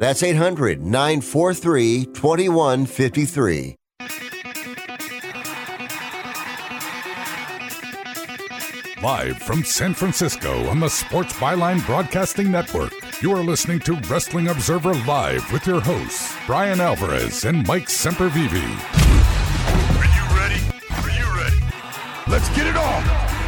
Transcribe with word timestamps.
That's 0.00 0.22
800 0.22 0.82
943 0.82 2.06
2153. 2.06 3.76
Live 9.02 9.38
from 9.42 9.62
San 9.62 9.92
Francisco 9.92 10.66
on 10.68 10.80
the 10.80 10.88
Sports 10.88 11.34
Byline 11.34 11.84
Broadcasting 11.84 12.50
Network, 12.50 12.94
you 13.22 13.30
are 13.32 13.42
listening 13.42 13.80
to 13.80 13.94
Wrestling 14.08 14.48
Observer 14.48 14.94
Live 15.04 15.52
with 15.52 15.66
your 15.66 15.80
hosts, 15.80 16.34
Bryan 16.46 16.80
Alvarez 16.80 17.44
and 17.44 17.66
Mike 17.66 17.88
Sempervive. 17.88 18.52
Are 19.98 20.06
you 20.16 20.24
ready? 20.34 20.62
Are 20.96 21.10
you 21.10 21.26
ready? 21.36 21.60
Let's 22.26 22.48
get 22.56 22.66
it 22.66 22.76
on! 22.76 23.39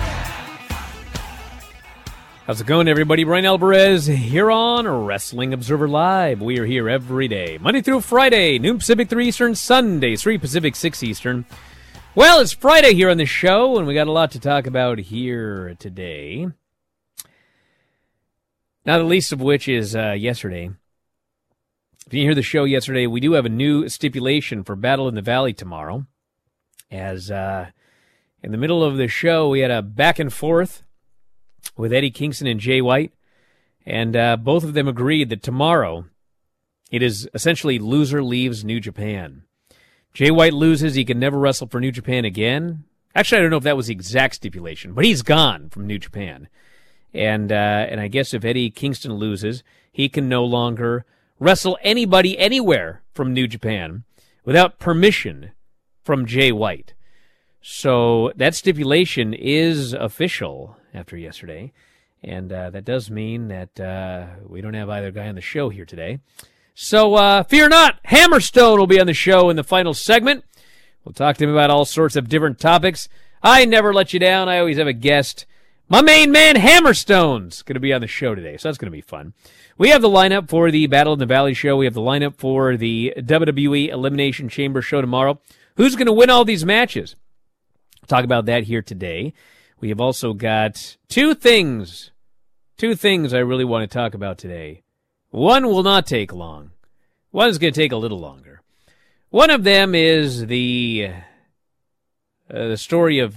How's 2.52 2.60
it 2.60 2.66
going, 2.66 2.86
everybody? 2.86 3.24
Bryan 3.24 3.46
Alvarez 3.46 4.04
here 4.04 4.50
on 4.50 4.86
Wrestling 4.86 5.54
Observer 5.54 5.88
Live. 5.88 6.42
We 6.42 6.58
are 6.58 6.66
here 6.66 6.86
every 6.86 7.26
day, 7.26 7.56
Monday 7.58 7.80
through 7.80 8.02
Friday, 8.02 8.58
noon 8.58 8.76
Pacific, 8.76 9.08
3 9.08 9.28
Eastern, 9.28 9.54
Sunday, 9.54 10.16
3 10.16 10.36
Pacific, 10.36 10.76
6 10.76 11.02
Eastern. 11.02 11.46
Well, 12.14 12.40
it's 12.40 12.52
Friday 12.52 12.92
here 12.92 13.08
on 13.08 13.16
the 13.16 13.24
show, 13.24 13.78
and 13.78 13.86
we 13.86 13.94
got 13.94 14.06
a 14.06 14.12
lot 14.12 14.32
to 14.32 14.38
talk 14.38 14.66
about 14.66 14.98
here 14.98 15.74
today. 15.78 16.46
Not 18.84 18.98
the 18.98 19.04
least 19.04 19.32
of 19.32 19.40
which 19.40 19.66
is 19.66 19.96
uh, 19.96 20.12
yesterday. 20.12 20.72
If 22.06 22.12
you 22.12 22.20
hear 22.20 22.34
the 22.34 22.42
show 22.42 22.64
yesterday, 22.64 23.06
we 23.06 23.20
do 23.20 23.32
have 23.32 23.46
a 23.46 23.48
new 23.48 23.88
stipulation 23.88 24.62
for 24.62 24.76
Battle 24.76 25.08
in 25.08 25.14
the 25.14 25.22
Valley 25.22 25.54
tomorrow. 25.54 26.04
As 26.90 27.30
uh, 27.30 27.70
in 28.42 28.52
the 28.52 28.58
middle 28.58 28.84
of 28.84 28.98
the 28.98 29.08
show, 29.08 29.48
we 29.48 29.60
had 29.60 29.70
a 29.70 29.80
back 29.80 30.18
and 30.18 30.30
forth 30.30 30.82
with 31.76 31.92
Eddie 31.92 32.10
Kingston 32.10 32.46
and 32.46 32.60
Jay 32.60 32.80
White, 32.80 33.12
and 33.84 34.16
uh, 34.16 34.36
both 34.36 34.64
of 34.64 34.74
them 34.74 34.88
agreed 34.88 35.28
that 35.30 35.42
tomorrow 35.42 36.06
it 36.90 37.02
is 37.02 37.28
essentially 37.34 37.78
loser 37.78 38.22
leaves 38.22 38.64
New 38.64 38.80
Japan. 38.80 39.42
Jay 40.12 40.30
White 40.30 40.52
loses, 40.52 40.94
he 40.94 41.04
can 41.04 41.18
never 41.18 41.38
wrestle 41.38 41.66
for 41.66 41.80
New 41.80 41.90
Japan 41.90 42.24
again. 42.24 42.84
Actually, 43.14 43.38
I 43.38 43.40
don't 43.42 43.50
know 43.50 43.56
if 43.56 43.62
that 43.64 43.76
was 43.76 43.86
the 43.86 43.94
exact 43.94 44.36
stipulation, 44.36 44.92
but 44.92 45.04
he's 45.04 45.22
gone 45.22 45.70
from 45.70 45.86
New 45.86 45.98
Japan. 45.98 46.48
And 47.14 47.52
uh, 47.52 47.86
and 47.90 48.00
I 48.00 48.08
guess 48.08 48.32
if 48.32 48.44
Eddie 48.44 48.70
Kingston 48.70 49.14
loses, 49.14 49.62
he 49.90 50.08
can 50.08 50.28
no 50.28 50.44
longer 50.44 51.04
wrestle 51.38 51.78
anybody 51.82 52.38
anywhere 52.38 53.02
from 53.12 53.34
New 53.34 53.46
Japan 53.46 54.04
without 54.44 54.78
permission 54.78 55.52
from 56.02 56.26
Jay 56.26 56.52
White. 56.52 56.94
So 57.62 58.32
that 58.34 58.56
stipulation 58.56 59.32
is 59.32 59.92
official 59.92 60.76
after 60.92 61.16
yesterday, 61.16 61.72
and 62.22 62.52
uh, 62.52 62.70
that 62.70 62.84
does 62.84 63.08
mean 63.08 63.48
that 63.48 63.78
uh, 63.78 64.26
we 64.44 64.60
don't 64.60 64.74
have 64.74 64.90
either 64.90 65.12
guy 65.12 65.28
on 65.28 65.36
the 65.36 65.40
show 65.40 65.68
here 65.68 65.84
today. 65.84 66.18
So 66.74 67.14
uh, 67.14 67.44
fear 67.44 67.68
not, 67.68 68.02
Hammerstone 68.04 68.78
will 68.78 68.88
be 68.88 69.00
on 69.00 69.06
the 69.06 69.14
show 69.14 69.48
in 69.48 69.54
the 69.54 69.62
final 69.62 69.94
segment. 69.94 70.44
We'll 71.04 71.12
talk 71.12 71.36
to 71.36 71.44
him 71.44 71.50
about 71.50 71.70
all 71.70 71.84
sorts 71.84 72.16
of 72.16 72.28
different 72.28 72.58
topics. 72.58 73.08
I 73.44 73.64
never 73.64 73.94
let 73.94 74.12
you 74.12 74.18
down. 74.18 74.48
I 74.48 74.58
always 74.58 74.78
have 74.78 74.88
a 74.88 74.92
guest. 74.92 75.46
My 75.88 76.00
main 76.02 76.32
man, 76.32 76.56
Hammerstone's 76.56 77.62
going 77.62 77.74
to 77.74 77.80
be 77.80 77.92
on 77.92 78.00
the 78.00 78.06
show 78.08 78.34
today, 78.34 78.56
so 78.56 78.68
that's 78.68 78.78
going 78.78 78.90
to 78.90 78.96
be 78.96 79.02
fun. 79.02 79.34
We 79.78 79.90
have 79.90 80.02
the 80.02 80.08
lineup 80.08 80.48
for 80.48 80.70
the 80.72 80.86
Battle 80.88 81.12
in 81.12 81.18
the 81.20 81.26
Valley 81.26 81.54
show. 81.54 81.76
We 81.76 81.84
have 81.84 81.94
the 81.94 82.00
lineup 82.00 82.38
for 82.38 82.76
the 82.76 83.12
WWE 83.18 83.88
Elimination 83.88 84.48
Chamber 84.48 84.82
show 84.82 85.00
tomorrow. 85.00 85.40
Who's 85.76 85.94
going 85.94 86.06
to 86.06 86.12
win 86.12 86.30
all 86.30 86.44
these 86.44 86.64
matches? 86.64 87.14
Talk 88.12 88.24
about 88.24 88.44
that 88.46 88.64
here 88.64 88.82
today. 88.82 89.32
We 89.80 89.88
have 89.88 90.00
also 90.00 90.34
got 90.34 90.96
two 91.08 91.34
things, 91.34 92.10
two 92.76 92.94
things 92.94 93.32
I 93.32 93.38
really 93.38 93.64
want 93.64 93.90
to 93.90 93.98
talk 93.98 94.12
about 94.12 94.36
today. 94.36 94.82
One 95.30 95.66
will 95.66 95.82
not 95.82 96.06
take 96.06 96.32
long. 96.32 96.72
One 97.30 97.48
is 97.48 97.56
going 97.56 97.72
to 97.72 97.80
take 97.80 97.92
a 97.92 97.96
little 97.96 98.18
longer. 98.18 98.60
One 99.30 99.48
of 99.48 99.64
them 99.64 99.94
is 99.94 100.46
the 100.46 101.08
uh, 102.52 102.68
the 102.68 102.76
story 102.76 103.18
of 103.18 103.34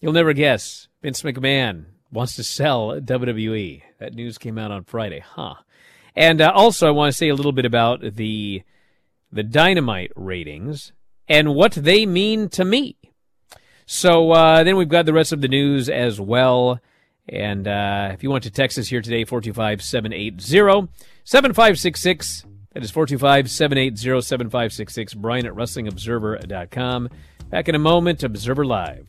you'll 0.00 0.14
never 0.14 0.32
guess. 0.32 0.88
Vince 1.02 1.20
McMahon 1.20 1.84
wants 2.10 2.36
to 2.36 2.42
sell 2.42 2.98
WWE. 2.98 3.82
That 3.98 4.14
news 4.14 4.38
came 4.38 4.56
out 4.56 4.70
on 4.70 4.84
Friday, 4.84 5.20
huh? 5.20 5.56
And 6.16 6.40
uh, 6.40 6.52
also, 6.54 6.88
I 6.88 6.92
want 6.92 7.12
to 7.12 7.18
say 7.18 7.28
a 7.28 7.34
little 7.34 7.52
bit 7.52 7.66
about 7.66 8.00
the 8.00 8.62
the 9.30 9.42
Dynamite 9.42 10.12
ratings 10.16 10.92
and 11.28 11.54
what 11.54 11.72
they 11.72 12.06
mean 12.06 12.48
to 12.50 12.64
me. 12.64 12.96
So 13.86 14.32
uh, 14.32 14.64
then 14.64 14.76
we've 14.76 14.88
got 14.88 15.06
the 15.06 15.12
rest 15.12 15.32
of 15.32 15.40
the 15.40 15.48
news 15.48 15.88
as 15.88 16.20
well. 16.20 16.80
And 17.28 17.66
uh, 17.66 18.10
if 18.12 18.22
you 18.22 18.30
want 18.30 18.44
to 18.44 18.50
text 18.50 18.78
us 18.78 18.88
here 18.88 19.00
today, 19.00 19.24
425 19.24 19.82
780 19.82 20.88
7566. 21.24 22.44
That 22.72 22.82
is 22.82 22.90
425 22.90 23.50
780 23.50 24.20
7566. 24.20 25.14
Bryan 25.14 25.46
at 25.46 25.52
WrestlingObserver.com. 25.52 27.08
Back 27.50 27.68
in 27.68 27.74
a 27.74 27.78
moment, 27.78 28.22
Observer 28.22 28.64
Live. 28.64 29.08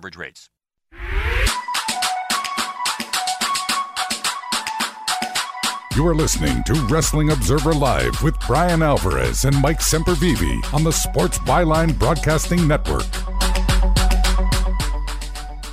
average 0.00 0.16
rates. 0.16 0.48
You 5.94 6.06
are 6.06 6.14
listening 6.14 6.62
to 6.64 6.72
Wrestling 6.88 7.32
Observer 7.32 7.74
Live 7.74 8.22
with 8.22 8.38
Bryan 8.46 8.82
Alvarez 8.82 9.44
and 9.44 9.60
Mike 9.60 9.80
Sempervive 9.80 10.72
on 10.72 10.84
the 10.84 10.92
Sports 10.92 11.38
Byline 11.40 11.98
Broadcasting 11.98 12.66
Network. 12.66 13.04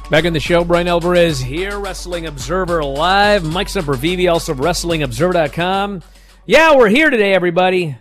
Back 0.09 0.25
in 0.25 0.33
the 0.33 0.41
show, 0.41 0.65
Bryan 0.65 0.89
Alvarez 0.89 1.39
here, 1.39 1.79
Wrestling 1.79 2.25
Observer 2.25 2.83
Live. 2.83 3.45
Mike 3.45 3.67
Sempervive, 3.67 4.29
also 4.29 4.53
WrestlingObserver.com. 4.53 6.01
Yeah, 6.45 6.75
we're 6.75 6.89
here 6.89 7.09
today, 7.09 7.33
everybody. 7.33 7.97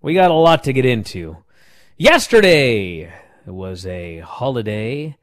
We 0.00 0.14
got 0.14 0.30
a 0.30 0.34
lot 0.34 0.64
to 0.64 0.72
get 0.72 0.86
into. 0.86 1.36
Yesterday 1.98 3.12
was 3.52 3.86
a 3.86 4.18
holiday, 4.18 5.16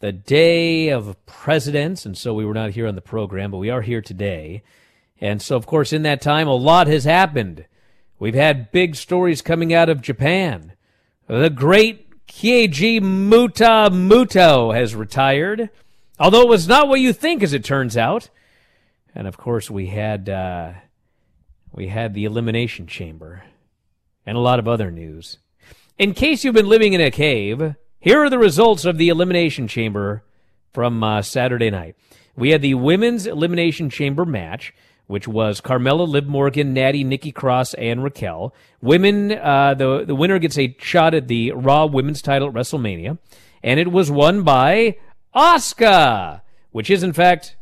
the 0.00 0.12
day 0.12 0.88
of 0.88 1.16
presidents, 1.26 2.06
and 2.06 2.16
so 2.16 2.32
we 2.32 2.44
were 2.44 2.54
not 2.54 2.70
here 2.70 2.86
on 2.86 2.94
the 2.94 3.00
program, 3.00 3.50
but 3.50 3.58
we 3.58 3.70
are 3.70 3.82
here 3.82 4.00
today. 4.00 4.62
And 5.20 5.42
so, 5.42 5.56
of 5.56 5.66
course, 5.66 5.92
in 5.92 6.02
that 6.02 6.20
time, 6.20 6.46
a 6.46 6.54
lot 6.54 6.86
has 6.86 7.04
happened. 7.04 7.66
We've 8.18 8.34
had 8.34 8.70
big 8.70 8.94
stories 8.94 9.42
coming 9.42 9.74
out 9.74 9.88
of 9.88 10.02
Japan. 10.02 10.72
The 11.26 11.50
great 11.50 12.26
Keiji 12.26 13.00
Muta 13.00 13.90
Muto 13.90 14.74
has 14.74 14.94
retired, 14.94 15.70
although 16.20 16.42
it 16.42 16.48
was 16.48 16.68
not 16.68 16.88
what 16.88 17.00
you 17.00 17.12
think, 17.12 17.42
as 17.42 17.52
it 17.52 17.64
turns 17.64 17.96
out. 17.96 18.30
And 19.14 19.26
of 19.26 19.36
course, 19.36 19.70
we 19.70 19.86
had 19.86 20.28
uh, 20.28 20.72
we 21.72 21.88
had 21.88 22.14
the 22.14 22.24
Elimination 22.24 22.86
Chamber 22.86 23.42
and 24.24 24.36
a 24.36 24.40
lot 24.40 24.58
of 24.58 24.68
other 24.68 24.90
news. 24.90 25.38
In 25.98 26.14
case 26.14 26.44
you've 26.44 26.54
been 26.54 26.68
living 26.68 26.92
in 26.92 27.00
a 27.00 27.10
cave, 27.10 27.74
here 28.00 28.22
are 28.22 28.30
the 28.30 28.38
results 28.38 28.84
of 28.84 28.98
the 28.98 29.08
Elimination 29.08 29.68
Chamber 29.68 30.22
from 30.72 31.02
uh, 31.02 31.22
Saturday 31.22 31.70
night. 31.70 31.96
We 32.36 32.50
had 32.50 32.62
the 32.62 32.74
Women's 32.74 33.26
Elimination 33.26 33.90
Chamber 33.90 34.24
match 34.24 34.72
which 35.08 35.26
was 35.26 35.60
Carmella, 35.60 36.06
Liv 36.06 36.26
Morgan, 36.26 36.74
Nattie, 36.74 37.04
Nikki 37.04 37.32
Cross, 37.32 37.74
and 37.74 38.04
Raquel. 38.04 38.54
Women, 38.80 39.32
uh, 39.32 39.74
the 39.74 40.04
the 40.04 40.14
winner 40.14 40.38
gets 40.38 40.56
a 40.56 40.76
shot 40.78 41.14
at 41.14 41.26
the 41.26 41.50
Raw 41.52 41.86
Women's 41.86 42.22
title 42.22 42.48
at 42.48 42.54
WrestleMania, 42.54 43.18
and 43.62 43.80
it 43.80 43.90
was 43.90 44.10
won 44.10 44.42
by 44.42 44.98
Asuka, 45.34 46.42
which 46.70 46.90
is 46.90 47.02
in 47.02 47.12
fact 47.12 47.56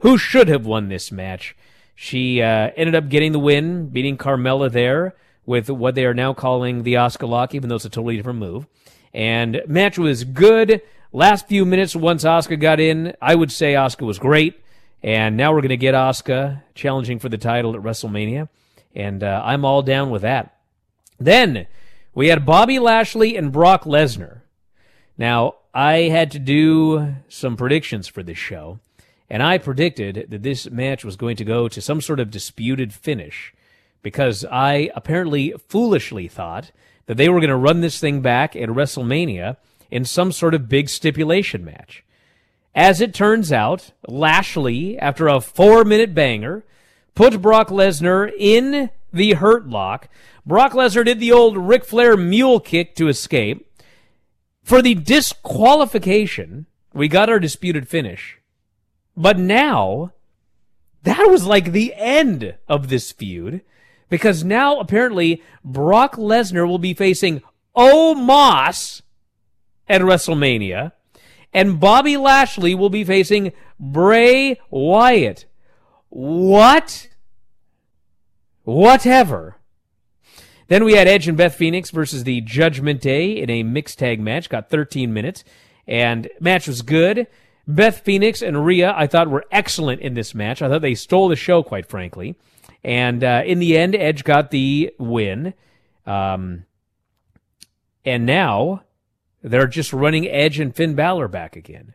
who 0.00 0.16
should 0.16 0.48
have 0.48 0.64
won 0.64 0.88
this 0.88 1.10
match. 1.10 1.56
She 1.94 2.40
uh, 2.40 2.70
ended 2.76 2.94
up 2.94 3.08
getting 3.08 3.32
the 3.32 3.38
win, 3.38 3.88
beating 3.88 4.16
Carmella 4.16 4.70
there 4.70 5.14
with 5.44 5.68
what 5.68 5.94
they 5.94 6.04
are 6.04 6.14
now 6.14 6.32
calling 6.32 6.82
the 6.82 6.94
Asuka 6.94 7.28
Lock, 7.28 7.54
even 7.54 7.68
though 7.68 7.76
it's 7.76 7.84
a 7.84 7.90
totally 7.90 8.16
different 8.16 8.38
move. 8.38 8.66
And 9.12 9.62
match 9.66 9.98
was 9.98 10.24
good. 10.24 10.82
Last 11.12 11.48
few 11.48 11.64
minutes, 11.64 11.96
once 11.96 12.24
Asuka 12.24 12.60
got 12.60 12.78
in, 12.78 13.14
I 13.20 13.34
would 13.34 13.50
say 13.50 13.74
Asuka 13.74 14.06
was 14.06 14.18
great. 14.18 14.62
And 15.02 15.36
now 15.36 15.52
we're 15.52 15.62
going 15.62 15.70
to 15.70 15.76
get 15.76 15.94
Asuka 15.94 16.62
challenging 16.74 17.18
for 17.18 17.28
the 17.28 17.38
title 17.38 17.74
at 17.74 17.82
WrestleMania. 17.82 18.48
And 18.94 19.22
uh, 19.22 19.42
I'm 19.44 19.64
all 19.64 19.82
down 19.82 20.10
with 20.10 20.22
that. 20.22 20.56
Then 21.18 21.66
we 22.14 22.28
had 22.28 22.46
Bobby 22.46 22.78
Lashley 22.78 23.36
and 23.36 23.52
Brock 23.52 23.84
Lesnar. 23.84 24.40
Now, 25.16 25.56
I 25.72 26.02
had 26.02 26.30
to 26.32 26.38
do 26.38 27.14
some 27.28 27.56
predictions 27.56 28.08
for 28.08 28.22
this 28.22 28.38
show. 28.38 28.80
And 29.28 29.42
I 29.42 29.58
predicted 29.58 30.26
that 30.30 30.42
this 30.42 30.68
match 30.70 31.04
was 31.04 31.16
going 31.16 31.36
to 31.36 31.44
go 31.44 31.68
to 31.68 31.80
some 31.80 32.00
sort 32.00 32.18
of 32.18 32.30
disputed 32.30 32.92
finish 32.92 33.54
because 34.02 34.44
I 34.44 34.90
apparently 34.96 35.54
foolishly 35.68 36.26
thought 36.26 36.72
that 37.10 37.16
they 37.16 37.28
were 37.28 37.40
going 37.40 37.50
to 37.50 37.56
run 37.56 37.80
this 37.80 37.98
thing 37.98 38.20
back 38.20 38.54
at 38.54 38.68
WrestleMania 38.68 39.56
in 39.90 40.04
some 40.04 40.30
sort 40.30 40.54
of 40.54 40.68
big 40.68 40.88
stipulation 40.88 41.64
match. 41.64 42.04
As 42.72 43.00
it 43.00 43.12
turns 43.12 43.50
out, 43.50 43.90
Lashley, 44.06 44.96
after 44.96 45.26
a 45.26 45.40
four 45.40 45.84
minute 45.84 46.14
banger, 46.14 46.62
put 47.16 47.42
Brock 47.42 47.66
Lesnar 47.66 48.30
in 48.38 48.90
the 49.12 49.32
hurt 49.32 49.66
lock. 49.66 50.08
Brock 50.46 50.70
Lesnar 50.70 51.04
did 51.04 51.18
the 51.18 51.32
old 51.32 51.56
Ric 51.56 51.84
Flair 51.84 52.16
mule 52.16 52.60
kick 52.60 52.94
to 52.94 53.08
escape. 53.08 53.68
For 54.62 54.80
the 54.80 54.94
disqualification, 54.94 56.66
we 56.94 57.08
got 57.08 57.28
our 57.28 57.40
disputed 57.40 57.88
finish. 57.88 58.38
But 59.16 59.36
now, 59.36 60.12
that 61.02 61.26
was 61.28 61.44
like 61.44 61.72
the 61.72 61.92
end 61.96 62.54
of 62.68 62.88
this 62.88 63.10
feud. 63.10 63.62
Because 64.10 64.44
now, 64.44 64.78
apparently, 64.78 65.42
Brock 65.64 66.16
Lesnar 66.16 66.68
will 66.68 66.78
be 66.78 66.92
facing 66.92 67.42
Omos 67.74 69.00
at 69.88 70.02
WrestleMania 70.02 70.92
and 71.52 71.80
Bobby 71.80 72.16
Lashley 72.16 72.74
will 72.74 72.90
be 72.90 73.04
facing 73.04 73.52
Bray 73.78 74.60
Wyatt. 74.70 75.46
What? 76.08 77.08
Whatever. 78.64 79.56
Then 80.68 80.84
we 80.84 80.94
had 80.94 81.08
Edge 81.08 81.26
and 81.26 81.36
Beth 81.36 81.54
Phoenix 81.54 81.90
versus 81.90 82.24
the 82.24 82.40
Judgment 82.42 83.00
Day 83.00 83.32
in 83.32 83.50
a 83.50 83.64
mixed 83.64 83.98
tag 83.98 84.20
match. 84.20 84.48
Got 84.48 84.70
13 84.70 85.12
minutes, 85.12 85.42
and 85.86 86.28
match 86.38 86.68
was 86.68 86.82
good. 86.82 87.26
Beth 87.66 88.00
Phoenix 88.00 88.42
and 88.42 88.64
Rhea, 88.64 88.92
I 88.96 89.06
thought, 89.06 89.28
were 89.28 89.44
excellent 89.50 90.00
in 90.00 90.14
this 90.14 90.34
match. 90.34 90.62
I 90.62 90.68
thought 90.68 90.82
they 90.82 90.94
stole 90.94 91.28
the 91.28 91.36
show, 91.36 91.62
quite 91.62 91.86
frankly. 91.86 92.36
And 92.82 93.22
uh, 93.22 93.42
in 93.44 93.58
the 93.58 93.76
end, 93.76 93.94
Edge 93.94 94.24
got 94.24 94.50
the 94.50 94.92
win. 94.98 95.54
Um, 96.06 96.64
and 98.04 98.24
now 98.24 98.82
they're 99.42 99.66
just 99.66 99.92
running 99.92 100.28
Edge 100.28 100.58
and 100.58 100.74
Finn 100.74 100.94
Balor 100.94 101.28
back 101.28 101.56
again, 101.56 101.94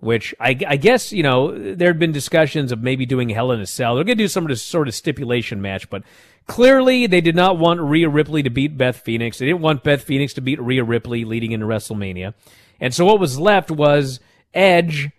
which 0.00 0.34
I, 0.40 0.58
I 0.66 0.76
guess, 0.76 1.12
you 1.12 1.22
know, 1.22 1.74
there 1.74 1.88
had 1.88 1.98
been 1.98 2.12
discussions 2.12 2.72
of 2.72 2.82
maybe 2.82 3.06
doing 3.06 3.28
Hell 3.28 3.52
in 3.52 3.60
a 3.60 3.66
Cell. 3.66 3.94
They're 3.94 4.04
going 4.04 4.18
to 4.18 4.24
do 4.24 4.28
some 4.28 4.52
sort 4.56 4.88
of 4.88 4.94
stipulation 4.94 5.60
match, 5.60 5.90
but 5.90 6.02
clearly 6.46 7.06
they 7.06 7.20
did 7.20 7.36
not 7.36 7.58
want 7.58 7.80
Rhea 7.80 8.08
Ripley 8.08 8.42
to 8.42 8.50
beat 8.50 8.78
Beth 8.78 9.00
Phoenix. 9.00 9.38
They 9.38 9.46
didn't 9.46 9.60
want 9.60 9.84
Beth 9.84 10.02
Phoenix 10.02 10.32
to 10.34 10.40
beat 10.40 10.60
Rhea 10.60 10.84
Ripley 10.84 11.24
leading 11.24 11.52
into 11.52 11.66
WrestleMania. 11.66 12.34
And 12.80 12.94
so 12.94 13.04
what 13.04 13.20
was 13.20 13.38
left 13.38 13.70
was 13.70 14.18
Edge 14.54 15.10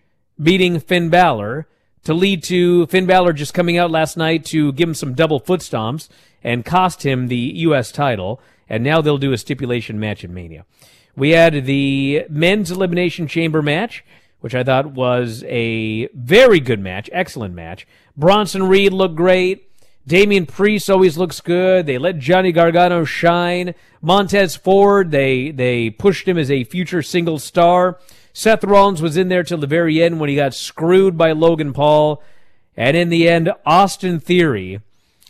beating 0.42 0.80
Finn 0.80 1.10
Balor 1.10 1.68
to 2.04 2.14
lead 2.14 2.44
to 2.44 2.86
Finn 2.88 3.06
Balor 3.06 3.34
just 3.34 3.54
coming 3.54 3.78
out 3.78 3.92
last 3.92 4.18
night 4.18 4.46
to 4.46 4.72
give 4.74 4.90
him 4.90 4.96
some 4.96 5.14
double 5.14 5.40
foot 5.40 5.62
stomps 5.62 6.10
and 6.44 6.66
cost 6.66 7.06
him 7.06 7.28
the 7.28 7.36
U.S. 7.38 7.92
title. 7.92 8.42
And 8.70 8.84
now 8.84 9.02
they'll 9.02 9.18
do 9.18 9.34
a 9.34 9.38
stipulation 9.38 10.00
match 10.00 10.24
at 10.24 10.30
Mania. 10.30 10.66
We 11.16 11.32
had 11.32 11.66
the 11.66 12.26
men's 12.30 12.72
elimination 12.72 13.28
chamber 13.28 13.62
match, 13.62 14.04
which 14.40 14.56
I 14.56 14.64
thought 14.64 14.94
was 14.94 15.44
a 15.48 16.08
very 16.08 16.60
good 16.60 16.80
match, 16.80 17.10
excellent 17.14 17.54
match. 17.54 17.88
Bronson 18.18 18.64
Reed 18.68 18.94
looked 18.94 19.16
great. 19.16 19.70
Damian 20.06 20.46
Priest 20.46 20.90
always 20.90 21.18
looks 21.18 21.40
good. 21.40 21.86
They 21.86 21.98
let 21.98 22.20
Johnny 22.20 22.52
Gargano 22.52 23.06
shine. 23.06 23.74
Montez 24.02 24.56
Ford, 24.56 25.12
they 25.12 25.52
they 25.52 25.90
pushed 25.90 26.28
him 26.28 26.38
as 26.38 26.52
a 26.52 26.66
future 26.66 27.02
single 27.02 27.40
star. 27.40 28.00
Seth 28.34 28.64
Rollins 28.64 29.02
was 29.02 29.16
in 29.16 29.30
there 29.30 29.44
till 29.44 29.60
the 29.60 29.68
very 29.68 30.02
end 30.02 30.20
when 30.20 30.28
he 30.28 30.36
got 30.36 30.56
screwed 30.56 31.18
by 31.18 31.32
Logan 31.32 31.72
Paul. 31.72 32.22
And 32.76 32.98
in 32.98 33.10
the 33.10 33.30
end, 33.30 33.52
Austin 33.64 34.20
Theory, 34.20 34.82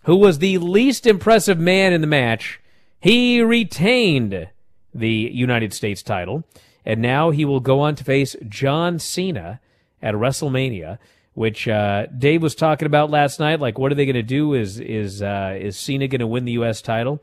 who 0.03 0.15
was 0.15 0.39
the 0.39 0.57
least 0.57 1.05
impressive 1.05 1.59
man 1.59 1.91
in 1.91 1.99
the 1.99 2.07
match, 2.07 2.61
he 3.01 3.41
retained 3.41 4.47
the 4.95 5.09
United 5.09 5.73
States 5.73 6.01
title. 6.01 6.45
And 6.85 7.01
now 7.01 7.31
he 7.31 7.43
will 7.43 7.59
go 7.59 7.81
on 7.81 7.95
to 7.95 8.03
face 8.03 8.37
John 8.47 8.99
Cena 8.99 9.59
at 10.01 10.15
WrestleMania, 10.15 10.97
which 11.33 11.67
uh, 11.67 12.05
Dave 12.07 12.41
was 12.41 12.55
talking 12.55 12.85
about 12.85 13.09
last 13.09 13.39
night. 13.39 13.59
Like, 13.59 13.77
what 13.77 13.91
are 13.91 13.95
they 13.95 14.05
going 14.05 14.15
to 14.15 14.23
do? 14.23 14.53
Is 14.53 14.79
is 14.79 15.21
uh, 15.21 15.57
is 15.59 15.77
Cena 15.77 16.07
going 16.07 16.19
to 16.19 16.27
win 16.27 16.45
the 16.45 16.51
U.S. 16.53 16.81
title? 16.81 17.21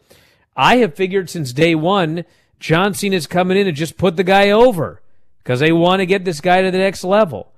I 0.57 0.77
have 0.77 0.95
figured 0.95 1.29
since 1.29 1.53
day 1.53 1.75
one, 1.75 2.25
John 2.59 2.95
Cena's 2.95 3.27
coming 3.27 3.57
in 3.57 3.67
and 3.67 3.77
just 3.77 3.99
put 3.99 4.17
the 4.17 4.25
guy 4.25 4.51
over 4.51 5.01
because 5.43 5.61
they 5.61 5.73
want 5.73 6.01
to 6.01 6.07
get 6.07 6.25
this 6.25 6.41
guy 6.41 6.63
to 6.63 6.71
the 6.71 6.79
next 6.79 7.05
level. 7.05 7.53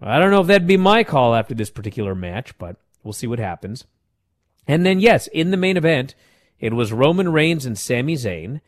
I 0.00 0.18
don't 0.18 0.30
know 0.30 0.40
if 0.40 0.46
that'd 0.46 0.66
be 0.66 0.76
my 0.76 1.04
call 1.04 1.34
after 1.34 1.54
this 1.54 1.70
particular 1.70 2.14
match, 2.14 2.56
but 2.58 2.76
we'll 3.02 3.12
see 3.12 3.26
what 3.26 3.38
happens. 3.38 3.84
And 4.66 4.84
then, 4.84 5.00
yes, 5.00 5.26
in 5.28 5.50
the 5.50 5.56
main 5.56 5.76
event, 5.76 6.14
it 6.60 6.72
was 6.72 6.92
Roman 6.92 7.32
Reigns 7.32 7.66
and 7.66 7.78
Sami 7.78 8.14
Zayn. 8.14 8.60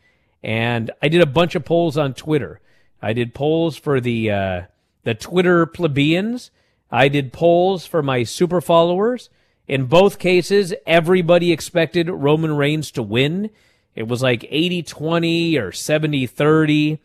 And 0.43 0.91
I 1.01 1.07
did 1.07 1.21
a 1.21 1.27
bunch 1.27 1.55
of 1.55 1.65
polls 1.65 1.97
on 1.97 2.13
Twitter. 2.13 2.59
I 3.01 3.13
did 3.13 3.33
polls 3.33 3.77
for 3.77 3.99
the 3.99 4.31
uh, 4.31 4.61
the 5.03 5.13
Twitter 5.13 5.65
plebeians. 5.65 6.51
I 6.91 7.07
did 7.07 7.33
polls 7.33 7.85
for 7.85 8.01
my 8.01 8.23
super 8.23 8.61
followers. 8.61 9.29
In 9.67 9.85
both 9.85 10.19
cases, 10.19 10.73
everybody 10.85 11.51
expected 11.51 12.09
Roman 12.09 12.55
Reigns 12.55 12.91
to 12.91 13.03
win. 13.03 13.49
It 13.95 14.07
was 14.07 14.21
like 14.21 14.45
80 14.49 14.83
20 14.83 15.57
or 15.57 15.71
70 15.71 16.27
30. 16.27 16.99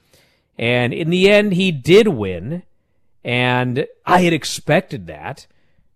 And 0.59 0.93
in 0.93 1.11
the 1.11 1.31
end, 1.31 1.55
he 1.55 1.73
did 1.73 2.09
win. 2.09 2.63
And 3.25 3.87
I 4.05 4.23
had 4.23 4.33
expected 4.33 5.07
that. 5.07 5.47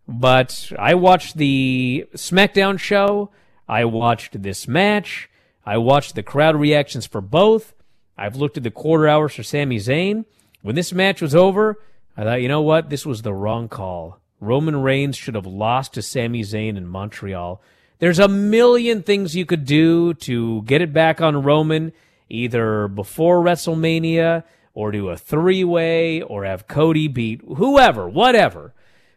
But 0.09 0.73
I 0.79 0.95
watched 0.95 1.37
the 1.37 2.07
SmackDown 2.15 2.79
show. 2.79 3.31
I 3.69 3.85
watched 3.85 4.43
this 4.43 4.69
match. 4.69 5.29
I 5.65 5.79
watched 5.79 6.15
the 6.15 6.23
crowd 6.23 6.57
reactions 6.57 7.07
for 7.07 7.21
both. 7.21 7.75
I've 8.17 8.37
looked 8.37 8.57
at 8.57 8.63
the 8.63 8.71
quarter 8.71 9.09
hours 9.09 9.35
for 9.35 9.43
Sami 9.43 9.79
Zayn. 9.79 10.25
When 10.63 10.77
this 10.77 10.93
match 10.93 11.21
was 11.21 11.35
over, 11.35 11.83
I 12.17 12.25
thought, 12.25 12.43
you 12.43 12.49
know 12.49 12.63
what? 12.63 12.89
This 12.89 13.05
was 13.05 13.23
the 13.23 13.35
wrong 13.35 13.69
call. 13.69 14.21
Roman 14.41 14.77
Reigns 14.81 15.17
should 15.17 15.35
have 15.35 15.47
lost 15.47 15.95
to 15.95 16.03
Sami 16.03 16.43
Zayn 16.43 16.77
in 16.77 16.87
Montreal. 16.87 17.61
There's 17.99 18.19
a 18.19 18.29
million 18.29 19.03
things 19.03 19.35
you 19.35 19.47
could 19.47 19.65
do 19.65 20.15
to 20.15 20.63
get 20.63 20.83
it 20.83 20.93
back 20.93 21.21
on 21.21 21.43
Roman, 21.43 21.93
either 22.29 22.89
before 22.89 23.43
WrestleMania 23.43 24.45
or 24.75 24.93
do 24.93 25.09
a 25.09 25.17
three 25.17 25.65
way 25.65 26.21
or 26.21 26.45
have 26.45 26.69
Cody 26.69 27.09
beat 27.09 27.41
whoever, 27.57 28.09
whatever. 28.09 28.75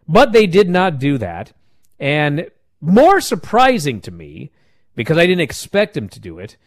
But 0.08 0.32
they 0.32 0.48
did 0.48 0.70
not 0.70 1.00
do 1.00 1.18
that. 1.18 1.54
And 2.00 2.50
more 2.82 3.20
surprising 3.20 4.00
to 4.02 4.12
me, 4.12 4.52
because 4.96 5.18
I 5.18 5.26
didn't 5.26 5.42
expect 5.42 5.98
him 5.98 6.10
to 6.10 6.20
do 6.20 6.40
it, 6.40 6.58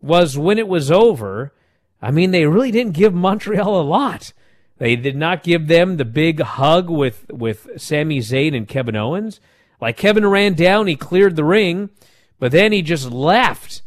was 0.00 0.36
when 0.36 0.58
it 0.58 0.68
was 0.68 0.90
over. 0.90 1.52
I 2.00 2.10
mean, 2.10 2.30
they 2.30 2.46
really 2.46 2.70
didn't 2.70 2.94
give 2.94 3.14
Montreal 3.14 3.80
a 3.80 3.82
lot. 3.82 4.32
They 4.78 4.96
did 4.96 5.16
not 5.16 5.42
give 5.42 5.68
them 5.68 5.96
the 5.96 6.04
big 6.04 6.40
hug 6.40 6.90
with, 6.90 7.30
with 7.30 7.68
Sami 7.76 8.18
Zayn 8.18 8.56
and 8.56 8.66
Kevin 8.66 8.96
Owens. 8.96 9.40
Like 9.80 9.96
Kevin 9.96 10.26
ran 10.26 10.54
down, 10.54 10.88
he 10.88 10.96
cleared 10.96 11.36
the 11.36 11.44
ring, 11.44 11.90
but 12.38 12.52
then 12.52 12.72
he 12.72 12.82
just 12.82 13.10
left. 13.10 13.82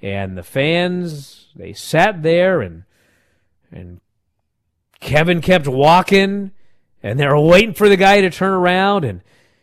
And 0.00 0.36
the 0.36 0.42
fans, 0.42 1.37
they 1.58 1.72
sat 1.72 2.22
there 2.22 2.62
and 2.62 2.84
and 3.70 4.00
Kevin 5.00 5.42
kept 5.42 5.68
walking 5.68 6.52
and 7.02 7.18
they 7.18 7.26
were 7.26 7.38
waiting 7.38 7.74
for 7.74 7.88
the 7.88 7.96
guy 7.96 8.20
to 8.20 8.30
turn 8.30 8.52
around 8.52 9.04
and 9.04 9.20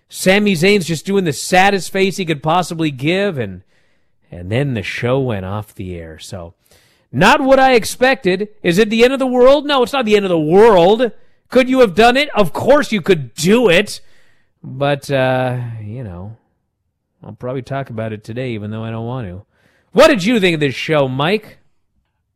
Sami 0.07 0.53
Zayn's 0.53 0.85
just 0.85 1.05
doing 1.05 1.23
the 1.23 1.33
saddest 1.33 1.91
face 1.91 2.17
he 2.17 2.25
could 2.25 2.43
possibly 2.43 2.91
give 2.91 3.39
and 3.39 3.63
and 4.29 4.51
then 4.51 4.73
the 4.73 4.83
show 4.83 5.19
went 5.19 5.45
off 5.45 5.73
the 5.73 5.95
air. 5.95 6.19
So 6.19 6.53
not 7.11 7.41
what 7.41 7.59
I 7.59 7.73
expected. 7.73 8.49
Is 8.61 8.77
it 8.77 8.89
the 8.89 9.03
end 9.03 9.13
of 9.13 9.19
the 9.19 9.25
world? 9.25 9.65
No, 9.65 9.81
it's 9.81 9.93
not 9.93 10.05
the 10.05 10.17
end 10.17 10.25
of 10.25 10.29
the 10.29 10.39
world. 10.39 11.11
Could 11.49 11.69
you 11.69 11.79
have 11.79 11.95
done 11.95 12.17
it? 12.17 12.27
Of 12.35 12.51
course 12.51 12.91
you 12.91 13.01
could 13.01 13.33
do 13.33 13.69
it. 13.69 14.01
But 14.61 15.09
uh, 15.09 15.61
you 15.81 16.03
know, 16.03 16.37
I'll 17.23 17.33
probably 17.33 17.61
talk 17.61 17.89
about 17.89 18.11
it 18.11 18.23
today 18.23 18.51
even 18.51 18.71
though 18.71 18.83
I 18.83 18.91
don't 18.91 19.05
want 19.05 19.27
to. 19.27 19.45
What 19.93 20.09
did 20.09 20.25
you 20.25 20.41
think 20.41 20.55
of 20.55 20.59
this 20.59 20.75
show, 20.75 21.07
Mike? 21.07 21.59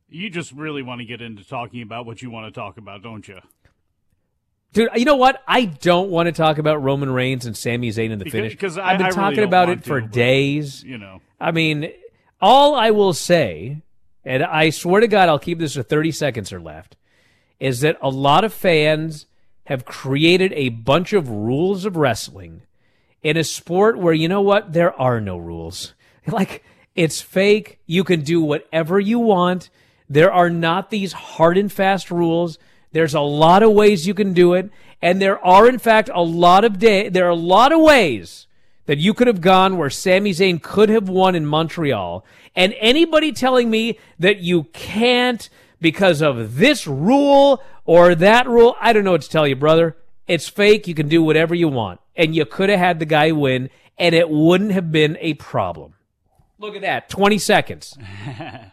You 0.10 0.30
just 0.30 0.51
really 0.51 0.82
want 0.82 1.00
to 1.01 1.06
get 1.06 1.22
into 1.22 1.48
talking 1.48 1.82
about 1.82 2.06
what 2.06 2.22
you 2.22 2.30
want 2.32 2.54
to 2.54 2.60
talk 2.60 2.78
about, 2.78 3.04
don't 3.04 3.28
you? 3.28 3.39
Dude, 4.74 4.89
you 4.96 5.06
know 5.06 5.16
what? 5.16 5.42
I 5.48 5.66
don't 5.66 6.10
want 6.10 6.28
to 6.28 6.32
talk 6.32 6.58
about 6.60 6.82
Roman 6.84 7.10
Reigns 7.10 7.46
and 7.46 7.58
Sami 7.58 7.89
Zayn 7.89 8.12
in 8.12 8.20
the 8.20 8.25
Because- 8.25 8.32
finish. 8.38 8.54
because 8.54 8.78
I've 8.78 8.98
been 8.98 9.06
I 9.06 9.10
really 9.10 9.16
talking 9.16 9.36
don't 9.38 9.46
about 9.46 9.70
it 9.70 9.84
for 9.84 10.00
to, 10.01 10.06
but, 10.08 10.13
days. 10.13 10.84
you 10.84 10.98
know. 10.98 11.22
I 11.39 11.51
mean, 11.51 11.92
all 12.42 12.75
I 12.75 12.92
will 12.92 13.13
say, 13.13 13.82
and 14.24 14.44
I 14.44 14.70
swear 14.70 15.01
to 15.01 15.08
God, 15.08 15.28
I'll 15.30 15.39
keep 15.39 15.58
this 15.60 15.74
to 15.74 15.84
30 15.84 16.12
seconds 16.12 16.54
or 16.54 16.60
left, 16.60 16.96
is 17.60 17.82
that 17.82 17.98
a 18.01 18.10
lot 18.10 18.44
of 18.44 18.54
fans 18.54 19.25
have 19.66 19.86
created 19.86 20.54
a 20.54 20.70
bunch 20.70 21.13
of 21.13 21.30
rules 21.30 21.86
of 21.86 21.98
wrestling 21.98 22.62
in 23.24 23.38
a 23.38 23.44
sport 23.44 23.98
where, 23.98 24.13
you 24.13 24.28
know 24.28 24.42
what? 24.42 24.74
There 24.74 24.94
are 25.00 25.20
no 25.22 25.38
rules. 25.38 25.94
Like, 26.28 26.63
it's 26.96 27.22
fake. 27.22 27.80
You 27.88 28.04
can 28.04 28.22
do 28.22 28.39
whatever 28.42 29.00
you 29.00 29.18
want. 29.18 29.72
There 30.10 30.32
are 30.32 30.50
not 30.50 30.89
these 30.89 31.13
hard 31.13 31.58
and 31.58 31.72
fast 31.72 32.10
rules. 32.10 32.58
There's 32.92 33.13
a 33.13 33.22
lot 33.22 33.62
of 33.62 33.72
ways 33.72 34.08
you 34.08 34.13
can 34.13 34.34
do 34.34 34.54
it. 34.54 34.72
And 35.01 35.22
there 35.22 35.44
are, 35.46 35.70
in 35.70 35.78
fact, 35.80 36.10
a 36.13 36.22
lot 36.22 36.66
of 36.66 36.80
day, 36.80 37.10
there 37.10 37.25
are 37.28 37.30
a 37.30 37.36
lot 37.36 37.72
of 37.72 37.80
ways 37.80 38.48
that 38.88 38.98
you 38.98 39.13
could 39.13 39.28
have 39.28 39.39
gone 39.39 39.78
where 39.78 39.92
Sami 39.92 40.32
Zayn 40.32 40.62
could 40.62 40.89
have 40.89 41.08
won 41.08 41.36
in 41.36 41.46
Montreal. 41.46 42.25
And 42.56 42.74
anybody 42.80 43.32
telling 43.32 43.70
me 43.70 44.00
that 44.18 44.39
you 44.39 44.63
can't 44.74 45.48
because 45.80 46.22
of 46.22 46.56
this 46.56 46.88
rule 46.88 47.63
or 47.86 48.16
that 48.16 48.48
rule, 48.48 48.75
I 48.82 48.92
don't 48.92 49.04
know 49.04 49.12
what 49.12 49.22
to 49.22 49.30
tell 49.30 49.48
you, 49.48 49.56
brother. 49.56 49.96
It's 50.28 50.50
fake. 50.50 50.88
You 50.88 50.96
can 50.96 51.08
do 51.08 51.24
whatever 51.24 51.54
you 51.54 51.68
want. 51.68 52.01
And 52.16 52.36
you 52.36 52.46
could 52.46 52.70
have 52.70 52.80
had 52.80 53.00
the 53.00 53.06
guy 53.06 53.32
win, 53.32 53.70
and 53.98 54.13
it 54.16 54.30
wouldn't 54.30 54.72
have 54.72 54.92
been 54.92 55.18
a 55.22 55.36
problem. 55.36 55.94
Look 56.58 56.75
at 56.75 56.82
that. 56.82 57.10
20 57.10 57.38
seconds. 57.38 57.98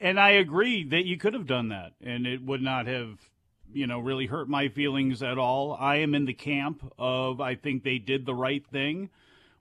and 0.00 0.18
I 0.18 0.30
agree 0.30 0.82
that 0.84 1.04
you 1.04 1.18
could 1.18 1.34
have 1.34 1.46
done 1.46 1.68
that, 1.68 1.92
and 2.02 2.26
it 2.26 2.42
would 2.42 2.62
not 2.62 2.86
have, 2.86 3.18
you 3.72 3.86
know, 3.86 4.00
really 4.00 4.26
hurt 4.26 4.48
my 4.48 4.68
feelings 4.68 5.22
at 5.22 5.38
all. 5.38 5.76
I 5.78 5.96
am 5.96 6.14
in 6.14 6.24
the 6.24 6.32
camp 6.32 6.92
of 6.98 7.40
I 7.40 7.54
think 7.54 7.84
they 7.84 7.98
did 7.98 8.24
the 8.24 8.34
right 8.34 8.66
thing 8.66 9.10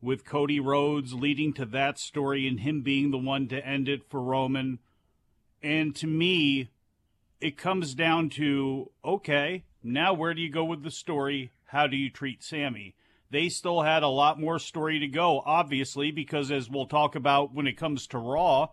with 0.01 0.25
Cody 0.25 0.59
Rhodes 0.59 1.13
leading 1.13 1.51
to 1.53 1.65
that 1.65 1.99
story 1.99 2.47
and 2.47 2.61
him 2.61 2.81
being 2.81 3.11
the 3.11 3.17
one 3.17 3.49
to 3.49 3.65
end 3.65 3.89
it 3.89 4.09
for 4.09 4.21
Roman. 4.21 4.79
And 5.61 5.93
to 5.97 6.07
me, 6.07 6.69
it 7.41 7.57
comes 7.57 7.93
down 7.93 8.29
to 8.31 8.91
okay, 9.03 9.65
now 9.83 10.13
where 10.13 10.33
do 10.33 10.41
you 10.41 10.49
go 10.49 10.63
with 10.63 10.83
the 10.83 10.91
story? 10.91 11.51
How 11.65 11.85
do 11.87 11.97
you 11.97 12.09
treat 12.09 12.43
Sami? 12.43 12.95
They 13.29 13.49
still 13.49 13.81
had 13.81 14.03
a 14.03 14.07
lot 14.07 14.39
more 14.39 14.57
story 14.57 14.99
to 14.99 15.07
go, 15.07 15.43
obviously, 15.45 16.11
because 16.11 16.49
as 16.49 16.69
we'll 16.69 16.87
talk 16.87 17.15
about 17.15 17.53
when 17.53 17.67
it 17.67 17.77
comes 17.77 18.07
to 18.07 18.17
Raw, 18.17 18.69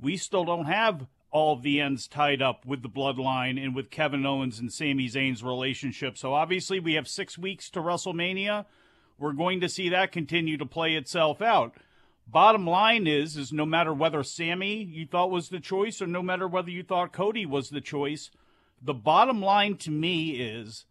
we 0.00 0.16
still 0.16 0.44
don't 0.44 0.66
have 0.66 1.06
all 1.30 1.56
the 1.56 1.80
ends 1.80 2.08
tied 2.08 2.40
up 2.40 2.64
with 2.64 2.82
the 2.82 2.88
bloodline 2.88 3.62
and 3.62 3.74
with 3.74 3.90
Kevin 3.90 4.24
Owens 4.24 4.58
and 4.58 4.72
Sami 4.72 5.08
Zayn's 5.08 5.42
relationship. 5.42 6.16
So 6.16 6.32
obviously, 6.32 6.80
we 6.80 6.94
have 6.94 7.06
six 7.06 7.36
weeks 7.36 7.68
to 7.70 7.80
WrestleMania. 7.80 8.64
We're 9.18 9.32
going 9.32 9.60
to 9.60 9.68
see 9.68 9.88
that 9.90 10.12
continue 10.12 10.56
to 10.56 10.66
play 10.66 10.94
itself 10.94 11.42
out. 11.42 11.74
Bottom 12.26 12.66
line 12.66 13.06
is, 13.06 13.36
is 13.36 13.52
no 13.52 13.66
matter 13.66 13.92
whether 13.92 14.22
Sami 14.22 14.82
you 14.82 15.06
thought 15.06 15.30
was 15.30 15.48
the 15.48 15.60
choice 15.60 16.00
or 16.00 16.06
no 16.06 16.22
matter 16.22 16.46
whether 16.46 16.70
you 16.70 16.82
thought 16.82 17.12
Cody 17.12 17.46
was 17.46 17.70
the 17.70 17.80
choice, 17.80 18.30
the 18.82 18.94
bottom 18.94 19.40
line 19.40 19.76
to 19.78 19.90
me 19.90 20.32
is 20.32 20.84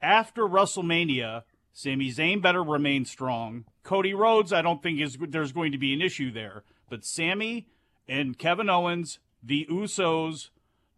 after 0.00 0.42
WrestleMania, 0.42 1.44
Sami 1.72 2.10
Zayn 2.10 2.42
better 2.42 2.62
remain 2.62 3.04
strong. 3.04 3.64
Cody 3.84 4.12
Rhodes, 4.12 4.52
I 4.52 4.60
don't 4.60 4.82
think 4.82 5.00
is 5.00 5.16
there's 5.16 5.52
going 5.52 5.72
to 5.72 5.78
be 5.78 5.94
an 5.94 6.02
issue 6.02 6.30
there. 6.30 6.64
But 6.90 7.04
Sami 7.04 7.68
and 8.08 8.38
Kevin 8.38 8.68
Owens, 8.68 9.18
the 9.42 9.66
Usos, 9.70 10.50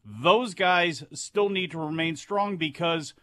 those 0.04 0.54
guys 0.54 1.04
still 1.12 1.49
need 1.49 1.70
to 1.70 1.78
remain 1.78 2.16
strong 2.16 2.56
because 2.56 3.14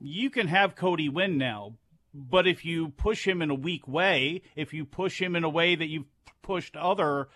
you 0.00 0.30
can 0.30 0.48
have 0.48 0.76
Cody 0.76 1.08
win 1.08 1.36
now. 1.36 1.74
But 2.14 2.46
if 2.46 2.64
you 2.64 2.90
push 2.90 3.26
him 3.26 3.42
in 3.42 3.50
a 3.50 3.54
weak 3.54 3.86
way, 3.86 4.42
if 4.56 4.72
you 4.72 4.84
push 4.84 5.20
him 5.20 5.36
in 5.36 5.44
a 5.44 5.48
way 5.48 5.74
that 5.74 5.88
you've 5.88 6.06
pushed 6.42 6.76
other 6.76 7.28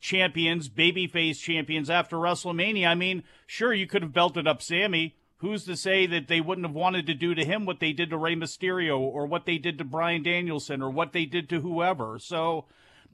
champions, 0.00 0.68
babyface 0.68 1.38
champions 1.38 1.90
after 1.90 2.16
WrestleMania, 2.16 2.86
I 2.88 2.94
mean, 2.94 3.24
sure, 3.46 3.74
you 3.74 3.86
could 3.86 4.02
have 4.02 4.12
belted 4.12 4.46
up 4.46 4.62
Sami. 4.62 5.16
Who's 5.38 5.64
to 5.64 5.76
say 5.76 6.06
that 6.06 6.28
they 6.28 6.40
wouldn't 6.40 6.66
have 6.66 6.74
wanted 6.74 7.06
to 7.06 7.14
do 7.14 7.34
to 7.34 7.44
him 7.44 7.66
what 7.66 7.78
they 7.78 7.92
did 7.92 8.08
to 8.08 8.16
Rey 8.16 8.34
Mysterio 8.34 8.98
or 8.98 9.26
what 9.26 9.44
they 9.44 9.58
did 9.58 9.76
to 9.78 9.84
Bryan 9.84 10.22
Danielson 10.22 10.80
or 10.80 10.88
what 10.88 11.12
they 11.12 11.26
did 11.26 11.50
to 11.50 11.60
whoever? 11.60 12.18
So 12.18 12.64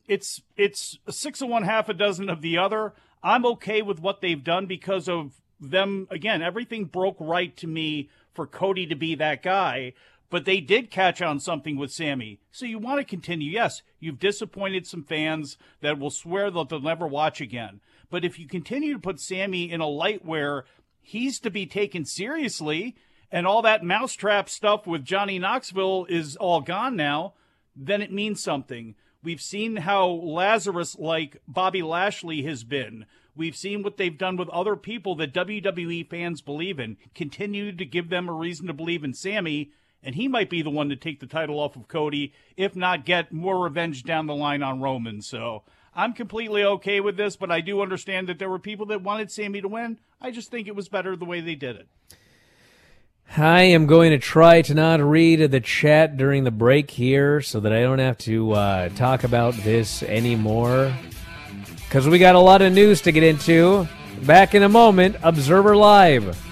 it's 0.07 0.43
it's 0.57 0.99
six 1.09 1.41
of 1.41 1.49
one, 1.49 1.63
half 1.63 1.89
a 1.89 1.95
dozen 1.95 2.29
of 2.29 2.43
the 2.43 2.59
other. 2.59 2.95
I'm 3.23 3.47
okay 3.47 3.83
with 3.83 4.01
what 4.01 4.21
they've 4.21 4.43
done 4.43 4.67
because 4.67 5.09
of 5.09 5.41
them. 5.61 6.09
Again, 6.11 6.43
everything 6.43 6.87
broke 6.87 7.17
right 7.21 7.57
to 7.59 7.67
me 7.67 8.11
for 8.35 8.47
Cody 8.47 8.87
to 8.87 8.95
be 8.95 9.15
that 9.15 9.43
guy, 9.43 9.93
but 10.31 10.45
they 10.45 10.61
did 10.61 10.91
catch 10.91 11.21
on 11.21 11.39
something 11.39 11.77
with 11.77 11.93
Sami. 11.93 12.41
So 12.51 12.67
you 12.67 12.79
want 12.79 12.99
to 12.99 13.05
continue. 13.05 13.51
Yes, 13.51 13.83
you've 14.01 14.19
disappointed 14.19 14.87
some 14.87 15.05
fans 15.05 15.57
that 15.81 15.99
will 15.99 16.11
swear 16.11 16.51
that 16.51 16.69
they'll 16.69 16.81
never 16.81 17.07
watch 17.07 17.41
again. 17.41 17.81
But 18.11 18.25
if 18.25 18.39
you 18.39 18.47
continue 18.47 18.95
to 18.95 18.99
put 18.99 19.21
Sami 19.21 19.71
in 19.71 19.81
a 19.81 19.87
light 19.87 20.25
where 20.25 20.65
he's 21.01 21.39
to 21.41 21.51
be 21.51 21.67
taken 21.67 22.05
seriously 22.05 22.97
and 23.31 23.47
all 23.47 23.63
that 23.63 23.85
mousetrap 23.85 24.49
stuff 24.49 24.87
with 24.87 25.05
Johnny 25.05 25.39
Knoxville 25.39 26.07
is 26.09 26.37
all 26.37 26.61
gone 26.61 26.97
now, 26.97 27.35
then 27.75 28.03
it 28.03 28.13
means 28.13 28.43
something. 28.43 28.95
We've 29.25 29.41
seen 29.41 29.77
how 29.77 30.09
Lazarus 30.09 30.99
like 30.99 31.41
Bobby 31.47 31.81
Lashley 31.83 32.43
has 32.43 32.65
been. 32.65 33.07
We've 33.37 33.57
seen 33.57 33.83
what 33.83 33.97
they've 33.97 34.19
done 34.19 34.37
with 34.37 34.49
other 34.49 34.75
people 34.75 35.15
that 35.17 35.33
WWE 35.33 36.09
fans 36.11 36.41
believe 36.41 36.81
in. 36.81 36.97
Continue 37.15 37.73
to 37.73 37.85
give 37.85 38.09
them 38.09 38.29
a 38.29 38.33
reason 38.33 38.67
to 38.67 38.73
believe 38.73 39.05
in 39.05 39.15
Sami, 39.15 39.71
and 40.03 40.17
he 40.17 40.27
might 40.27 40.51
be 40.51 40.61
the 40.61 40.71
one 40.71 40.89
to 40.89 40.97
take 40.97 41.21
the 41.21 41.27
title 41.27 41.61
off 41.61 41.77
of 41.77 41.87
Cody, 41.87 42.33
if 42.57 42.75
not 42.75 43.05
get 43.05 43.33
more 43.33 43.63
revenge 43.63 44.03
down 44.03 44.27
the 44.27 44.35
line 44.35 44.63
on 44.63 44.81
Roman. 44.81 45.23
So 45.23 45.63
I'm 45.95 46.15
completely 46.15 46.65
okay 46.65 47.01
with 47.01 47.17
this, 47.17 47.37
but 47.37 47.51
I 47.51 47.61
do 47.61 47.81
understand 47.81 48.29
that 48.29 48.41
there 48.41 48.51
were 48.51 48.59
people 48.59 48.87
that 48.87 49.03
wanted 49.03 49.31
Sami 49.31 49.61
to 49.61 49.69
win. 49.69 49.99
I 50.21 50.33
just 50.33 50.51
think 50.51 50.67
it 50.67 50.77
was 50.77 50.89
better 50.89 51.15
the 51.15 51.25
way 51.25 51.41
they 51.41 51.55
did 51.55 51.77
it. 51.77 51.89
I 53.35 53.63
am 53.63 53.87
going 53.87 54.11
to 54.11 54.19
try 54.19 54.61
to 54.61 54.75
not 54.75 55.01
read 55.01 55.51
the 55.51 55.61
chat 55.61 56.19
during 56.19 56.45
the 56.45 56.51
break 56.51 56.91
here 56.91 57.41
so 57.41 57.61
that 57.61 57.73
I 57.73 57.81
don't 57.81 57.99
have 57.99 58.19
to 58.19 58.53
uh, 58.53 58.89
talk 58.91 59.25
about 59.25 59.55
this 59.55 60.03
anymore. 60.03 60.95
Because 61.77 62.07
we 62.07 62.19
got 62.19 62.35
a 62.35 62.41
lot 62.41 62.61
of 62.61 62.75
news 62.75 63.01
to 63.03 63.13
get 63.13 63.23
into. 63.23 63.89
Back 64.25 64.55
in 64.55 64.63
a 64.63 64.69
moment, 64.69 65.17
Observer 65.23 65.75
Live. 65.75 66.52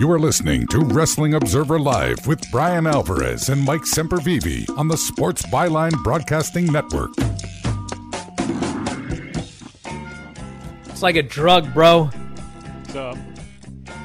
You 0.00 0.10
are 0.12 0.18
listening 0.18 0.66
to 0.68 0.78
Wrestling 0.78 1.34
Observer 1.34 1.78
Live 1.78 2.26
with 2.26 2.40
Bryan 2.50 2.86
Alvarez 2.86 3.50
and 3.50 3.60
Mike 3.62 3.82
Sempervive 3.82 4.74
on 4.78 4.88
the 4.88 4.96
Sports 4.96 5.42
Byline 5.42 5.92
Broadcasting 6.02 6.64
Network. 6.72 7.10
It's 10.86 11.02
like 11.02 11.16
a 11.16 11.22
drug, 11.22 11.74
bro. 11.74 12.04
What's 12.04 12.94
up? 12.96 13.18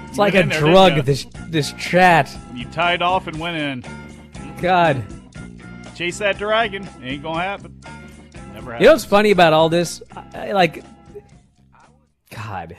It's 0.09 0.17
like 0.17 0.35
a 0.35 0.43
there, 0.43 0.59
drug. 0.59 1.05
This 1.05 1.27
this 1.47 1.71
chat. 1.79 2.29
You 2.53 2.65
tied 2.65 3.01
off 3.01 3.27
and 3.27 3.39
went 3.39 3.55
in. 3.55 3.85
God. 4.61 5.01
Chase 5.95 6.17
that 6.17 6.37
dragon. 6.37 6.85
Ain't 7.03 7.23
gonna 7.23 7.39
happen. 7.39 7.79
Never 8.53 8.73
happens. 8.73 8.81
You 8.81 8.87
know 8.87 8.91
what's 8.95 9.05
funny 9.05 9.31
about 9.31 9.53
all 9.53 9.69
this? 9.69 10.03
I, 10.13 10.49
I- 10.49 10.51
like, 10.51 10.83
God, 12.31 12.75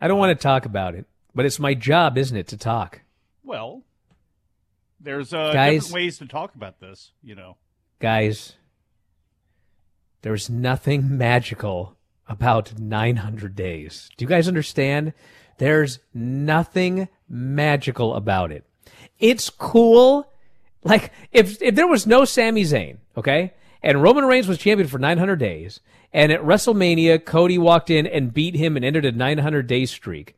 I 0.00 0.06
don't 0.06 0.20
want 0.20 0.38
to 0.38 0.40
talk 0.40 0.66
about 0.66 0.94
it, 0.94 1.06
but 1.34 1.46
it's 1.46 1.58
my 1.58 1.74
job, 1.74 2.18
isn't 2.18 2.36
it, 2.36 2.48
to 2.48 2.56
talk? 2.56 3.00
Well, 3.44 3.82
there's 5.00 5.32
uh, 5.32 5.52
Guys- 5.52 5.84
different 5.84 5.94
ways 5.94 6.18
to 6.18 6.26
talk 6.26 6.54
about 6.54 6.80
this. 6.80 7.12
You 7.22 7.34
know. 7.34 7.56
Guys, 7.98 8.54
there's 10.22 10.48
nothing 10.50 11.16
magical 11.16 11.96
about 12.28 12.78
900 12.78 13.54
days. 13.54 14.08
Do 14.16 14.24
you 14.24 14.28
guys 14.28 14.48
understand? 14.48 15.12
There's 15.58 15.98
nothing 16.14 17.08
magical 17.28 18.14
about 18.14 18.52
it. 18.52 18.64
It's 19.18 19.50
cool. 19.50 20.26
Like 20.82 21.12
if 21.32 21.60
if 21.60 21.74
there 21.74 21.86
was 21.86 22.06
no 22.06 22.24
Sami 22.24 22.62
Zayn, 22.62 22.98
okay, 23.16 23.52
and 23.82 24.02
Roman 24.02 24.24
Reigns 24.24 24.48
was 24.48 24.56
champion 24.58 24.88
for 24.88 24.98
900 24.98 25.36
days, 25.36 25.80
and 26.12 26.32
at 26.32 26.42
WrestleMania 26.42 27.22
Cody 27.24 27.58
walked 27.58 27.90
in 27.90 28.06
and 28.06 28.32
beat 28.32 28.54
him 28.54 28.76
and 28.76 28.84
ended 28.84 29.04
a 29.04 29.12
900 29.12 29.66
day 29.66 29.84
streak. 29.84 30.36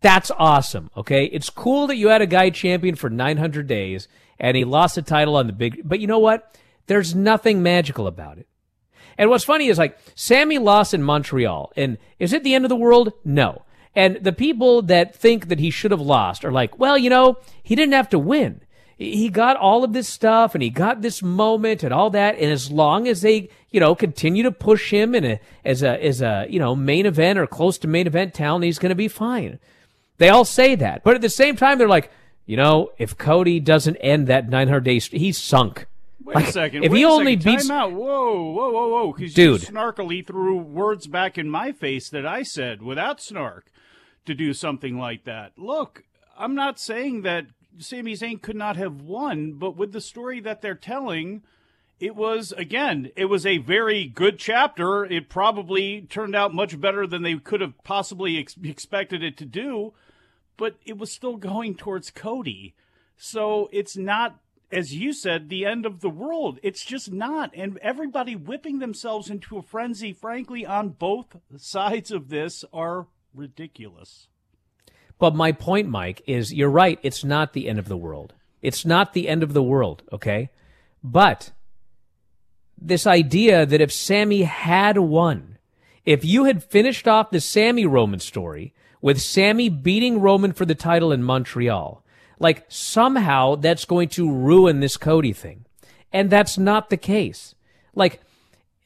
That's 0.00 0.30
awesome. 0.38 0.90
Okay. 0.96 1.26
It's 1.26 1.50
cool 1.50 1.86
that 1.88 1.96
you 1.96 2.08
had 2.08 2.22
a 2.22 2.26
guy 2.26 2.50
champion 2.50 2.94
for 2.94 3.10
900 3.10 3.66
days 3.66 4.08
and 4.38 4.56
he 4.56 4.64
lost 4.64 4.94
the 4.94 5.02
title 5.02 5.36
on 5.36 5.46
the 5.46 5.52
big, 5.52 5.82
but 5.84 6.00
you 6.00 6.06
know 6.06 6.18
what? 6.18 6.56
There's 6.86 7.14
nothing 7.14 7.62
magical 7.62 8.06
about 8.06 8.38
it. 8.38 8.48
And 9.18 9.28
what's 9.28 9.44
funny 9.44 9.68
is 9.68 9.78
like 9.78 9.98
Sami 10.14 10.58
lost 10.58 10.94
in 10.94 11.02
Montreal. 11.02 11.72
And 11.76 11.98
is 12.18 12.32
it 12.32 12.42
the 12.42 12.54
end 12.54 12.64
of 12.64 12.70
the 12.70 12.76
world? 12.76 13.12
No. 13.24 13.62
And 13.94 14.16
the 14.16 14.32
people 14.32 14.82
that 14.82 15.14
think 15.14 15.48
that 15.48 15.58
he 15.58 15.70
should 15.70 15.90
have 15.90 16.00
lost 16.00 16.44
are 16.44 16.52
like, 16.52 16.78
well, 16.78 16.96
you 16.96 17.10
know, 17.10 17.36
he 17.62 17.74
didn't 17.74 17.92
have 17.92 18.08
to 18.10 18.18
win. 18.18 18.62
He 18.96 19.28
got 19.28 19.56
all 19.56 19.82
of 19.82 19.92
this 19.92 20.08
stuff 20.08 20.54
and 20.54 20.62
he 20.62 20.70
got 20.70 21.00
this 21.02 21.22
moment 21.22 21.82
and 21.82 21.92
all 21.92 22.10
that. 22.10 22.36
And 22.36 22.52
as 22.52 22.70
long 22.70 23.08
as 23.08 23.22
they, 23.22 23.48
you 23.70 23.80
know, 23.80 23.94
continue 23.94 24.42
to 24.42 24.52
push 24.52 24.90
him 24.90 25.14
in 25.14 25.24
a, 25.24 25.40
as 25.64 25.82
a, 25.82 26.02
as 26.04 26.20
a, 26.22 26.46
you 26.48 26.58
know, 26.58 26.76
main 26.76 27.06
event 27.06 27.38
or 27.38 27.46
close 27.46 27.78
to 27.78 27.88
main 27.88 28.06
event 28.06 28.34
talent, 28.34 28.64
he's 28.64 28.78
going 28.78 28.90
to 28.90 28.96
be 28.96 29.08
fine. 29.08 29.58
They 30.20 30.28
all 30.28 30.44
say 30.44 30.74
that. 30.74 31.02
But 31.02 31.14
at 31.14 31.22
the 31.22 31.30
same 31.30 31.56
time, 31.56 31.78
they're 31.78 31.88
like, 31.88 32.10
you 32.44 32.54
know, 32.54 32.90
if 32.98 33.16
Cody 33.16 33.58
doesn't 33.58 33.96
end 33.96 34.26
that 34.26 34.50
900 34.50 34.84
days, 34.84 35.06
he's 35.06 35.38
sunk. 35.38 35.86
Wait 36.22 36.34
Like, 36.36 36.48
a 36.48 36.52
second. 36.52 36.84
If 36.84 36.92
he 36.92 37.06
only 37.06 37.38
second. 37.38 37.52
beats. 37.52 37.68
Time 37.68 37.76
out. 37.78 37.92
Whoa, 37.94 38.52
whoa, 38.52 38.70
whoa, 38.70 38.88
whoa! 38.88 39.12
Because 39.14 39.34
you 39.36 39.54
snarkily 39.54 40.26
threw 40.26 40.58
words 40.58 41.06
back 41.06 41.38
in 41.38 41.48
my 41.48 41.72
face 41.72 42.10
that 42.10 42.26
I 42.26 42.42
said 42.42 42.82
without 42.82 43.22
snark 43.22 43.72
to 44.26 44.34
do 44.34 44.52
something 44.52 44.98
like 44.98 45.24
that. 45.24 45.52
Look, 45.56 46.04
I'm 46.38 46.54
not 46.54 46.78
saying 46.78 47.22
that 47.22 47.46
Sami 47.78 48.12
Zayn 48.12 48.42
could 48.42 48.56
not 48.56 48.76
have 48.76 49.00
won, 49.00 49.54
but 49.54 49.74
with 49.74 49.92
the 49.92 50.02
story 50.02 50.38
that 50.40 50.60
they're 50.60 50.74
telling, 50.74 51.40
it 51.98 52.14
was 52.14 52.52
again, 52.52 53.10
it 53.16 53.24
was 53.24 53.46
a 53.46 53.56
very 53.56 54.04
good 54.04 54.38
chapter. 54.38 55.06
It 55.06 55.30
probably 55.30 56.02
turned 56.02 56.36
out 56.36 56.52
much 56.52 56.78
better 56.78 57.06
than 57.06 57.22
they 57.22 57.36
could 57.36 57.62
have 57.62 57.82
possibly 57.84 58.38
ex- 58.38 58.56
expected 58.62 59.22
it 59.22 59.38
to 59.38 59.46
do, 59.46 59.94
but 60.60 60.76
it 60.84 60.98
was 60.98 61.10
still 61.10 61.36
going 61.36 61.74
towards 61.74 62.10
Cody. 62.10 62.74
So 63.16 63.70
it's 63.72 63.96
not, 63.96 64.40
as 64.70 64.94
you 64.94 65.14
said, 65.14 65.48
the 65.48 65.64
end 65.64 65.86
of 65.86 66.00
the 66.00 66.10
world. 66.10 66.58
It's 66.62 66.84
just 66.84 67.10
not. 67.10 67.50
And 67.54 67.78
everybody 67.78 68.36
whipping 68.36 68.78
themselves 68.78 69.30
into 69.30 69.56
a 69.56 69.62
frenzy, 69.62 70.12
frankly, 70.12 70.66
on 70.66 70.90
both 70.90 71.38
sides 71.56 72.10
of 72.10 72.28
this 72.28 72.62
are 72.74 73.06
ridiculous. 73.34 74.28
But 75.18 75.34
my 75.34 75.50
point, 75.52 75.88
Mike, 75.88 76.20
is 76.26 76.52
you're 76.52 76.68
right. 76.68 76.98
It's 77.02 77.24
not 77.24 77.54
the 77.54 77.66
end 77.66 77.78
of 77.78 77.88
the 77.88 77.96
world. 77.96 78.34
It's 78.60 78.84
not 78.84 79.14
the 79.14 79.30
end 79.30 79.42
of 79.42 79.54
the 79.54 79.62
world, 79.62 80.02
okay? 80.12 80.50
But 81.02 81.52
this 82.76 83.06
idea 83.06 83.64
that 83.64 83.80
if 83.80 83.90
Sami 83.90 84.42
had 84.42 84.98
won, 84.98 85.56
if 86.04 86.22
you 86.22 86.44
had 86.44 86.62
finished 86.62 87.08
off 87.08 87.30
the 87.30 87.40
Sami 87.40 87.86
Roman 87.86 88.20
story 88.20 88.74
with 89.00 89.20
Sami 89.20 89.68
beating 89.68 90.20
Roman 90.20 90.52
for 90.52 90.64
the 90.64 90.74
title 90.74 91.12
in 91.12 91.22
Montreal, 91.22 92.02
like 92.38 92.64
somehow 92.68 93.56
that's 93.56 93.84
going 93.84 94.08
to 94.10 94.30
ruin 94.30 94.80
this 94.80 94.96
Cody 94.96 95.32
thing. 95.32 95.64
And 96.12 96.28
that's 96.28 96.58
not 96.58 96.90
the 96.90 96.96
case. 96.96 97.54
Like, 97.94 98.20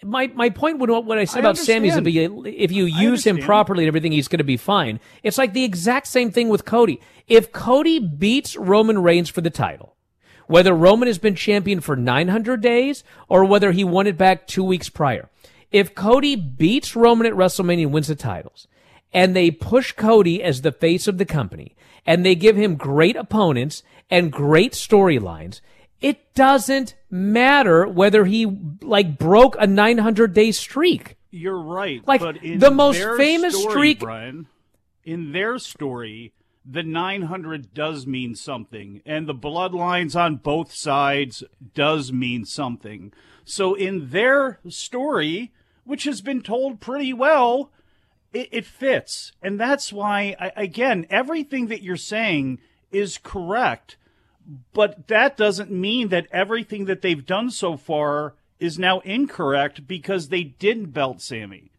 my 0.02 0.26
my 0.28 0.50
point 0.50 0.78
when 0.78 0.90
what 0.90 1.18
I 1.18 1.24
said 1.24 1.38
I 1.38 1.40
about 1.40 1.56
Sami 1.56 1.88
is 1.88 1.94
if, 1.94 1.98
understand. 1.98 2.46
you, 2.46 2.52
if 2.54 2.70
you 2.70 2.84
use 2.84 3.26
him 3.26 3.38
properly 3.38 3.84
and 3.84 3.88
everything, 3.88 4.12
he's 4.12 4.28
going 4.28 4.38
to 4.38 4.44
be 4.44 4.58
fine. 4.58 5.00
It's 5.22 5.38
like 5.38 5.54
the 5.54 5.64
exact 5.64 6.06
same 6.06 6.30
thing 6.30 6.48
with 6.50 6.64
Cody. 6.64 7.00
If 7.26 7.52
Cody 7.52 7.98
beats 7.98 8.56
Roman 8.56 9.02
Reigns 9.02 9.30
for 9.30 9.40
the 9.40 9.50
title, 9.50 9.94
whether 10.46 10.74
Roman 10.74 11.06
has 11.06 11.18
been 11.18 11.34
champion 11.34 11.80
for 11.80 11.96
900 11.96 12.60
days 12.60 13.02
or 13.28 13.44
whether 13.46 13.72
he 13.72 13.82
won 13.82 14.06
it 14.06 14.18
back 14.18 14.46
two 14.46 14.64
weeks 14.64 14.90
prior, 14.90 15.30
if 15.72 15.94
Cody 15.94 16.36
beats 16.36 16.94
Roman 16.94 17.26
at 17.26 17.32
WrestleMania 17.32 17.84
and 17.84 17.92
wins 17.92 18.08
the 18.08 18.14
titles, 18.14 18.68
and 19.14 19.34
they 19.34 19.50
push 19.50 19.92
Cody 19.92 20.42
as 20.42 20.60
the 20.60 20.72
face 20.72 21.06
of 21.06 21.18
the 21.18 21.24
company, 21.24 21.76
and 22.04 22.26
they 22.26 22.34
give 22.34 22.56
him 22.56 22.74
great 22.74 23.16
opponents 23.16 23.82
and 24.10 24.32
great 24.32 24.72
storylines, 24.72 25.60
it 26.00 26.34
doesn't 26.34 26.94
matter 27.08 27.86
whether 27.86 28.24
he 28.26 28.44
like 28.82 29.16
broke 29.16 29.56
a 29.58 29.66
900 29.66 30.34
day 30.34 30.52
streak. 30.52 31.16
You're 31.30 31.62
right. 31.62 32.06
Like, 32.06 32.20
but 32.20 32.42
in 32.44 32.58
the 32.58 32.70
most 32.70 33.02
famous 33.16 33.58
story, 33.58 33.70
streak- 33.70 34.00
Bryan, 34.00 34.48
in 35.04 35.32
their 35.32 35.58
story, 35.58 36.32
the 36.64 36.82
900 36.82 37.74
does 37.74 38.06
mean 38.06 38.34
something, 38.34 39.02
and 39.04 39.26
the 39.26 39.34
bloodlines 39.34 40.16
on 40.18 40.36
both 40.36 40.72
sides 40.72 41.44
does 41.74 42.12
mean 42.12 42.44
something. 42.44 43.12
So 43.44 43.74
in 43.74 44.10
their 44.10 44.60
story, 44.68 45.52
which 45.84 46.04
has 46.04 46.22
been 46.22 46.40
told 46.40 46.80
pretty 46.80 47.12
well, 47.12 47.70
it, 48.34 48.48
it 48.52 48.66
fits, 48.66 49.32
and 49.40 49.58
that's 49.58 49.92
why, 49.92 50.36
I, 50.38 50.52
again, 50.56 51.06
everything 51.08 51.68
that 51.68 51.82
you're 51.82 51.96
saying 51.96 52.58
is 52.92 53.16
correct. 53.16 53.96
But 54.74 55.08
that 55.08 55.38
doesn't 55.38 55.70
mean 55.70 56.08
that 56.08 56.26
everything 56.30 56.84
that 56.84 57.00
they've 57.00 57.24
done 57.24 57.50
so 57.50 57.78
far 57.78 58.34
is 58.60 58.78
now 58.78 59.00
incorrect 59.00 59.86
because 59.86 60.28
they 60.28 60.42
didn't 60.44 60.92
belt 60.92 61.22
Sami. 61.22 61.70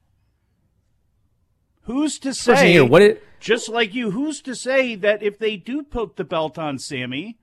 Who's 1.83 2.17
to 2.19 2.33
say, 2.33 2.71
here, 2.71 2.85
what 2.85 3.03
it- 3.03 3.23
just 3.39 3.69
like 3.69 3.93
you, 3.93 4.11
who's 4.11 4.41
to 4.41 4.55
say 4.55 4.95
that 4.95 5.21
if 5.21 5.37
they 5.37 5.57
do 5.57 5.83
put 5.83 6.15
the 6.15 6.23
belt 6.23 6.57
on 6.57 6.79
Sami, 6.79 7.37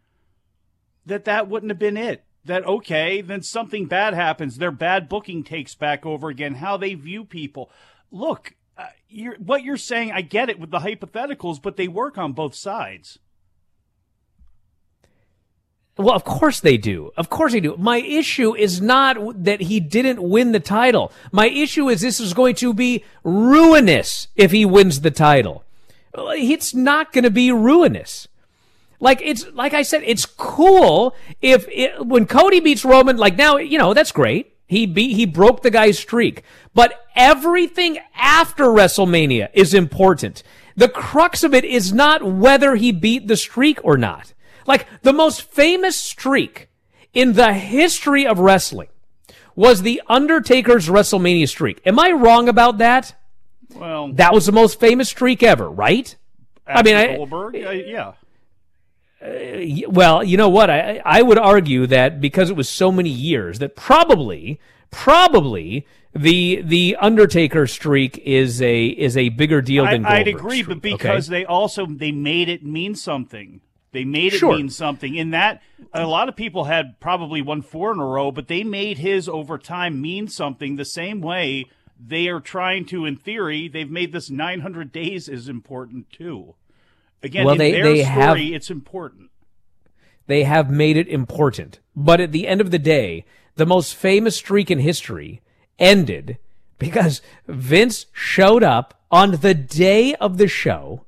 that 1.07 1.25
that 1.27 1.49
wouldn't 1.49 1.71
have 1.71 1.79
been 1.79 1.97
it? 1.97 2.25
That, 2.45 2.67
okay, 2.67 3.21
then 3.21 3.43
something 3.43 3.87
bad 3.87 4.15
happens. 4.15 4.57
Their 4.57 4.73
bad 4.73 5.09
booking 5.09 5.45
takes 5.45 5.77
back 5.77 6.05
over 6.05 6.29
again, 6.29 6.57
how 6.57 6.77
they 6.77 6.95
view 6.95 7.25
people. 7.25 7.71
Look, 8.11 8.55
uh, 8.83 8.87
you're, 9.09 9.37
what 9.37 9.63
you're 9.63 9.77
saying, 9.77 10.13
I 10.13 10.23
get 10.23 10.49
it 10.49 10.59
with 10.59 10.71
the 10.71 10.79
hypotheticals, 10.79 11.61
but 11.63 11.77
they 11.77 11.89
work 11.89 12.19
on 12.19 12.33
both 12.33 12.55
sides. 12.55 13.19
Well, 15.97 16.15
of 16.15 16.25
course 16.25 16.61
they 16.61 16.79
do. 16.79 17.13
Of 17.17 17.29
course 17.29 17.53
they 17.53 17.61
do. 17.61 17.77
My 17.77 17.99
issue 17.99 18.57
is 18.57 18.81
not 18.81 19.45
that 19.45 19.61
he 19.61 19.79
didn't 19.79 20.23
win 20.23 20.53
the 20.53 20.61
title. 20.61 21.13
My 21.31 21.49
issue 21.49 21.89
is 21.89 22.01
this 22.01 22.19
is 22.19 22.33
going 22.33 22.55
to 22.57 22.73
be 22.73 23.05
ruinous 23.23 24.29
if 24.35 24.51
he 24.53 24.65
wins 24.65 25.03
the 25.03 25.11
title. 25.11 25.65
It's 26.15 26.75
not 26.75 27.13
going 27.13 27.25
to 27.25 27.31
be 27.31 27.53
ruinous. 27.53 28.27
Like 29.01 29.21
it's 29.23 29.47
like 29.53 29.75
I 29.75 29.83
said, 29.83 30.03
it's 30.07 30.25
cool 30.25 31.15
if 31.41 31.67
it, 31.69 32.07
when 32.07 32.25
Cody 32.27 32.61
beats 32.61 32.85
Roman. 32.85 33.17
Like 33.17 33.37
now, 33.37 33.57
you 33.57 33.77
know 33.77 33.95
that's 33.95 34.13
great. 34.13 34.52
He 34.73 34.87
beat, 34.87 35.15
he 35.15 35.27
broke 35.27 35.63
the 35.63 35.71
guy's 35.71 35.99
streak. 35.99 36.43
But 36.75 37.05
everything 37.15 37.99
after 38.15 38.65
WrestleMania 38.65 39.51
is 39.53 39.75
important. 39.75 40.43
The 40.77 40.89
crux 40.89 41.45
of 41.45 41.53
it 41.53 41.65
is 41.65 41.93
not 41.93 42.23
whether 42.23 42.77
he 42.77 42.91
beat 42.91 43.29
the 43.29 43.37
streak 43.37 43.79
or 43.85 43.99
not. 43.99 44.33
Like 44.67 44.87
the 45.03 45.13
most 45.13 45.43
famous 45.43 45.97
streak 45.97 46.69
in 47.13 47.35
the 47.35 47.53
history 47.53 48.27
of 48.27 48.39
wrestling 48.39 48.89
was 49.55 49.83
the 49.83 50.01
Undertaker's 50.09 50.89
WrestleMania 50.89 51.49
streak. 51.49 51.83
Am 51.85 51.99
I 51.99 52.13
wrong 52.13 52.49
about 52.49 52.79
that? 52.79 53.15
Well, 53.75 54.13
That 54.15 54.33
was 54.33 54.47
the 54.47 54.53
most 54.53 54.81
famous 54.81 55.11
streak 55.11 55.43
ever, 55.43 55.69
right? 55.69 56.17
I 56.67 56.83
mean, 56.83 56.97
I, 56.97 57.17
Goldberg, 57.17 57.57
uh, 59.23 59.89
well, 59.89 60.25
you 60.25 60.37
know 60.37 60.49
what? 60.49 60.71
I 60.71 61.01
I 61.05 61.23
would 61.23 61.39
argue 61.39 61.87
that 61.87 62.21
because 62.21 62.51
it 62.51 62.57
was 62.57 62.69
so 62.69 62.91
many 62.91 63.11
years 63.11 63.59
that 63.61 63.77
probably 63.77 64.61
probably 64.91 65.87
the 66.15 66.63
the 66.63 66.97
Undertaker 67.01 67.67
streak 67.67 68.19
is 68.19 68.61
a 68.61 68.87
is 68.87 69.17
a 69.17 69.31
bigger 69.31 69.63
deal 69.63 69.85
than 69.85 70.05
I, 70.05 70.19
I'd 70.19 70.29
agree, 70.29 70.63
but 70.63 70.83
because 70.83 71.29
okay? 71.29 71.41
they 71.41 71.45
also 71.45 71.87
they 71.87 72.13
made 72.13 72.49
it 72.49 72.65
mean 72.65 72.95
something. 72.95 73.61
They 73.93 74.05
made 74.05 74.33
it 74.33 74.39
Sure. 74.39 74.57
mean 74.57 74.71
something. 74.71 75.15
In 75.15 75.31
that, 75.31 75.63
a 75.93 76.07
lot 76.07 76.29
of 76.29 76.35
people 76.35 76.65
had 76.65 76.99
probably 76.99 77.43
won 77.43 77.61
four 77.61 77.93
in 77.93 78.01
a 78.01 78.07
row, 78.07 78.31
but 78.31 78.49
they 78.49 78.65
made 78.65 78.99
his 78.99 79.29
over 79.29 79.59
time 79.59 80.01
mean 80.01 80.29
something 80.29 80.77
the 80.77 80.85
same 80.85 81.21
way 81.21 81.67
they 82.05 82.29
are 82.29 82.41
trying 82.41 82.85
to, 82.87 83.05
in 83.05 83.17
theory, 83.17 83.69
they've 83.69 83.91
made 83.91 84.13
this 84.13 84.31
900 84.31 84.93
days 84.93 85.29
is 85.29 85.49
important 85.49 86.11
too. 86.11 86.55
Again, 87.23 87.45
Well, 87.45 87.57
they- 87.57 87.73
they 87.73 88.03
story, 88.03 88.03
have- 88.03 88.39
it's 88.39 88.71
important. 88.71 89.31
they 90.27 90.45
have 90.45 90.71
made 90.71 90.97
it 90.97 91.09
important. 91.09 91.79
But 91.95 92.21
at 92.21 92.33
the 92.33 92.47
end 92.49 92.61
of 92.61 92.71
the 92.71 92.79
day, 92.79 93.25
the 93.57 93.67
most 93.67 93.95
famous 93.95 94.37
streak 94.37 94.71
in 94.71 94.79
history 94.79 95.41
ended 95.79 96.39
because 96.79 97.21
Vince 97.47 98.07
showed 98.13 98.63
up 98.63 99.01
on 99.11 99.33
the 99.43 99.55
day 99.55 100.15
of 100.17 100.39
the 100.39 100.49
show 100.49 101.05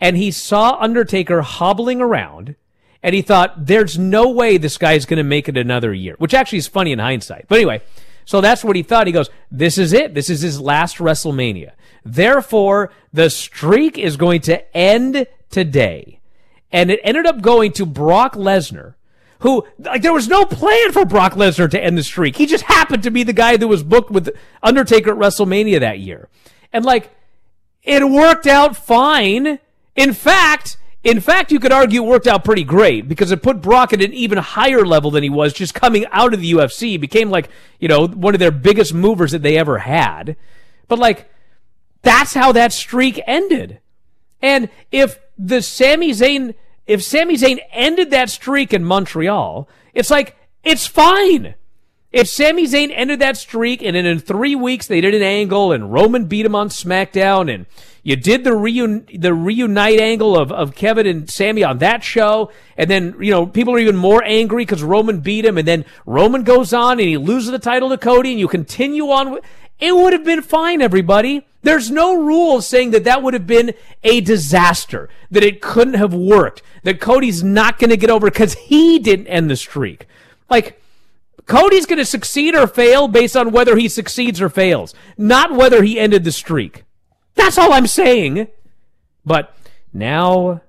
and 0.00 0.16
he 0.16 0.30
saw 0.30 0.76
Undertaker 0.80 1.42
hobbling 1.42 2.00
around 2.00 2.54
and 3.02 3.14
he 3.14 3.22
thought, 3.22 3.66
there's 3.66 3.96
no 3.98 4.28
way 4.28 4.56
this 4.58 4.78
guy's 4.78 5.06
going 5.06 5.18
to 5.18 5.22
make 5.22 5.48
it 5.48 5.56
another 5.56 5.94
year, 5.94 6.16
which 6.18 6.34
actually 6.34 6.58
is 6.58 6.66
funny 6.66 6.92
in 6.92 6.98
hindsight. 6.98 7.46
But 7.48 7.56
anyway, 7.56 7.82
so 8.24 8.40
that's 8.40 8.64
what 8.64 8.74
he 8.74 8.82
thought. 8.82 9.06
He 9.06 9.12
goes, 9.12 9.30
this 9.50 9.78
is 9.78 9.92
it. 9.92 10.12
This 10.14 10.28
is 10.28 10.40
his 10.40 10.60
last 10.60 10.96
WrestleMania. 10.98 11.70
Therefore, 12.04 12.90
the 13.12 13.30
streak 13.30 13.96
is 13.96 14.16
going 14.16 14.40
to 14.42 14.76
end 14.76 15.26
today. 15.50 16.20
And 16.72 16.90
it 16.90 17.00
ended 17.04 17.26
up 17.26 17.40
going 17.40 17.72
to 17.72 17.86
Brock 17.86 18.34
Lesnar, 18.34 18.94
who, 19.40 19.66
like, 19.78 20.02
there 20.02 20.12
was 20.12 20.28
no 20.28 20.44
plan 20.44 20.92
for 20.92 21.04
Brock 21.04 21.34
Lesnar 21.34 21.70
to 21.70 21.82
end 21.82 21.96
the 21.96 22.02
streak. 22.02 22.36
He 22.36 22.46
just 22.46 22.64
happened 22.64 23.02
to 23.04 23.10
be 23.10 23.22
the 23.22 23.32
guy 23.32 23.56
that 23.56 23.68
was 23.68 23.82
booked 23.82 24.10
with 24.10 24.36
Undertaker 24.62 25.12
at 25.12 25.18
WrestleMania 25.18 25.80
that 25.80 26.00
year. 26.00 26.28
And 26.72 26.84
like, 26.84 27.10
it 27.82 28.08
worked 28.08 28.46
out 28.46 28.76
fine. 28.76 29.60
In 29.94 30.12
fact, 30.12 30.76
in 31.04 31.20
fact, 31.20 31.52
you 31.52 31.60
could 31.60 31.72
argue 31.72 32.02
it 32.02 32.06
worked 32.06 32.26
out 32.26 32.44
pretty 32.44 32.64
great 32.64 33.08
because 33.08 33.30
it 33.30 33.42
put 33.42 33.62
Brock 33.62 33.92
at 33.92 34.02
an 34.02 34.12
even 34.12 34.38
higher 34.38 34.84
level 34.84 35.12
than 35.12 35.22
he 35.22 35.30
was 35.30 35.52
just 35.52 35.72
coming 35.72 36.04
out 36.10 36.34
of 36.34 36.40
the 36.40 36.52
UFC. 36.52 36.88
He 36.88 36.96
became 36.96 37.30
like, 37.30 37.48
you 37.78 37.86
know, 37.86 38.08
one 38.08 38.34
of 38.34 38.40
their 38.40 38.50
biggest 38.50 38.92
movers 38.92 39.30
that 39.30 39.42
they 39.42 39.56
ever 39.56 39.78
had. 39.78 40.36
But 40.88 40.98
like, 40.98 41.30
that's 42.02 42.34
how 42.34 42.52
that 42.52 42.72
streak 42.72 43.20
ended. 43.26 43.78
And 44.42 44.68
if 44.90 45.18
the 45.38 45.62
Sami 45.62 46.10
Zayn, 46.10 46.54
if 46.86 47.02
Sami 47.02 47.36
Zayn 47.36 47.58
ended 47.72 48.10
that 48.10 48.30
streak 48.30 48.72
in 48.72 48.84
Montreal, 48.84 49.68
it's 49.94 50.10
like, 50.10 50.36
it's 50.62 50.86
fine. 50.86 51.54
If 52.12 52.28
Sami 52.28 52.66
Zayn 52.66 52.92
ended 52.94 53.18
that 53.20 53.36
streak 53.36 53.82
and 53.82 53.94
then 53.94 54.06
in 54.06 54.20
three 54.20 54.54
weeks 54.54 54.86
they 54.86 55.00
did 55.00 55.14
an 55.14 55.22
angle 55.22 55.72
and 55.72 55.92
Roman 55.92 56.24
beat 56.24 56.46
him 56.46 56.54
on 56.54 56.70
SmackDown 56.70 57.52
and 57.52 57.66
you 58.02 58.16
did 58.16 58.42
the 58.42 58.50
reun- 58.50 59.20
the 59.20 59.34
reunite 59.34 60.00
angle 60.00 60.38
of, 60.38 60.50
of 60.50 60.74
Kevin 60.74 61.06
and 61.06 61.28
Sami 61.28 61.62
on 61.62 61.78
that 61.78 62.02
show 62.02 62.50
and 62.78 62.88
then, 62.88 63.16
you 63.20 63.30
know, 63.32 63.44
people 63.44 63.74
are 63.74 63.78
even 63.78 63.96
more 63.96 64.22
angry 64.24 64.64
because 64.64 64.82
Roman 64.82 65.20
beat 65.20 65.44
him 65.44 65.58
and 65.58 65.68
then 65.68 65.84
Roman 66.06 66.42
goes 66.42 66.72
on 66.72 66.92
and 66.92 67.08
he 67.08 67.18
loses 67.18 67.50
the 67.50 67.58
title 67.58 67.90
to 67.90 67.98
Cody 67.98 68.30
and 68.30 68.40
you 68.40 68.48
continue 68.48 69.10
on 69.10 69.32
with, 69.32 69.44
it 69.78 69.94
would 69.94 70.14
have 70.14 70.24
been 70.24 70.42
fine, 70.42 70.80
everybody. 70.80 71.46
There's 71.66 71.90
no 71.90 72.22
rule 72.22 72.62
saying 72.62 72.92
that 72.92 73.02
that 73.02 73.24
would 73.24 73.34
have 73.34 73.48
been 73.48 73.74
a 74.04 74.20
disaster, 74.20 75.08
that 75.32 75.42
it 75.42 75.60
couldn't 75.60 75.94
have 75.94 76.14
worked, 76.14 76.62
that 76.84 77.00
Cody's 77.00 77.42
not 77.42 77.80
going 77.80 77.90
to 77.90 77.96
get 77.96 78.08
over 78.08 78.30
because 78.30 78.54
he 78.54 79.00
didn't 79.00 79.26
end 79.26 79.50
the 79.50 79.56
streak. 79.56 80.06
Like, 80.48 80.80
Cody's 81.46 81.84
going 81.84 81.98
to 81.98 82.04
succeed 82.04 82.54
or 82.54 82.68
fail 82.68 83.08
based 83.08 83.36
on 83.36 83.50
whether 83.50 83.76
he 83.76 83.88
succeeds 83.88 84.40
or 84.40 84.48
fails, 84.48 84.94
not 85.18 85.56
whether 85.56 85.82
he 85.82 85.98
ended 85.98 86.22
the 86.22 86.30
streak. 86.30 86.84
That's 87.34 87.58
all 87.58 87.72
I'm 87.72 87.88
saying. 87.88 88.46
But 89.24 89.52
now, 89.92 90.60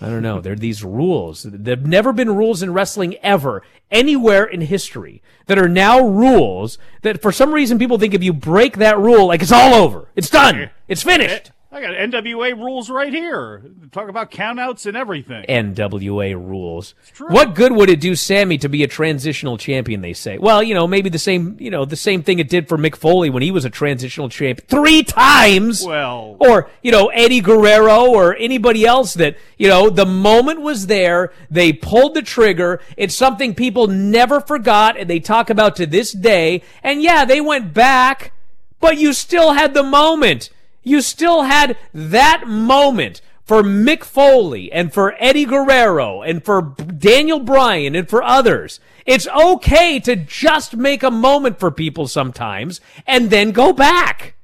I 0.00 0.06
don't 0.06 0.22
know. 0.22 0.40
There 0.40 0.52
are 0.52 0.56
these 0.56 0.84
rules. 0.84 1.42
There 1.42 1.76
have 1.76 1.86
never 1.86 2.12
been 2.12 2.34
rules 2.34 2.62
in 2.62 2.72
wrestling 2.72 3.16
ever, 3.16 3.62
anywhere 3.90 4.44
in 4.44 4.60
history, 4.60 5.22
that 5.46 5.58
are 5.58 5.68
now 5.68 6.00
rules 6.00 6.78
that 7.02 7.20
for 7.20 7.32
some 7.32 7.52
reason 7.52 7.78
people 7.78 7.98
think 7.98 8.14
if 8.14 8.22
you 8.22 8.32
break 8.32 8.76
that 8.76 8.98
rule, 8.98 9.26
like 9.26 9.42
it's 9.42 9.52
all 9.52 9.74
over. 9.74 10.08
It's 10.14 10.30
done. 10.30 10.70
It's 10.86 11.02
finished. 11.02 11.50
I 11.78 11.80
got 11.80 11.94
NWA 11.94 12.56
rules 12.56 12.90
right 12.90 13.12
here. 13.12 13.62
Talk 13.92 14.08
about 14.08 14.32
countouts 14.32 14.84
and 14.86 14.96
everything. 14.96 15.44
NWA 15.48 16.34
rules. 16.34 16.96
What 17.18 17.54
good 17.54 17.70
would 17.70 17.88
it 17.88 18.00
do 18.00 18.16
Sami 18.16 18.58
to 18.58 18.68
be 18.68 18.82
a 18.82 18.88
transitional 18.88 19.56
champion, 19.58 20.00
they 20.00 20.12
say? 20.12 20.38
Well, 20.38 20.60
you 20.60 20.74
know, 20.74 20.88
maybe 20.88 21.08
the 21.08 21.20
same, 21.20 21.56
you 21.60 21.70
know, 21.70 21.84
the 21.84 21.94
same 21.94 22.24
thing 22.24 22.40
it 22.40 22.48
did 22.48 22.68
for 22.68 22.76
Mick 22.76 22.96
Foley 22.96 23.30
when 23.30 23.44
he 23.44 23.52
was 23.52 23.64
a 23.64 23.70
transitional 23.70 24.28
champ 24.28 24.62
three 24.66 25.04
times. 25.04 25.84
Well, 25.86 26.36
or, 26.40 26.68
you 26.82 26.90
know, 26.90 27.08
Eddie 27.08 27.40
Guerrero 27.40 28.08
or 28.08 28.34
anybody 28.34 28.84
else 28.84 29.14
that, 29.14 29.36
you 29.56 29.68
know, 29.68 29.88
the 29.88 30.06
moment 30.06 30.60
was 30.60 30.88
there. 30.88 31.32
They 31.48 31.72
pulled 31.72 32.14
the 32.14 32.22
trigger. 32.22 32.80
It's 32.96 33.14
something 33.14 33.54
people 33.54 33.86
never 33.86 34.40
forgot 34.40 34.96
and 34.96 35.08
they 35.08 35.20
talk 35.20 35.48
about 35.48 35.76
to 35.76 35.86
this 35.86 36.10
day. 36.10 36.62
And 36.82 37.02
yeah, 37.02 37.24
they 37.24 37.40
went 37.40 37.72
back, 37.72 38.32
but 38.80 38.98
you 38.98 39.12
still 39.12 39.52
had 39.52 39.74
the 39.74 39.84
moment. 39.84 40.50
You 40.82 41.00
still 41.00 41.42
had 41.42 41.76
that 41.92 42.44
moment 42.46 43.20
for 43.44 43.62
Mick 43.62 44.04
Foley 44.04 44.70
and 44.70 44.92
for 44.92 45.14
Eddie 45.18 45.46
Guerrero 45.46 46.22
and 46.22 46.44
for 46.44 46.60
Daniel 46.60 47.40
Bryan 47.40 47.94
and 47.94 48.08
for 48.08 48.22
others. 48.22 48.78
It's 49.06 49.26
okay 49.28 49.98
to 50.00 50.16
just 50.16 50.76
make 50.76 51.02
a 51.02 51.10
moment 51.10 51.58
for 51.58 51.70
people 51.70 52.08
sometimes 52.08 52.80
and 53.06 53.30
then 53.30 53.52
go 53.52 53.72
back. 53.72 54.34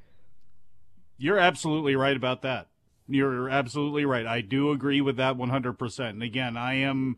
You're 1.19 1.39
absolutely 1.39 1.97
right 1.97 2.17
about 2.17 2.43
that. 2.43 2.69
You're 3.07 3.51
absolutely 3.51 4.07
right. 4.07 4.27
I 4.27 4.41
do 4.41 4.71
agree 4.71 5.03
with 5.03 5.17
that 5.17 5.37
100%. 5.37 6.09
And 6.09 6.23
again, 6.23 6.57
I 6.57 6.75
am 6.75 7.17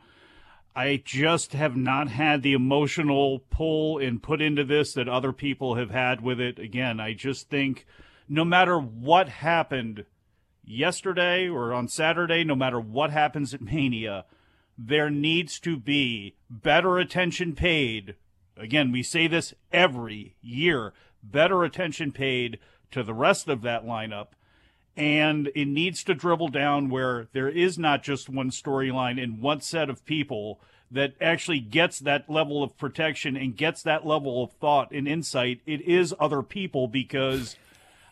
I 0.76 1.00
just 1.02 1.54
have 1.54 1.74
not 1.74 2.08
had 2.08 2.42
the 2.42 2.52
emotional 2.52 3.44
pull 3.48 3.98
and 3.98 4.22
put 4.22 4.42
into 4.42 4.62
this 4.62 4.92
that 4.92 5.08
other 5.08 5.32
people 5.32 5.76
have 5.76 5.90
had 5.90 6.20
with 6.20 6.38
it. 6.38 6.58
Again, 6.58 7.00
I 7.00 7.14
just 7.14 7.48
think 7.48 7.86
no 8.28 8.44
matter 8.44 8.78
what 8.78 9.28
happened 9.28 10.04
yesterday 10.64 11.48
or 11.48 11.72
on 11.72 11.88
Saturday, 11.88 12.44
no 12.44 12.54
matter 12.54 12.80
what 12.80 13.10
happens 13.10 13.54
at 13.54 13.60
Mania, 13.60 14.24
there 14.76 15.10
needs 15.10 15.58
to 15.60 15.76
be 15.76 16.34
better 16.50 16.98
attention 16.98 17.54
paid. 17.54 18.14
Again, 18.56 18.92
we 18.92 19.02
say 19.02 19.26
this 19.26 19.54
every 19.72 20.36
year 20.42 20.92
better 21.22 21.64
attention 21.64 22.12
paid 22.12 22.58
to 22.90 23.02
the 23.02 23.14
rest 23.14 23.48
of 23.48 23.62
that 23.62 23.84
lineup. 23.84 24.28
And 24.96 25.50
it 25.54 25.66
needs 25.66 26.02
to 26.04 26.14
dribble 26.14 26.48
down 26.48 26.88
where 26.88 27.28
there 27.32 27.48
is 27.48 27.78
not 27.78 28.02
just 28.02 28.30
one 28.30 28.50
storyline 28.50 29.22
and 29.22 29.42
one 29.42 29.60
set 29.60 29.90
of 29.90 30.06
people 30.06 30.60
that 30.90 31.14
actually 31.20 31.60
gets 31.60 31.98
that 31.98 32.30
level 32.30 32.62
of 32.62 32.78
protection 32.78 33.36
and 33.36 33.56
gets 33.56 33.82
that 33.82 34.06
level 34.06 34.42
of 34.42 34.52
thought 34.52 34.92
and 34.92 35.06
insight. 35.06 35.60
It 35.66 35.82
is 35.82 36.14
other 36.18 36.42
people 36.42 36.88
because 36.88 37.56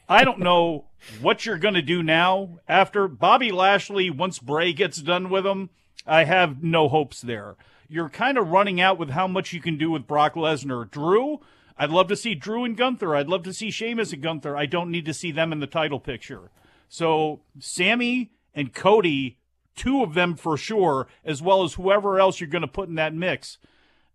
I 0.08 0.24
don't 0.24 0.40
know 0.40 0.86
what 1.20 1.46
you're 1.46 1.58
going 1.58 1.74
to 1.74 1.82
do 1.82 2.02
now 2.02 2.58
after 2.68 3.08
Bobby 3.08 3.50
Lashley, 3.50 4.10
once 4.10 4.38
Bray 4.38 4.72
gets 4.72 4.98
done 4.98 5.30
with 5.30 5.46
him. 5.46 5.70
I 6.06 6.24
have 6.24 6.62
no 6.62 6.88
hopes 6.88 7.20
there. 7.22 7.56
You're 7.88 8.10
kind 8.10 8.36
of 8.36 8.48
running 8.48 8.80
out 8.80 8.98
with 8.98 9.10
how 9.10 9.26
much 9.26 9.52
you 9.52 9.60
can 9.60 9.78
do 9.78 9.90
with 9.90 10.06
Brock 10.06 10.34
Lesnar. 10.34 10.90
Drew, 10.90 11.40
I'd 11.78 11.90
love 11.90 12.08
to 12.08 12.16
see 12.16 12.34
Drew 12.34 12.64
and 12.64 12.76
Gunther. 12.76 13.14
I'd 13.14 13.28
love 13.28 13.42
to 13.44 13.52
see 13.52 13.70
Sheamus 13.70 14.12
and 14.12 14.22
Gunther. 14.22 14.56
I 14.56 14.66
don't 14.66 14.90
need 14.90 15.06
to 15.06 15.14
see 15.14 15.32
them 15.32 15.52
in 15.52 15.60
the 15.60 15.66
title 15.66 16.00
picture. 16.00 16.50
So 16.88 17.40
Sami 17.58 18.32
and 18.54 18.74
Cody, 18.74 19.38
two 19.74 20.02
of 20.02 20.14
them 20.14 20.36
for 20.36 20.56
sure, 20.56 21.08
as 21.24 21.42
well 21.42 21.62
as 21.62 21.74
whoever 21.74 22.18
else 22.18 22.40
you're 22.40 22.48
going 22.48 22.62
to 22.62 22.68
put 22.68 22.88
in 22.88 22.94
that 22.96 23.14
mix. 23.14 23.58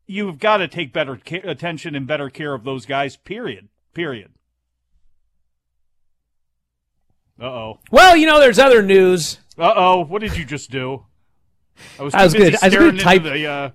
You've 0.06 0.40
got 0.40 0.58
to 0.58 0.68
take 0.68 0.94
better 0.94 1.18
ca- 1.18 1.42
attention 1.44 1.96
and 1.96 2.08
better 2.08 2.30
care 2.30 2.54
of 2.54 2.64
those 2.64 2.86
guys. 2.86 3.18
Period. 3.18 3.70
Period. 3.94 4.32
Uh 7.42 7.46
oh. 7.46 7.80
Well, 7.92 8.16
you 8.18 8.26
know, 8.26 8.40
there's 8.40 8.60
other 8.60 8.82
news. 8.82 9.40
Uh 9.58 9.74
oh. 9.76 10.06
What 10.06 10.22
did 10.22 10.36
you 10.38 10.46
just 10.46 10.72
do? 10.72 11.06
I 11.98 12.04
was, 12.04 12.14
I 12.14 12.24
was 12.24 12.34
too 12.34 12.40
gonna- 12.40 12.58
I 12.62 12.66
was 12.68 12.76
gonna 12.76 13.00
type- 13.00 13.24
the 13.24 13.48
uh, 13.48 13.70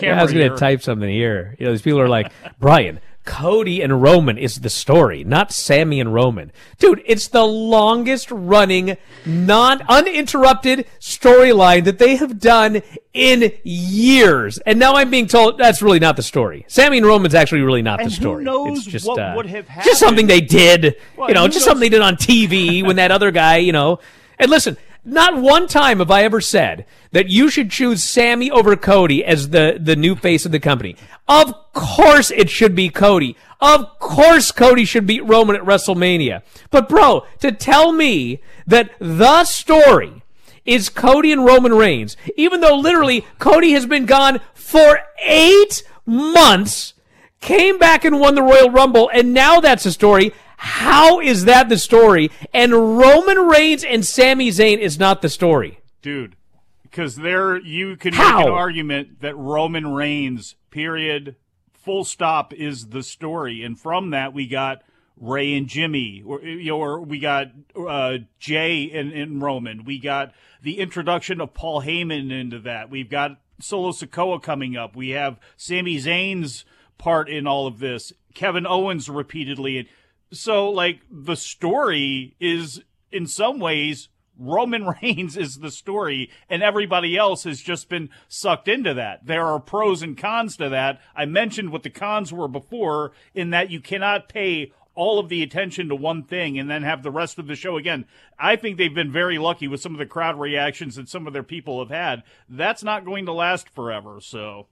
Yeah. 0.00 0.18
I 0.18 0.22
was 0.22 0.32
going 0.32 0.50
to 0.50 0.56
type 0.56 0.82
something 0.82 1.08
here. 1.08 1.54
You 1.58 1.66
know, 1.66 1.72
these 1.72 1.82
people 1.82 2.00
are 2.00 2.08
like, 2.08 2.32
Bryan, 2.58 3.00
Cody 3.24 3.82
and 3.82 4.02
Roman 4.02 4.38
is 4.38 4.60
the 4.60 4.70
story, 4.70 5.24
not 5.24 5.52
Sami 5.52 6.00
and 6.00 6.12
Roman. 6.12 6.50
Dude, 6.78 7.02
it's 7.04 7.28
the 7.28 7.44
longest 7.44 8.30
running, 8.30 8.96
non 9.26 9.82
uninterrupted 9.88 10.86
storyline 11.00 11.84
that 11.84 11.98
they 11.98 12.16
have 12.16 12.40
done 12.40 12.82
in 13.12 13.52
years. 13.62 14.58
And 14.58 14.78
now 14.78 14.94
I'm 14.94 15.10
being 15.10 15.26
told 15.26 15.58
that's 15.58 15.82
really 15.82 15.98
not 15.98 16.16
the 16.16 16.22
story. 16.22 16.64
Sami 16.68 16.96
and 16.98 17.06
Roman's 17.06 17.34
actually 17.34 17.60
really 17.60 17.82
not 17.82 18.00
And 18.00 18.10
the 18.10 18.14
who 18.14 18.20
story. 18.20 18.44
knows 18.44 18.78
it's 18.78 18.86
just 18.86 19.06
what 19.06 19.18
uh, 19.18 19.34
would 19.36 19.46
have 19.46 19.66
just 19.84 20.00
something 20.00 20.26
they 20.26 20.40
did. 20.40 20.96
Well, 21.16 21.28
you 21.28 21.34
know, 21.34 21.46
just 21.46 21.58
knows- 21.58 21.64
something 21.66 21.80
they 21.80 21.88
did 21.90 22.02
on 22.02 22.16
TV 22.16 22.84
when 22.84 22.96
that 22.96 23.10
other 23.10 23.30
guy, 23.30 23.58
you 23.58 23.72
know. 23.72 24.00
And 24.38 24.50
listen, 24.50 24.78
not 25.04 25.36
one 25.36 25.66
time 25.66 25.98
have 25.98 26.10
I 26.10 26.24
ever 26.24 26.40
said 26.40 26.86
that 27.12 27.28
you 27.28 27.48
should 27.48 27.70
choose 27.70 28.04
Sami 28.04 28.50
over 28.50 28.76
Cody 28.76 29.24
as 29.24 29.50
the, 29.50 29.78
the 29.80 29.96
new 29.96 30.14
face 30.14 30.44
of 30.44 30.52
the 30.52 30.60
company. 30.60 30.96
Of 31.28 31.54
course 31.72 32.30
it 32.30 32.50
should 32.50 32.74
be 32.74 32.88
Cody. 32.88 33.36
Of 33.60 33.98
course 33.98 34.52
Cody 34.52 34.84
should 34.84 35.06
beat 35.06 35.24
Roman 35.24 35.56
at 35.56 35.62
WrestleMania. 35.62 36.42
But 36.70 36.88
bro, 36.88 37.26
to 37.40 37.52
tell 37.52 37.92
me 37.92 38.40
that 38.66 38.90
the 38.98 39.44
story 39.44 40.22
is 40.64 40.88
Cody 40.88 41.32
and 41.32 41.44
Roman 41.44 41.74
Reigns, 41.74 42.16
even 42.36 42.60
though 42.60 42.76
literally 42.76 43.26
Cody 43.38 43.72
has 43.72 43.86
been 43.86 44.06
gone 44.06 44.40
for 44.54 45.00
eight 45.26 45.82
months, 46.06 46.94
came 47.40 47.78
back 47.78 48.04
and 48.04 48.20
won 48.20 48.34
the 48.34 48.42
Royal 48.42 48.70
Rumble, 48.70 49.10
and 49.12 49.32
now 49.32 49.60
that's 49.60 49.84
the 49.84 49.92
story. 49.92 50.32
How 50.62 51.20
is 51.20 51.46
that 51.46 51.70
the 51.70 51.78
story? 51.78 52.30
And 52.52 52.98
Roman 52.98 53.38
Reigns 53.48 53.82
and 53.82 54.04
Sami 54.04 54.50
Zayn 54.50 54.78
is 54.78 54.98
not 54.98 55.22
the 55.22 55.28
story. 55.30 55.80
dude. 56.02 56.36
Because 56.82 57.16
there, 57.16 57.56
you 57.56 57.96
can 57.96 58.12
How? 58.14 58.38
make 58.38 58.46
an 58.46 58.52
argument 58.52 59.20
that 59.20 59.36
Roman 59.36 59.94
Reigns, 59.94 60.56
period, 60.72 61.36
full 61.72 62.02
stop, 62.04 62.52
is 62.52 62.88
the 62.88 63.04
story, 63.04 63.62
and 63.62 63.78
from 63.78 64.10
that 64.10 64.34
we 64.34 64.48
got 64.48 64.82
Ray 65.16 65.54
and 65.56 65.68
Jimmy, 65.68 66.20
or 66.26 66.40
know, 66.42 66.78
or 66.78 67.00
we 67.00 67.20
got 67.20 67.52
uh, 67.78 68.18
Jey 68.40 68.90
and, 68.92 69.12
and 69.12 69.40
Roman. 69.40 69.84
We 69.84 70.00
got 70.00 70.32
the 70.62 70.80
introduction 70.80 71.40
of 71.40 71.54
Paul 71.54 71.82
Heyman 71.82 72.32
into 72.32 72.58
that. 72.58 72.90
We've 72.90 73.08
got 73.08 73.38
Solo 73.60 73.92
Sikoa 73.92 74.42
coming 74.42 74.76
up. 74.76 74.96
We 74.96 75.10
have 75.10 75.38
Sami 75.56 75.96
Zayn's 75.98 76.64
part 76.98 77.28
in 77.30 77.46
all 77.46 77.68
of 77.68 77.78
this. 77.78 78.12
Kevin 78.34 78.66
Owens 78.66 79.08
repeatedly. 79.08 79.88
So, 80.32 80.70
like, 80.70 81.00
the 81.10 81.36
story 81.36 82.36
is 82.38 82.82
in 83.10 83.26
some 83.26 83.58
ways 83.58 84.08
Roman 84.40 84.86
Reigns 85.02 85.36
is 85.36 85.56
the 85.56 85.70
story, 85.70 86.30
and 86.48 86.62
everybody 86.62 87.16
else 87.16 87.44
has 87.44 87.60
just 87.60 87.88
been 87.88 88.08
sucked 88.28 88.68
into 88.68 88.94
that. 88.94 89.26
There 89.26 89.46
are 89.46 89.60
pros 89.60 90.02
and 90.02 90.16
cons 90.16 90.56
to 90.56 90.68
that. 90.70 91.00
I 91.14 91.26
mentioned 91.26 91.70
what 91.70 91.82
the 91.82 91.90
cons 91.90 92.32
were 92.32 92.48
before, 92.48 93.12
in 93.34 93.50
that 93.50 93.70
you 93.70 93.80
cannot 93.80 94.28
pay 94.28 94.72
all 94.94 95.18
of 95.18 95.28
the 95.28 95.42
attention 95.42 95.88
to 95.88 95.94
one 95.94 96.24
thing 96.24 96.58
and 96.58 96.68
then 96.68 96.82
have 96.82 97.02
the 97.02 97.10
rest 97.10 97.38
of 97.38 97.46
the 97.46 97.54
show 97.54 97.76
again. 97.76 98.04
I 98.38 98.56
think 98.56 98.76
they've 98.76 98.94
been 98.94 99.12
very 99.12 99.38
lucky 99.38 99.68
with 99.68 99.80
some 99.80 99.92
of 99.92 99.98
the 99.98 100.06
crowd 100.06 100.38
reactions 100.38 100.96
that 100.96 101.08
some 101.08 101.26
of 101.26 101.32
their 101.32 101.42
people 101.42 101.78
have 101.78 101.90
had. 101.90 102.22
That's 102.48 102.82
not 102.82 103.04
going 103.04 103.26
to 103.26 103.32
last 103.32 103.68
forever, 103.68 104.18
so. 104.20 104.66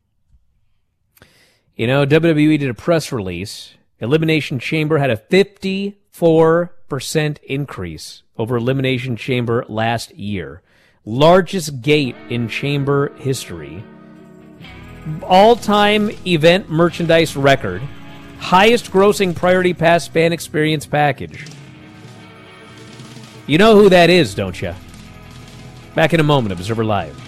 You 1.76 1.86
know, 1.86 2.04
WWE 2.04 2.58
did 2.58 2.68
a 2.68 2.74
press 2.74 3.12
release. 3.12 3.74
Elimination 4.00 4.58
Chamber 4.58 4.98
had 4.98 5.10
a 5.10 5.16
54% 5.16 7.38
increase 7.42 8.22
over 8.36 8.56
Elimination 8.56 9.16
Chamber 9.16 9.64
last 9.68 10.12
year. 10.14 10.62
Largest 11.04 11.82
gate 11.82 12.16
in 12.28 12.48
Chamber 12.48 13.12
history. 13.16 13.82
All 15.22 15.56
time 15.56 16.10
event 16.26 16.70
merchandise 16.70 17.36
record. 17.36 17.82
Highest 18.38 18.92
grossing 18.92 19.34
Priority 19.34 19.74
Pass 19.74 20.06
fan 20.06 20.32
experience 20.32 20.86
package. 20.86 21.46
You 23.46 23.58
know 23.58 23.74
who 23.74 23.88
that 23.88 24.10
is, 24.10 24.34
don't 24.34 24.60
you? 24.60 24.74
Back 25.94 26.14
in 26.14 26.20
a 26.20 26.24
moment, 26.24 26.52
Observer 26.52 26.84
Live. 26.84 27.27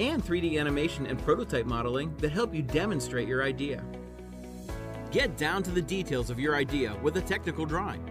and 0.00 0.24
3D 0.24 0.58
animation 0.58 1.06
and 1.06 1.18
prototype 1.24 1.66
modeling 1.66 2.14
that 2.18 2.32
help 2.32 2.54
you 2.54 2.62
demonstrate 2.62 3.28
your 3.28 3.42
idea. 3.42 3.84
Get 5.10 5.36
down 5.36 5.62
to 5.62 5.70
the 5.70 5.82
details 5.82 6.30
of 6.30 6.38
your 6.38 6.54
idea 6.54 6.96
with 7.02 7.16
a 7.16 7.22
technical 7.22 7.64
drawing. 7.64 8.04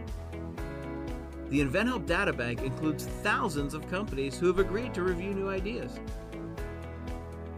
The 1.50 1.62
InventHelp 1.62 2.06
Data 2.06 2.34
Bank 2.34 2.62
includes 2.62 3.06
thousands 3.06 3.74
of 3.74 3.90
companies 3.90 4.38
who 4.38 4.48
have 4.48 4.60
agreed 4.60 4.94
to 4.96 5.02
review 5.02 5.34
new 5.34 5.50
ideas. 5.50 6.00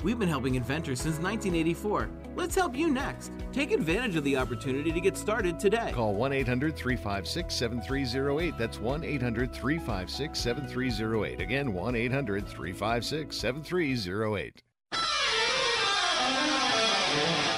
We've 0.03 0.19
been 0.19 0.30
helping 0.30 0.55
inventors 0.55 0.99
since 1.01 1.17
1984. 1.17 2.09
Let's 2.40 2.56
help 2.56 2.74
you 2.74 2.90
next. 2.90 3.34
Take 3.52 3.72
advantage 3.72 4.16
of 4.16 4.24
the 4.24 4.38
opportunity 4.38 4.94
to 4.94 5.02
get 5.02 5.18
started 5.18 5.60
today. 5.60 5.92
Call 5.94 6.14
1 6.14 6.32
800 6.32 6.74
356 6.74 7.54
7308. 7.54 8.58
That's 8.58 8.80
1 8.80 9.04
800 9.04 9.54
356 9.54 10.40
7308. 10.40 11.42
Again, 11.42 11.74
1 11.74 11.96
800 11.96 12.48
356 12.48 13.36
7308. 13.36 14.64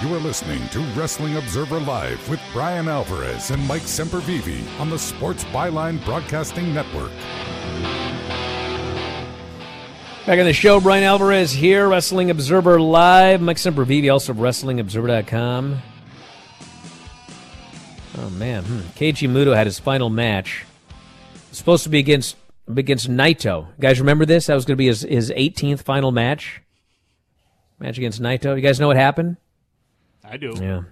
You 0.02 0.16
are 0.16 0.20
listening 0.20 0.68
to 0.70 0.80
Wrestling 1.00 1.38
Observer 1.38 1.80
Live 1.82 2.28
with 2.28 2.42
Bryan 2.52 2.88
Alvarez 2.88 3.52
and 3.52 3.64
Mike 3.68 3.84
Sempervive 3.84 4.80
on 4.80 4.90
the 4.90 4.98
Sports 4.98 5.44
Byline 5.44 6.04
Broadcasting 6.04 6.74
Network. 6.74 7.12
Back 10.26 10.38
on 10.38 10.46
the 10.46 10.54
show, 10.54 10.80
Bryan 10.80 11.04
Alvarez 11.04 11.52
here, 11.52 11.90
Wrestling 11.90 12.30
Observer 12.30 12.80
Live. 12.80 13.42
Mike 13.42 13.58
Sempervive, 13.58 14.12
also 14.14 14.34
of 14.34 14.38
WrestlingObserver.com. 14.38 15.82
Oh, 18.20 18.30
man. 18.30 18.64
Hmm. 18.64 18.80
Keiji 18.96 19.28
Muto 19.28 19.56
had 19.56 19.66
his 19.66 19.80
final 19.80 20.12
match. 20.12 20.64
Supposed 21.52 21.84
to 21.84 21.90
be 21.90 21.98
against 21.98 22.38
against 22.68 23.10
Naito. 23.10 23.66
You 23.66 23.82
guys 23.82 24.00
remember 24.00 24.28
this? 24.28 24.46
That 24.46 24.54
was 24.54 24.64
going 24.64 24.76
to 24.76 24.78
be 24.78 24.86
his, 24.86 25.02
his 25.02 25.32
18th 25.32 25.82
final 25.82 26.12
match. 26.12 26.62
Match 27.80 27.98
against 27.98 28.22
Naito. 28.22 28.56
You 28.56 28.62
guys 28.62 28.80
know 28.80 28.88
what 28.88 28.98
happened? 28.98 29.38
I 30.24 30.38
do. 30.38 30.54
Yeah. 30.56 30.84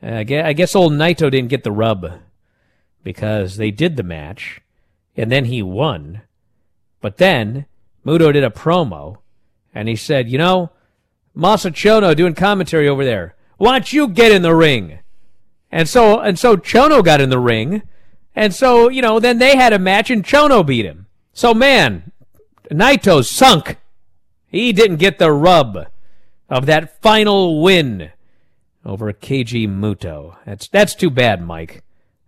Uh, 0.00 0.18
I 0.18 0.22
guess, 0.22 0.46
I 0.46 0.52
guess 0.52 0.76
old 0.76 0.92
Naito 0.92 1.32
didn't 1.32 1.48
get 1.48 1.64
the 1.64 1.72
rub 1.72 2.20
because 3.02 3.56
they 3.56 3.72
did 3.72 3.96
the 3.96 4.04
match 4.04 4.60
and 5.16 5.32
then 5.32 5.46
he 5.46 5.62
won. 5.62 6.22
But 7.00 7.16
then 7.16 7.66
Muto 8.04 8.32
did 8.32 8.44
a 8.44 8.50
promo 8.50 9.18
and 9.74 9.88
he 9.88 9.96
said, 9.96 10.28
you 10.28 10.38
know, 10.38 10.70
Masa 11.36 11.70
Chono 11.70 12.14
doing 12.14 12.34
commentary 12.34 12.88
over 12.88 13.04
there. 13.04 13.34
Why 13.56 13.72
don't 13.72 13.92
you 13.92 14.08
get 14.08 14.32
in 14.32 14.42
the 14.42 14.54
ring? 14.54 15.00
And 15.70 15.88
so, 15.88 16.20
and 16.20 16.38
so 16.38 16.56
Chono 16.56 17.04
got 17.04 17.20
in 17.20 17.30
the 17.30 17.38
ring. 17.38 17.82
And 18.36 18.54
so, 18.54 18.88
you 18.88 19.02
know, 19.02 19.18
then 19.18 19.38
they 19.38 19.56
had 19.56 19.72
a 19.72 19.78
match 19.78 20.10
and 20.10 20.24
Chono 20.24 20.64
beat 20.64 20.84
him. 20.84 21.06
So 21.32 21.54
man, 21.54 22.12
Naito 22.70 23.24
sunk. 23.24 23.78
He 24.46 24.72
didn't 24.72 24.96
get 24.96 25.18
the 25.18 25.32
rub 25.32 25.86
of 26.48 26.66
that 26.66 27.00
final 27.02 27.62
win 27.62 28.10
over 28.84 29.12
Keiji 29.12 29.66
Muto. 29.66 30.36
That's 30.44 30.68
that's 30.68 30.94
too 30.94 31.10
bad, 31.10 31.44
Mike. 31.44 31.82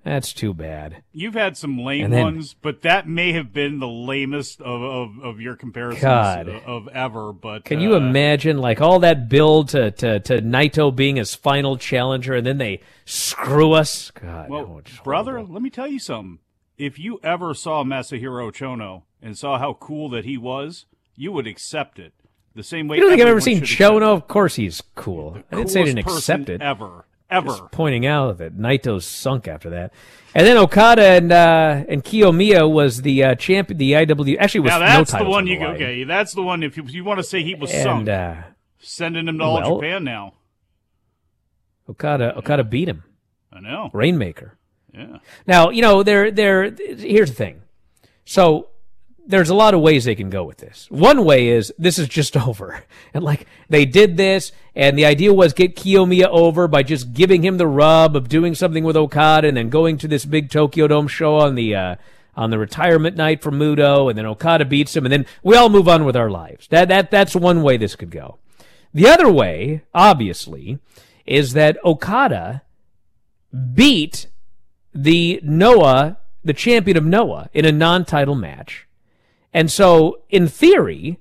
That's 0.07 0.33
too 0.33 0.55
bad. 0.55 1.03
You've 1.13 1.35
had 1.35 1.57
some 1.57 1.77
lame 1.79 2.11
then- 2.11 2.23
ones, 2.23 2.55
but 2.55 2.83
that 2.83 3.09
may 3.09 3.33
have 3.33 3.53
been 3.53 3.81
the 3.81 3.89
lamest 3.89 4.61
of, 4.61 4.81
of, 4.81 5.19
of 5.21 5.41
your 5.41 5.57
comparisons 5.57 6.01
God. 6.03 6.47
of, 6.49 6.63
of 6.65 6.89
ever. 6.95 7.33
But 7.33 7.65
Can 7.65 7.81
you 7.81 7.95
uh, 7.95 7.97
imagine 7.97 8.59
like 8.59 8.81
all 8.81 9.01
that 9.01 9.29
build 9.29 9.71
to, 9.71 9.91
to, 9.91 10.21
to 10.21 10.41
Naito 10.41 10.95
being 10.95 11.17
his 11.17 11.35
final 11.35 11.77
challenger 11.77 12.35
and 12.35 12.47
then 12.47 12.59
they 12.59 12.83
screw 13.05 13.73
us? 13.73 14.13
God, 14.13 14.49
Well, 14.49 14.81
brother, 15.03 15.43
let 15.43 15.61
me 15.61 15.71
tell 15.71 15.89
you 15.89 15.99
something. 15.99 16.39
If 16.79 17.01
you 17.01 17.19
ever 17.25 17.53
saw 17.53 17.83
Masahiro 17.83 18.53
Chono 18.53 19.03
and 19.21 19.37
saw 19.37 19.59
how 19.59 19.75
cool 19.75 20.09
that 20.11 20.25
he 20.25 20.39
was, 20.39 20.87
you 21.17 21.33
would 21.33 21.49
accept 21.49 21.99
it. 21.99 22.13
The 22.55 22.63
same 22.63 22.87
way 22.87 22.99
you 22.99 23.03
don't 23.03 23.11
think 23.11 23.23
I've 23.23 23.29
ever 23.29 23.41
seen 23.41 23.63
Chono? 23.63 24.15
Of 24.15 24.29
course 24.29 24.55
he's 24.55 24.83
cool. 24.95 25.39
I 25.51 25.57
didn't 25.57 25.71
say 25.71 25.81
I 25.81 25.85
didn't 25.87 25.99
accept 25.99 26.49
it. 26.49 26.63
ever. 26.63 27.06
Ever. 27.29 27.49
Just 27.49 27.71
pointing 27.73 28.07
out 28.07 28.39
that 28.39 28.57
Naito 28.57 29.03
sunk 29.03 29.49
after 29.49 29.71
that. 29.71 29.93
And 30.35 30.47
then 30.47 30.57
Okada 30.57 31.03
and 31.03 31.33
uh, 31.33 31.85
and 31.89 32.05
Kiyomiya 32.05 32.71
was 32.71 33.03
the 33.03 33.25
uh, 33.25 33.35
champion, 33.35 33.79
the 33.79 33.93
IW. 33.93 34.37
Actually, 34.39 34.61
was 34.61 34.71
now 34.71 34.79
no 34.79 34.85
that's 34.87 35.13
the 35.13 35.25
one 35.25 35.47
you 35.47 35.59
line. 35.59 35.75
okay. 35.75 36.05
That's 36.05 36.35
the 36.35 36.43
one. 36.43 36.63
If 36.63 36.77
you, 36.77 36.85
you 36.85 37.03
want 37.05 37.19
to 37.19 37.25
say 37.25 37.43
he 37.43 37.55
was 37.55 37.73
And, 37.73 37.83
sunk, 37.83 38.09
uh, 38.09 38.35
sending 38.79 39.27
him 39.29 39.39
to 39.39 39.45
all 39.45 39.55
well- 39.55 39.75
Japan 39.81 40.05
now. 40.05 40.35
Okada 41.89 42.37
Okada 42.37 42.65
beat 42.65 42.89
him. 42.89 43.03
I 43.53 43.61
know. 43.61 43.91
Rainmaker. 43.93 44.57
Yeah. 44.93 45.19
Now, 45.47 45.71
you 45.71 45.83
know, 45.83 46.03
there, 46.03 46.31
there, 46.31 46.71
here's 46.71 47.31
the 47.31 47.37
thing. 47.37 47.63
So, 48.25 48.69
there's 49.27 49.51
a 49.51 49.55
lot 49.55 49.75
of 49.75 49.81
ways 49.81 50.05
they 50.05 50.15
can 50.15 50.31
go 50.31 50.45
with 50.45 50.59
this. 50.59 50.87
One 50.91 51.25
way 51.25 51.49
is 51.49 51.73
this 51.79 51.99
is 51.99 52.09
just 52.09 52.37
over. 52.49 52.85
And 53.13 53.25
like, 53.25 53.47
they 53.69 53.85
did 53.85 54.17
this, 54.17 54.53
and 54.75 54.97
the 54.97 55.05
idea 55.05 55.33
was 55.33 55.53
get 55.53 55.77
Kiyomiya 55.77 56.27
over 56.27 56.69
by 56.69 56.83
just 56.83 57.13
giving 57.13 57.45
him 57.45 57.59
the 57.59 57.67
rub 57.67 58.17
of 58.17 58.29
doing 58.29 58.55
something 58.55 58.85
with 58.85 58.97
Okada 58.97 59.49
and 59.49 59.57
then 59.57 59.69
going 59.69 59.99
to 59.99 60.09
this 60.09 60.25
big 60.25 60.51
Tokyo 60.51 60.87
Dome 60.87 61.09
show 61.09 61.37
on 61.37 61.55
the, 61.55 61.75
uh, 61.75 61.97
on 62.37 62.51
the 62.51 62.59
retirement 62.59 63.17
night 63.17 63.43
for 63.43 63.51
Muto, 63.51 64.09
and 64.09 64.19
then 64.19 64.27
Okada 64.27 64.65
beats 64.65 64.95
him, 64.95 65.05
and 65.05 65.13
then 65.13 65.27
we 65.43 65.57
all 65.57 65.69
move 65.69 65.89
on 65.89 66.05
with 66.05 66.17
our 66.17 66.31
lives. 66.31 66.69
That, 66.69 66.89
that, 66.89 67.11
that's 67.11 67.35
one 67.35 67.63
way 67.63 67.77
this 67.77 67.97
could 67.97 68.11
go. 68.11 68.39
The 68.93 69.09
other 69.09 69.31
way, 69.31 69.83
obviously, 69.95 70.79
is 71.25 71.55
that 71.55 71.79
Okada 71.85 72.63
beat 73.75 74.29
the 74.95 75.41
Noah, 75.43 76.19
the 76.45 76.53
champion 76.53 76.97
of 76.97 77.05
Noah, 77.05 77.51
in 77.53 77.65
a 77.65 77.73
non-title 77.73 78.35
match. 78.35 78.86
And 79.57 79.73
so, 79.73 80.21
in 80.29 80.49
theory, 80.49 81.19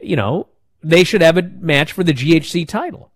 you 0.00 0.14
know, 0.14 0.46
they 0.80 1.02
should 1.02 1.22
have 1.22 1.36
a 1.36 1.42
match 1.42 1.90
for 1.90 2.04
the 2.04 2.12
GHC 2.12 2.68
title. 2.68 3.10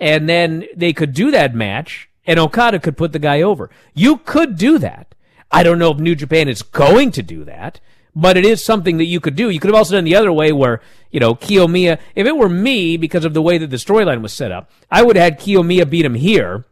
And 0.00 0.28
then 0.28 0.64
they 0.74 0.92
could 0.92 1.12
do 1.14 1.30
that 1.30 1.54
match, 1.54 2.08
and 2.26 2.40
Okada 2.40 2.80
could 2.80 2.96
put 2.96 3.12
the 3.12 3.20
guy 3.20 3.40
over. 3.40 3.70
You 3.94 4.16
could 4.16 4.58
do 4.58 4.78
that. 4.78 5.14
I 5.48 5.62
don't 5.62 5.78
know 5.78 5.92
if 5.92 5.98
New 5.98 6.16
Japan 6.16 6.48
is 6.48 6.60
going 6.60 7.12
to 7.12 7.22
do 7.22 7.44
that, 7.44 7.78
but 8.16 8.36
it 8.36 8.44
is 8.44 8.64
something 8.64 8.96
that 8.96 9.04
you 9.04 9.20
could 9.20 9.36
do. 9.36 9.48
You 9.48 9.60
could 9.60 9.68
have 9.68 9.78
also 9.78 9.94
done 9.94 10.02
the 10.02 10.16
other 10.16 10.32
way 10.32 10.50
where, 10.50 10.80
you 11.12 11.20
know, 11.20 11.36
Kiyomiya, 11.36 12.00
if 12.16 12.26
it 12.26 12.36
were 12.36 12.48
me, 12.48 12.96
because 12.96 13.24
of 13.24 13.32
the 13.32 13.42
way 13.42 13.58
that 13.58 13.70
the 13.70 13.76
storyline 13.76 14.22
was 14.22 14.32
set 14.32 14.50
up, 14.50 14.72
I 14.90 15.04
would 15.04 15.14
have 15.14 15.34
had 15.34 15.40
Kiyomiya 15.40 15.88
beat 15.88 16.04
him 16.04 16.14
here, 16.14 16.64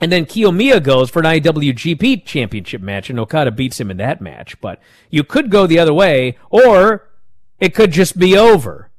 and 0.00 0.10
then 0.10 0.26
Kiyomiya 0.26 0.82
goes 0.82 1.10
for 1.10 1.20
an 1.20 1.26
IWGP 1.26 2.24
championship 2.24 2.80
match, 2.80 3.10
and 3.10 3.18
Okada 3.20 3.50
beats 3.50 3.80
him 3.80 3.90
in 3.90 3.98
that 3.98 4.20
match. 4.20 4.60
But 4.60 4.80
you 5.10 5.24
could 5.24 5.50
go 5.50 5.66
the 5.66 5.78
other 5.78 5.94
way, 5.94 6.38
or 6.50 7.08
it 7.58 7.74
could 7.74 7.92
just 7.92 8.18
be 8.18 8.36
over. 8.36 8.90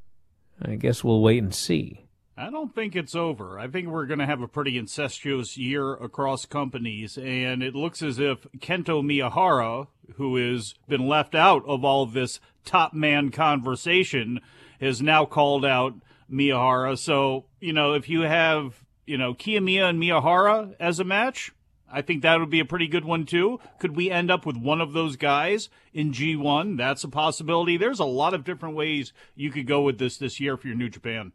I 0.62 0.76
guess 0.76 1.04
we'll 1.04 1.22
wait 1.22 1.42
and 1.42 1.54
see. 1.54 2.06
I 2.38 2.50
don't 2.50 2.74
think 2.74 2.96
it's 2.96 3.16
over. 3.16 3.60
I 3.60 3.68
think 3.68 3.88
we're 3.88 4.06
going 4.06 4.20
to 4.20 4.26
have 4.26 4.42
a 4.42 4.48
pretty 4.48 4.78
incestuous 4.78 5.58
year 5.58 5.94
across 5.94 6.46
companies, 6.46 7.18
and 7.18 7.62
it 7.62 7.76
looks 7.76 8.02
as 8.02 8.20
if 8.20 8.48
Kento 8.58 9.04
Miyahara, 9.04 9.88
who 10.16 10.36
has 10.38 10.74
been 10.88 11.08
left 11.08 11.36
out 11.36 11.64
of 11.68 11.84
all 11.84 12.04
of 12.04 12.14
this 12.14 12.40
top 12.66 12.94
man 12.94 13.32
conversation, 13.32 14.40
has 14.80 15.02
now 15.02 15.26
called 15.26 15.66
out 15.66 15.94
Miyahara. 16.32 16.98
So, 16.98 17.46
you 17.60 17.74
know, 17.74 17.94
if 17.94 18.10
you 18.10 18.22
have, 18.22 18.84
you 19.12 19.18
know, 19.18 19.34
Kiyomiya 19.34 19.90
and 19.90 20.02
Miyahara 20.02 20.74
as 20.80 21.02
a 21.02 21.04
match, 21.04 21.52
I 21.92 22.02
think 22.02 22.22
that 22.22 22.40
would 22.40 22.50
be 22.50 22.62
a 22.62 22.66
pretty 22.66 22.88
good 22.88 23.04
one 23.04 23.26
too. 23.26 23.60
Could 23.78 23.94
we 23.94 24.10
end 24.10 24.32
up 24.32 24.46
with 24.46 24.56
one 24.56 24.80
of 24.80 24.94
those 24.94 25.18
guys 25.18 25.68
in 25.94 26.14
G1? 26.14 26.78
That's 26.78 27.04
a 27.04 27.10
possibility. 27.10 27.76
There's 27.76 28.00
a 28.00 28.06
lot 28.06 28.34
of 28.34 28.46
different 28.46 28.76
ways 28.76 29.12
you 29.36 29.52
could 29.52 29.68
go 29.68 29.82
with 29.82 30.00
this 30.00 30.18
this 30.18 30.40
year 30.40 30.56
for 30.56 30.68
your 30.68 30.78
New 30.78 30.88
Japan. 30.88 31.34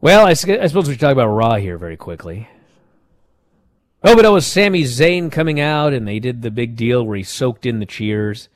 Well, 0.00 0.24
I 0.26 0.32
suppose 0.32 0.88
we 0.88 0.94
should 0.94 1.00
talk 1.00 1.12
about 1.12 1.28
Raw 1.28 1.56
here 1.56 1.76
very 1.76 1.98
quickly. 1.98 2.48
Oh, 4.02 4.16
but 4.16 4.24
it 4.24 4.30
was 4.30 4.46
Sami 4.46 4.84
Zayn 4.84 5.30
coming 5.30 5.60
out, 5.60 5.92
and 5.92 6.08
they 6.08 6.18
did 6.18 6.40
the 6.40 6.50
big 6.50 6.76
deal 6.76 7.04
where 7.04 7.18
he 7.18 7.22
soaked 7.22 7.66
in 7.66 7.78
the 7.78 7.84
cheers. 7.84 8.48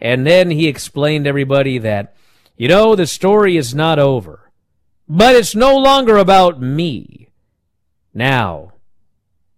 And 0.00 0.26
then 0.26 0.50
he 0.50 0.66
explained 0.66 1.26
to 1.26 1.28
everybody 1.28 1.76
that, 1.76 2.16
you 2.56 2.68
know, 2.68 2.96
the 2.96 3.06
story 3.06 3.58
is 3.58 3.74
not 3.74 3.98
over. 3.98 4.45
But 5.08 5.36
it's 5.36 5.54
no 5.54 5.76
longer 5.76 6.16
about 6.16 6.60
me. 6.60 7.28
Now, 8.12 8.72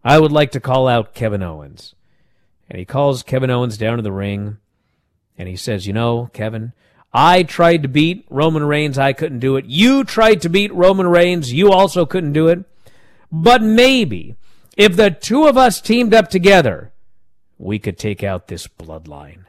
I 0.05 0.19
would 0.19 0.33
like 0.33 0.51
to 0.53 0.61
call 0.61 0.89
out 0.89 1.15
Kevin 1.15 1.43
Owens. 1.43 1.95
And 2.69 2.79
he 2.79 2.85
calls 2.85 3.23
Kevin 3.23 3.51
Owens 3.51 3.79
down 3.79 3.97
to 3.97 4.03
the 4.03 4.13
ring, 4.13 4.59
and 5.39 5.49
he 5.49 5.57
says, 5.57 5.87
You 5.87 5.95
know, 5.95 6.29
Kevin, 6.35 6.73
I 7.13 7.43
tried 7.43 7.83
to 7.83 7.89
beat 7.89 8.27
Roman 8.29 8.65
Reigns. 8.65 8.99
I 8.99 9.15
couldn't 9.15 9.39
do 9.39 9.57
it. 9.57 9.65
You 9.65 10.05
tried 10.05 10.43
to 10.43 10.51
beat 10.51 10.75
Roman 10.75 11.07
Reigns. 11.07 11.53
You 11.53 11.73
also 11.73 12.05
couldn't 12.05 12.35
do 12.35 12.49
it. 12.49 12.65
But 13.33 13.63
maybe 13.63 14.37
if 14.77 14.97
the 14.97 15.11
two 15.11 15.47
of 15.47 15.57
us 15.57 15.81
teamed 15.81 16.13
up 16.13 16.29
together, 16.29 16.93
we 17.57 17.79
could 17.79 17.99
take 17.99 18.23
out 18.23 18.49
this 18.49 18.67
bloodline. 18.67 19.45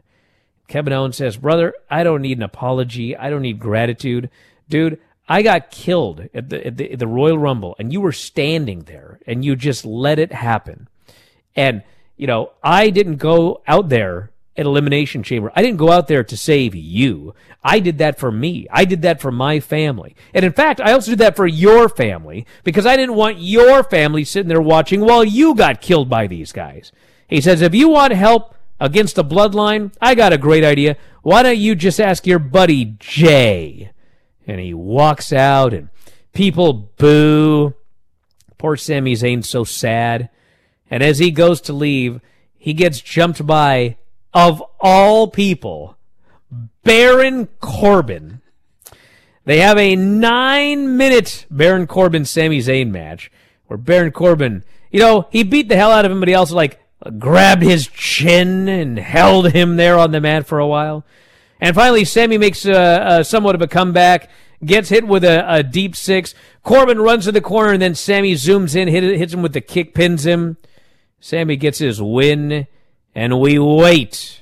Kevin 0.67 0.93
Owens 0.93 1.17
says, 1.17 1.37
Brother, 1.37 1.73
I 1.89 2.03
don't 2.03 2.21
need 2.21 2.37
an 2.37 2.43
apology. 2.43 3.17
I 3.17 3.29
don't 3.29 3.41
need 3.41 3.59
gratitude. 3.59 4.29
Dude, 4.69 4.99
I 5.30 5.43
got 5.43 5.69
killed 5.69 6.27
at 6.34 6.49
the, 6.49 6.65
at 6.65 6.77
the, 6.77 6.91
at 6.93 6.99
the 6.99 7.07
Royal 7.07 7.38
Rumble, 7.38 7.75
and 7.77 7.93
you 7.93 8.01
were 8.01 8.11
standing 8.11 8.82
there, 8.82 9.19
and 9.27 9.45
you 9.45 9.55
just 9.55 9.86
let 9.86 10.17
it 10.17 10.34
happen. 10.34 10.89
And, 11.55 11.84
you 12.17 12.25
know, 12.25 12.51
I 12.63 12.89
didn't 12.89 13.17
go 13.17 13.61
out 13.67 13.89
there 13.89 14.32
at 14.57 14.65
Elimination 14.65 15.21
Chamber. 15.21 15.51
I 15.55 15.61
didn't 15.61 15.77
go 15.77 15.91
out 15.91 16.07
there 16.07 16.23
to 16.23 16.36
save 16.36 16.73
you. 16.73 17.36
I 17.63 17.80
did 17.80 17.99
that 17.99 18.17
for 18.17 18.32
me. 18.32 18.67
I 18.71 18.86
did 18.86 19.03
that 19.03 19.21
for 19.21 19.32
my 19.32 19.59
family. 19.59 20.15
And 20.34 20.43
in 20.43 20.51
fact, 20.51 20.82
I 20.82 20.91
also 20.93 21.11
did 21.11 21.19
that 21.19 21.36
for 21.36 21.45
your 21.45 21.88
family 21.88 22.47
because 22.63 22.86
I 22.86 22.97
didn't 22.97 23.15
want 23.15 23.38
your 23.38 23.84
family 23.84 24.23
sitting 24.23 24.49
there 24.49 24.61
watching 24.61 25.01
while 25.01 25.23
you 25.23 25.53
got 25.53 25.80
killed 25.80 26.09
by 26.09 26.25
these 26.27 26.51
guys. 26.51 26.91
He 27.27 27.39
says, 27.39 27.61
if 27.61 27.75
you 27.75 27.89
want 27.89 28.13
help 28.13 28.55
against 28.80 29.15
the 29.15 29.23
bloodline, 29.23 29.93
I 30.01 30.15
got 30.15 30.34
a 30.34 30.38
great 30.38 30.63
idea. 30.63 30.97
Why 31.21 31.43
don't 31.43 31.57
you 31.57 31.75
just 31.75 31.99
ask 32.01 32.25
your 32.25 32.39
buddy 32.39 32.95
Jey? 32.99 33.91
And 34.49 34.59
he 34.59 34.73
walks 34.73 35.31
out 35.31 35.75
and 35.75 35.89
people 36.33 36.73
boo. 36.97 37.75
Poor 38.57 38.75
Sami 38.75 39.13
Zayn's 39.13 39.47
so 39.47 39.63
sad. 39.63 40.29
And 40.89 41.03
as 41.03 41.19
he 41.19 41.29
goes 41.29 41.61
to 41.61 41.73
leave, 41.73 42.19
he 42.57 42.73
gets 42.73 42.99
jumped 42.99 43.45
by, 43.45 43.97
of 44.33 44.63
all 44.79 45.27
people, 45.27 45.97
Baron 46.83 47.47
Corbin. 47.59 48.41
They 49.45 49.59
have 49.59 49.77
a 49.77 49.95
nine 49.95 50.97
minute 50.97 51.45
Baron 51.51 51.85
Corbin 51.85 52.25
Sami 52.25 52.57
Zayn 52.57 52.89
match 52.89 53.31
where 53.67 53.77
Baron 53.77 54.11
Corbin, 54.11 54.63
you 54.89 54.99
know, 54.99 55.27
he 55.31 55.43
beat 55.43 55.69
the 55.69 55.75
hell 55.75 55.91
out 55.91 56.05
of 56.05 56.11
him, 56.11 56.19
but 56.19 56.27
he 56.27 56.33
also 56.33 56.55
like 56.55 56.79
grabbed 57.19 57.61
his 57.61 57.87
chin 57.87 58.67
and 58.67 58.97
held 58.97 59.51
him 59.51 59.75
there 59.75 59.99
on 59.99 60.09
the 60.09 60.19
mat 60.19 60.47
for 60.47 60.57
a 60.57 60.67
while. 60.67 61.05
And 61.60 61.76
finally, 61.76 62.05
Sami 62.05 62.38
makes 62.38 62.66
uh, 62.66 62.72
uh, 62.72 63.24
somewhat 63.24 63.55
of 63.55 63.62
a 63.62 63.68
comeback, 63.68 64.30
gets 64.64 64.89
hit 64.89 65.07
with 65.07 65.24
a, 65.24 65.45
a, 65.51 65.64
deep 65.64 65.95
six. 65.95 66.34
Corbin 66.64 66.99
runs 66.99 67.26
to 67.26 67.32
the 67.32 67.41
corner, 67.41 67.74
and 67.74 67.82
then 67.82 67.95
Sami 67.95 68.34
zooms 68.34 68.76
in, 68.76 68.88
hit, 68.88 69.03
hits 69.03 69.34
him 69.34 69.41
with 69.41 69.53
the 69.53 69.62
kick, 69.62 69.93
pins 69.93 70.26
him. 70.26 70.57
Sami 71.20 71.57
gets 71.57 71.80
his 71.80 72.01
win, 72.01 72.68
and 73.14 73.39
we 73.39 73.60
wait 73.60 74.41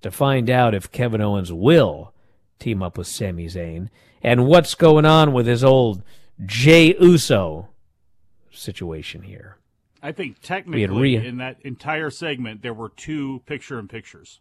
to 0.00 0.10
find 0.10 0.48
out 0.48 0.74
if 0.74 0.90
Kevin 0.90 1.20
Owens 1.20 1.52
will 1.52 2.12
team 2.58 2.82
up 2.82 2.96
with 2.96 3.06
Sami 3.06 3.46
Zayn 3.46 3.90
and 4.22 4.46
what's 4.46 4.74
going 4.74 5.04
on 5.04 5.32
with 5.32 5.46
his 5.46 5.62
old 5.62 6.02
Jey 6.44 6.96
Uso 6.98 7.68
situation 8.50 9.22
here. 9.22 9.58
I 10.02 10.12
think 10.12 10.40
technically 10.42 10.86
Rhea. 10.86 11.22
in 11.22 11.38
that 11.38 11.58
entire 11.62 12.10
segment 12.10 12.62
there 12.62 12.74
were 12.74 12.90
two 12.90 13.42
picture 13.46 13.78
in 13.78 13.88
pictures. 13.88 14.40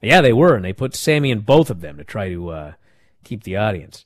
Yeah, 0.00 0.20
they 0.20 0.32
were, 0.32 0.54
and 0.54 0.64
they 0.64 0.72
put 0.72 0.94
Sami 0.94 1.30
in 1.30 1.40
both 1.40 1.70
of 1.70 1.80
them 1.80 1.96
to 1.96 2.04
try 2.04 2.28
to 2.28 2.50
uh, 2.50 2.72
keep 3.24 3.42
the 3.42 3.56
audience. 3.56 4.04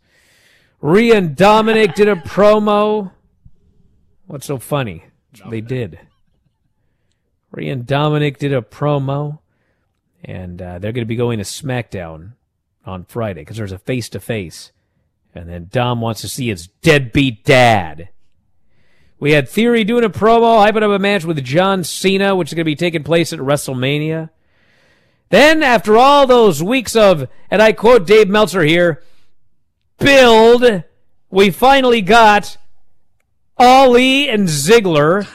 Rhea 0.81 1.17
and 1.17 1.37
Dominik 1.37 1.95
did 1.95 2.09
a 2.09 2.17
promo. 2.17 3.13
What's 4.27 4.47
so 4.47 4.59
funny? 4.59 5.05
They 5.49 5.61
did. 5.61 6.01
Rhea 7.51 7.73
and 7.73 7.87
Dominik 7.87 8.39
did 8.39 8.53
a 8.53 8.63
promo, 8.63 9.41
and 10.25 10.61
uh, 10.61 10.79
they're 10.79 10.93
going 10.93 11.05
to 11.05 11.07
be 11.07 11.17
going 11.17 11.39
to 11.39 11.45
SmackDown 11.45 12.33
on 12.87 13.05
Friday 13.05 13.43
because 13.43 13.59
there's 13.59 13.73
a 13.73 13.79
face 13.79 14.09
to 14.11 14.21
face, 14.21 14.73
and 15.35 15.49
then 15.49 15.69
Dom 15.71 16.01
wants 16.01 16.23
to 16.23 16.29
see 16.29 16.49
his 16.49 16.67
deadbeat 16.67 17.45
dad. 17.45 18.09
We 19.21 19.33
had 19.33 19.49
Theory 19.49 19.85
doing 19.85 20.03
a 20.03 20.11
promo, 20.11 20.67
hyping 20.67 20.83
up 20.83 20.91
a 20.91 20.99
match 20.99 21.25
with 21.25 21.45
John 21.45 21.85
Cena, 21.85 22.35
which 22.35 22.49
is 22.49 22.55
going 22.55 22.65
to 22.65 22.71
be 22.71 22.75
taking 22.75 23.05
place 23.05 23.33
at 23.33 23.39
WrestleMania. 23.39 24.31
Then, 25.33 25.63
after 25.63 25.97
all 25.97 26.27
those 26.27 26.63
weeks 26.63 26.95
of, 26.95 27.27
and 27.51 27.63
I 27.63 27.73
quote 27.73 28.07
Dave 28.07 28.29
Meltzer 28.29 28.65
here, 28.65 29.03
build, 29.99 30.85
we 31.31 31.51
finally 31.51 32.03
got 32.03 32.59
Ali 33.57 34.29
and 34.29 34.47
Ziggler. 34.47 35.27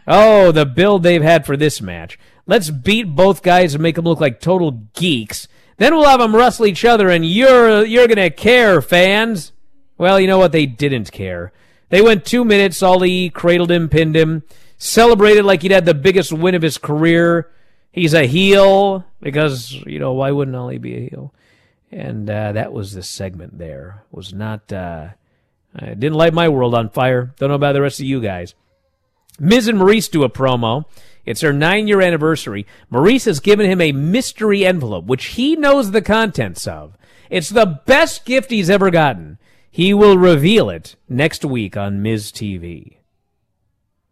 oh, 0.06 0.52
the 0.52 0.64
build 0.64 1.02
they've 1.02 1.20
had 1.20 1.44
for 1.44 1.56
this 1.56 1.82
match. 1.82 2.16
Let's 2.46 2.70
beat 2.70 3.16
both 3.16 3.42
guys 3.42 3.74
and 3.74 3.82
make 3.82 3.96
them 3.96 4.04
look 4.04 4.20
like 4.20 4.38
total 4.38 4.70
geeks. 4.94 5.48
Then 5.78 5.96
we'll 5.96 6.08
have 6.08 6.20
them 6.20 6.36
wrestle 6.36 6.66
each 6.66 6.84
other, 6.84 7.10
and 7.10 7.26
you're 7.26 7.84
you're 7.84 8.06
gonna 8.06 8.30
care, 8.30 8.80
fans. 8.80 9.50
Well, 9.98 10.20
you 10.20 10.28
know 10.28 10.38
what? 10.38 10.52
They 10.52 10.66
didn't 10.66 11.10
care. 11.10 11.52
They 11.88 12.00
went 12.00 12.24
two 12.24 12.44
minutes. 12.44 12.84
Ali 12.84 13.30
cradled 13.30 13.72
him, 13.72 13.88
pinned 13.88 14.14
him, 14.14 14.44
celebrated 14.78 15.44
like 15.44 15.62
he'd 15.62 15.72
had 15.72 15.86
the 15.86 15.92
biggest 15.92 16.32
win 16.32 16.54
of 16.54 16.62
his 16.62 16.78
career. 16.78 17.50
He's 17.94 18.12
a 18.12 18.26
heel 18.26 19.04
because 19.24 19.72
you 19.72 19.98
know 19.98 20.12
why 20.12 20.30
wouldn't 20.30 20.56
Ali 20.56 20.78
be 20.78 20.94
a 20.94 21.08
heel? 21.08 21.34
And 21.90 22.28
uh, 22.28 22.52
that 22.52 22.72
was 22.72 22.92
the 22.92 23.02
segment. 23.02 23.58
There 23.58 24.04
was 24.12 24.32
not. 24.32 24.72
Uh, 24.72 25.08
it 25.76 25.98
didn't 25.98 26.18
light 26.18 26.34
my 26.34 26.48
world 26.48 26.74
on 26.74 26.90
fire. 26.90 27.34
Don't 27.38 27.48
know 27.48 27.56
about 27.56 27.72
the 27.72 27.82
rest 27.82 27.98
of 27.98 28.06
you 28.06 28.20
guys. 28.20 28.54
Miz 29.40 29.66
and 29.66 29.78
Maryse 29.78 30.10
do 30.10 30.22
a 30.22 30.30
promo. 30.30 30.84
It's 31.24 31.40
their 31.40 31.52
nine 31.52 31.88
year 31.88 32.00
anniversary. 32.00 32.66
Maryse 32.92 33.24
has 33.24 33.40
given 33.40 33.68
him 33.68 33.80
a 33.80 33.92
mystery 33.92 34.64
envelope, 34.64 35.06
which 35.06 35.26
he 35.26 35.56
knows 35.56 35.90
the 35.90 36.02
contents 36.02 36.66
of. 36.66 36.96
It's 37.30 37.48
the 37.48 37.80
best 37.86 38.24
gift 38.26 38.50
he's 38.50 38.70
ever 38.70 38.90
gotten. 38.90 39.38
He 39.70 39.92
will 39.92 40.18
reveal 40.18 40.70
it 40.70 40.94
next 41.08 41.44
week 41.44 41.76
on 41.76 42.02
Miz 42.02 42.30
TV. 42.30 42.98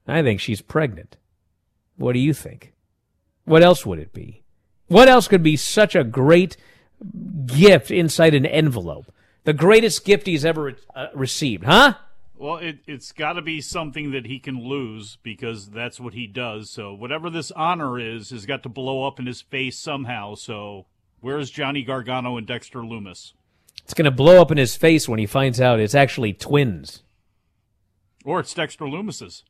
I 0.09 0.23
think 0.23 0.41
she's 0.41 0.63
pregnant. 0.63 1.19
What 1.97 2.15
do 2.15 2.19
you 2.19 2.33
think? 2.33 2.73
What 3.45 3.63
else 3.63 3.87
would 3.87 4.01
it 4.01 4.13
be? 4.13 4.42
What 4.93 5.09
else 5.09 5.27
could 5.27 5.43
be 5.43 5.57
such 5.57 5.97
a 5.97 6.05
great 6.05 6.59
gift 7.47 7.91
inside 7.91 8.35
an 8.35 8.45
envelope? 8.45 9.11
The 9.45 9.55
greatest 9.55 10.05
gift 10.05 10.27
he's 10.27 10.45
ever 10.45 10.77
uh, 10.95 11.07
received, 11.15 11.65
huh? 11.65 11.95
Well, 12.37 12.57
it, 12.57 12.81
it's 12.87 13.11
got 13.11 13.33
to 13.33 13.43
be 13.43 13.63
something 13.63 14.11
that 14.11 14.27
he 14.27 14.39
can 14.39 14.63
lose 14.63 15.17
because 15.23 15.71
that's 15.71 15.99
what 15.99 16.13
he 16.13 16.27
does. 16.27 16.69
So 16.69 16.93
whatever 16.93 17.31
this 17.31 17.51
honor 17.53 17.99
is, 17.99 18.29
has 18.31 18.45
got 18.45 18.63
to 18.65 18.69
blow 18.69 19.07
up 19.07 19.19
in 19.19 19.25
his 19.25 19.41
face 19.41 19.79
somehow. 19.79 20.35
So 20.35 20.85
where's 21.23 21.51
Johnny 21.51 21.83
Gargano 21.83 22.37
and 22.37 22.47
Dexter 22.47 22.81
Lumis? 22.81 23.33
It's 23.85 23.95
going 23.95 24.05
to 24.05 24.11
blow 24.11 24.43
up 24.43 24.51
in 24.51 24.59
his 24.59 24.77
face 24.77 25.09
when 25.09 25.19
he 25.19 25.27
finds 25.27 25.59
out 25.59 25.81
it's 25.81 25.95
actually 25.95 26.35
twins. 26.35 27.03
Or 28.27 28.41
it's 28.41 28.53
Dexter 28.53 28.85
Lumis's. 28.85 29.43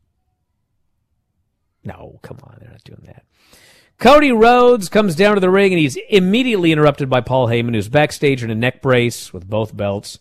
No, 1.82 2.20
come 2.22 2.38
on, 2.44 2.58
they're 2.60 2.70
not 2.70 2.84
doing 2.84 3.02
that. 3.06 3.24
Cody 3.98 4.32
Rhodes 4.32 4.88
comes 4.88 5.14
down 5.14 5.34
to 5.34 5.40
the 5.40 5.50
ring 5.50 5.72
and 5.72 5.80
he's 5.80 5.96
immediately 6.08 6.72
interrupted 6.72 7.08
by 7.08 7.20
Paul 7.20 7.46
Heyman, 7.46 7.74
who's 7.74 7.88
backstage 7.88 8.42
in 8.42 8.50
a 8.50 8.54
neck 8.54 8.82
brace 8.82 9.32
with 9.32 9.48
both 9.48 9.76
belts. 9.76 10.18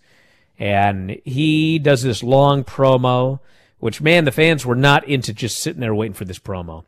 And 0.59 1.19
he 1.25 1.79
does 1.79 2.03
this 2.03 2.21
long 2.21 2.63
promo, 2.63 3.39
which, 3.79 3.99
man, 3.99 4.25
the 4.25 4.31
fans 4.31 4.65
were 4.65 4.75
not 4.75 5.07
into 5.07 5.33
just 5.33 5.59
sitting 5.59 5.81
there 5.81 5.95
waiting 5.95 6.13
for 6.13 6.25
this 6.25 6.37
promo. 6.37 6.85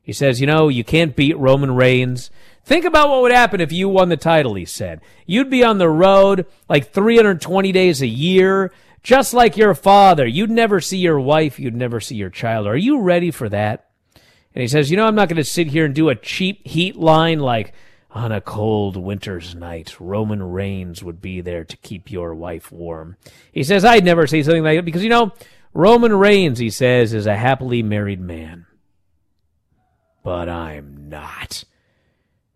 He 0.00 0.12
says, 0.12 0.40
You 0.40 0.46
know, 0.46 0.68
you 0.68 0.84
can't 0.84 1.16
beat 1.16 1.36
Roman 1.36 1.74
Reigns. 1.74 2.30
Think 2.64 2.84
about 2.84 3.08
what 3.08 3.22
would 3.22 3.32
happen 3.32 3.60
if 3.60 3.72
you 3.72 3.88
won 3.88 4.08
the 4.08 4.16
title, 4.16 4.54
he 4.54 4.64
said. 4.64 5.00
You'd 5.26 5.50
be 5.50 5.64
on 5.64 5.78
the 5.78 5.88
road 5.88 6.46
like 6.68 6.92
320 6.92 7.72
days 7.72 8.00
a 8.00 8.06
year, 8.06 8.72
just 9.02 9.34
like 9.34 9.56
your 9.56 9.74
father. 9.74 10.24
You'd 10.24 10.50
never 10.50 10.80
see 10.80 10.98
your 10.98 11.18
wife. 11.18 11.58
You'd 11.58 11.74
never 11.74 12.00
see 12.00 12.14
your 12.14 12.30
child. 12.30 12.68
Are 12.68 12.76
you 12.76 13.00
ready 13.00 13.32
for 13.32 13.48
that? 13.48 13.86
And 14.56 14.62
he 14.62 14.68
says, 14.68 14.90
You 14.90 14.96
know, 14.96 15.06
I'm 15.06 15.14
not 15.14 15.28
going 15.28 15.36
to 15.36 15.44
sit 15.44 15.66
here 15.66 15.84
and 15.84 15.94
do 15.94 16.08
a 16.08 16.14
cheap 16.14 16.66
heat 16.66 16.96
line 16.96 17.40
like, 17.40 17.74
on 18.10 18.32
a 18.32 18.40
cold 18.40 18.96
winter's 18.96 19.54
night, 19.54 20.00
Roman 20.00 20.42
Reigns 20.42 21.04
would 21.04 21.20
be 21.20 21.42
there 21.42 21.64
to 21.64 21.76
keep 21.76 22.10
your 22.10 22.34
wife 22.34 22.72
warm. 22.72 23.18
He 23.52 23.62
says, 23.62 23.84
I'd 23.84 24.06
never 24.06 24.26
say 24.26 24.42
something 24.42 24.64
like 24.64 24.78
that 24.78 24.86
because, 24.86 25.02
you 25.02 25.10
know, 25.10 25.32
Roman 25.74 26.14
Reigns, 26.14 26.58
he 26.58 26.70
says, 26.70 27.12
is 27.12 27.26
a 27.26 27.36
happily 27.36 27.82
married 27.82 28.20
man. 28.20 28.64
But 30.24 30.48
I'm 30.48 31.10
not. 31.10 31.64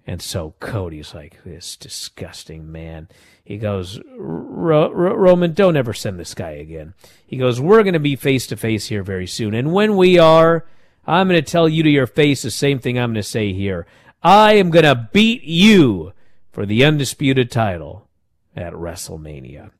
And 0.07 0.22
so 0.22 0.55
Cody's 0.61 1.14
like, 1.14 1.44
this 1.44 1.76
disgusting 1.76 2.72
man. 2.72 3.11
He 3.44 3.59
goes, 3.59 4.01
Roman, 4.16 5.53
don't 5.53 5.76
ever 5.76 5.92
send 5.92 6.18
this 6.18 6.32
guy 6.32 6.53
again. 6.53 6.94
He 7.26 7.36
goes, 7.36 7.61
we're 7.61 7.82
going 7.82 7.92
to 7.92 8.01
be 8.01 8.16
face 8.16 8.46
to 8.46 8.57
face 8.57 8.86
here 8.86 9.03
very 9.03 9.26
soon. 9.26 9.53
And 9.53 9.74
when 9.74 9.98
we 9.98 10.18
are, 10.18 10.64
I'm 11.11 11.26
going 11.28 11.42
to 11.42 11.50
tell 11.50 11.68
you 11.68 11.82
to 11.82 11.90
your 11.90 12.06
face 12.06 12.42
the 12.42 12.52
same 12.52 12.78
thing 12.78 12.96
I'm 12.96 13.11
going 13.11 13.14
to 13.16 13.22
say 13.24 13.52
here. 13.52 13.84
I 14.22 14.52
am 14.54 14.70
going 14.70 14.84
to 14.84 15.08
beat 15.12 15.42
you 15.42 16.12
for 16.52 16.64
the 16.64 16.84
undisputed 16.84 17.50
title 17.50 18.08
at 18.54 18.74
WrestleMania. 18.74 19.72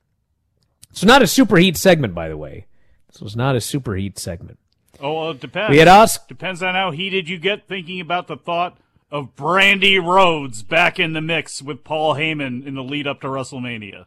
It's 0.91 1.05
not 1.05 1.23
a 1.23 1.27
superheat 1.27 1.77
segment, 1.77 2.15
by 2.15 2.29
the 2.29 2.37
way. 2.37 2.67
This 3.13 3.23
was 3.23 3.37
not 3.37 3.55
a 3.55 3.61
superheat 3.61 4.19
segment. 4.19 4.59
Oh, 4.99 5.21
well, 5.21 5.31
it 5.31 5.41
depends. 5.41 5.71
We 5.71 5.79
had 5.79 5.87
asked. 5.87 6.27
Depends 6.27 6.65
on 6.65 6.75
how 6.75 6.91
heated 6.91 7.29
you 7.29 7.39
get 7.39 7.69
thinking 7.69 8.01
about 8.01 8.27
the 8.27 8.37
thought 8.37 8.79
of 9.09 9.37
Brandi 9.37 10.05
Rhodes 10.05 10.65
back 10.65 10.99
in 10.99 11.13
the 11.13 11.21
mix 11.21 11.63
with 11.63 11.85
Paul 11.85 12.17
Heyman 12.17 12.67
in 12.67 12.75
the 12.75 12.83
lead 12.83 13.07
up 13.07 13.21
to 13.21 13.29
WrestleMania. 13.29 14.07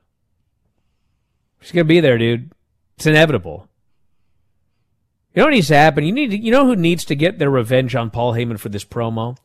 She's 1.62 1.72
gonna 1.72 1.86
be 1.86 2.02
there, 2.02 2.18
dude. 2.18 2.52
It's 2.98 3.06
inevitable. 3.06 3.70
You 5.34 5.42
know 5.42 5.46
what 5.48 5.54
needs 5.54 5.68
to 5.70 5.76
happen? 5.76 6.04
You 6.04 6.12
need 6.12 6.32
to, 6.32 6.38
you 6.38 6.52
know 6.52 6.66
who 6.66 6.76
needs 6.76 7.06
to 7.06 7.16
get 7.16 7.40
their 7.40 7.50
revenge 7.50 7.96
on 7.96 8.12
Paul 8.12 8.34
Heyman 8.34 8.60
for 8.60 8.70
this 8.70 8.86
promo? 8.86 9.38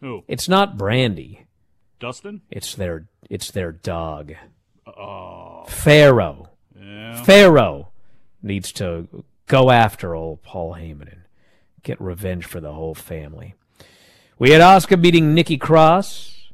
Who? 0.00 0.24
It's 0.26 0.48
not 0.48 0.76
Brandi. 0.76 1.44
Dustin? 2.00 2.42
It's 2.50 2.74
their 2.74 3.06
it's 3.28 3.50
their 3.50 3.72
dog. 3.72 4.34
Oh. 4.86 5.64
Pharaoh. 5.68 6.48
Yeah. 6.80 7.22
Pharaoh 7.22 7.88
needs 8.42 8.72
to 8.72 9.24
go 9.46 9.70
after 9.70 10.14
old 10.14 10.42
Paul 10.42 10.74
Heyman 10.74 11.12
and 11.12 11.22
get 11.82 12.00
revenge 12.00 12.44
for 12.44 12.60
the 12.60 12.72
whole 12.72 12.94
family. 12.94 13.54
We 14.38 14.50
had 14.50 14.60
Asuka 14.60 15.00
beating 15.00 15.34
Nikki 15.34 15.58
Cross, 15.58 16.50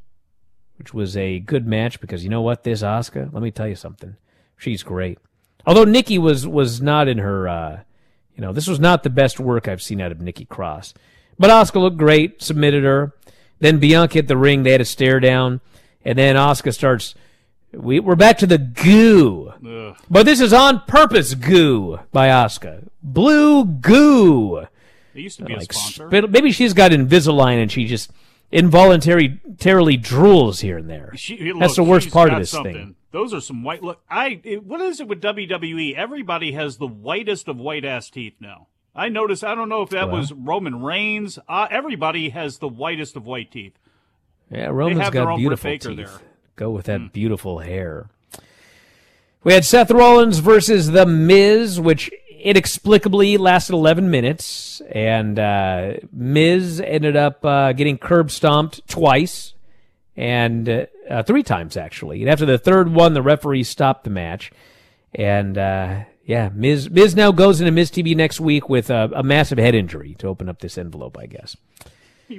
which 0.78 0.95
was 0.95 1.16
a 1.16 1.39
good 1.41 1.66
match 1.66 2.01
because 2.01 2.24
you 2.24 2.30
know 2.30 2.43
what? 2.43 2.64
This 2.64 2.82
Asuka, 2.82 3.32
let 3.32 3.43
me 3.43 3.51
tell 3.51 3.68
you 3.68 3.76
something. 3.76 4.16
She's 4.57 4.82
great. 4.82 5.18
Although 5.66 5.85
Nikki 5.85 6.18
was 6.18 6.47
was 6.47 6.80
not 6.80 7.09
in 7.09 7.18
her, 7.18 7.49
uh, 7.49 7.80
you 8.37 8.41
know, 8.43 8.53
this 8.53 8.66
was 8.66 8.80
not 8.80 9.03
the 9.03 9.11
best 9.11 9.39
work 9.41 9.68
I've 9.68 9.82
seen 9.82 10.01
out 10.01 10.12
of 10.12 10.20
Nikki 10.20 10.45
Cross. 10.45 10.95
But 11.39 11.51
Asuka 11.51 11.80
looked 11.80 11.97
great, 11.97 12.43
submitted 12.43 12.85
her. 12.85 13.12
Then 13.61 13.78
Bianca 13.78 14.14
hit 14.14 14.28
the 14.28 14.37
ring. 14.37 14.62
They 14.62 14.72
had 14.72 14.80
a 14.80 14.85
stare 14.85 15.20
down, 15.20 15.61
and 16.05 16.18
then 16.18 16.37
Asuka 16.37 16.72
starts. 16.74 17.14
We, 17.72 17.99
we're 17.99 18.14
back 18.14 18.39
to 18.39 18.47
the 18.47 18.59
goo. 18.59 19.53
Ugh. 19.66 19.97
But 20.09 20.26
this 20.26 20.41
is 20.41 20.53
on 20.53 20.80
purpose 20.87 21.35
goo 21.35 21.99
by 22.12 22.28
Asuka. 22.28 22.89
Blue 23.03 23.64
goo. 23.64 24.59
It 24.59 25.20
used 25.20 25.39
to 25.39 25.45
be 25.45 25.55
Like 25.57 25.70
a 25.72 25.74
sponsor. 25.74 26.09
spit- 26.09 26.30
maybe 26.30 26.53
she's 26.53 26.72
got 26.72 26.91
Invisalign 26.93 27.61
and 27.62 27.70
she 27.72 27.87
just 27.87 28.11
involuntarily 28.53 29.38
drools 29.99 30.61
here 30.61 30.78
and 30.78 30.88
there. 30.88 31.12
She, 31.16 31.53
That's 31.59 31.76
the 31.76 31.84
worst 31.84 32.11
part 32.11 32.32
of 32.32 32.38
this 32.38 32.51
something. 32.51 32.74
thing. 32.74 32.95
Those 33.11 33.32
are 33.32 33.40
some 33.40 33.62
white. 33.62 33.82
Look, 33.82 34.03
I. 34.11 34.40
It, 34.42 34.64
what 34.64 34.80
is 34.80 35.01
it 35.01 35.07
with 35.09 35.20
WWE? 35.22 35.95
Everybody 35.95 36.53
has 36.53 36.78
the 36.78 36.86
whitest 36.86 37.47
of 37.49 37.59
white 37.59 37.84
ass 37.84 38.11
teeth 38.11 38.34
now. 38.40 38.66
I 38.95 39.09
noticed. 39.09 39.45
I 39.45 39.55
don't 39.55 39.68
know 39.68 39.82
if 39.82 39.90
that 39.90 40.09
Well. 40.09 40.18
was 40.18 40.32
Roman 40.32 40.82
Reigns. 40.82 41.38
Uh, 41.49 41.68
everybody 41.70 42.30
has 42.30 42.59
the 42.59 42.68
whitest 42.68 43.14
of 43.16 43.24
white 43.26 43.53
teeth. 43.53 43.74
Yeah, 44.51 44.66
Roman's 44.66 45.11
got 45.11 45.36
beautiful 45.36 45.70
teeth. 45.78 45.97
there. 45.97 46.09
Go 46.57 46.70
with 46.70 46.86
that 46.86 47.12
beautiful 47.12 47.61
hair. 47.61 48.09
We 49.42 49.53
had 49.53 49.64
Seth 49.64 49.90
Rollins 49.90 50.38
versus 50.38 50.90
The 50.90 51.07
Miz, 51.07 51.78
which 51.80 52.11
inexplicably 52.45 53.36
lasted 53.38 53.72
11 53.72 54.11
minutes, 54.11 54.80
and 54.92 55.38
uh, 55.38 55.95
Miz 56.12 56.80
ended 56.80 57.16
up 57.16 57.45
uh, 57.45 57.72
getting 57.72 57.99
curb 57.99 58.30
stomped 58.30 58.86
twice, 58.86 59.55
and 60.16 60.68
uh, 61.11 61.22
three 61.24 61.42
times 61.42 61.76
actually. 61.76 62.20
And 62.22 62.30
after 62.30 62.47
the 62.47 62.59
third 62.59 62.92
one, 62.92 63.14
the 63.14 63.22
referee 63.22 63.64
stopped 63.64 64.05
the 64.05 64.11
match, 64.11 64.53
and 65.14 65.57
uh, 65.59 66.05
yeah, 66.24 66.51
Miz 66.55 66.88
Miz 66.90 67.16
now 67.16 67.32
goes 67.32 67.61
into 67.61 67.72
Miz 67.72 67.90
TV 67.90 68.14
next 68.14 68.40
week 68.40 68.68
with 68.68 68.90
a, 68.90 69.11
a 69.14 69.22
massive 69.22 69.59
head 69.59 69.74
injury 69.74 70.14
to 70.18 70.28
open 70.28 70.49
up 70.49 70.61
this 70.61 70.76
envelope, 70.78 71.16
I 71.18 71.26
guess. 71.26 71.57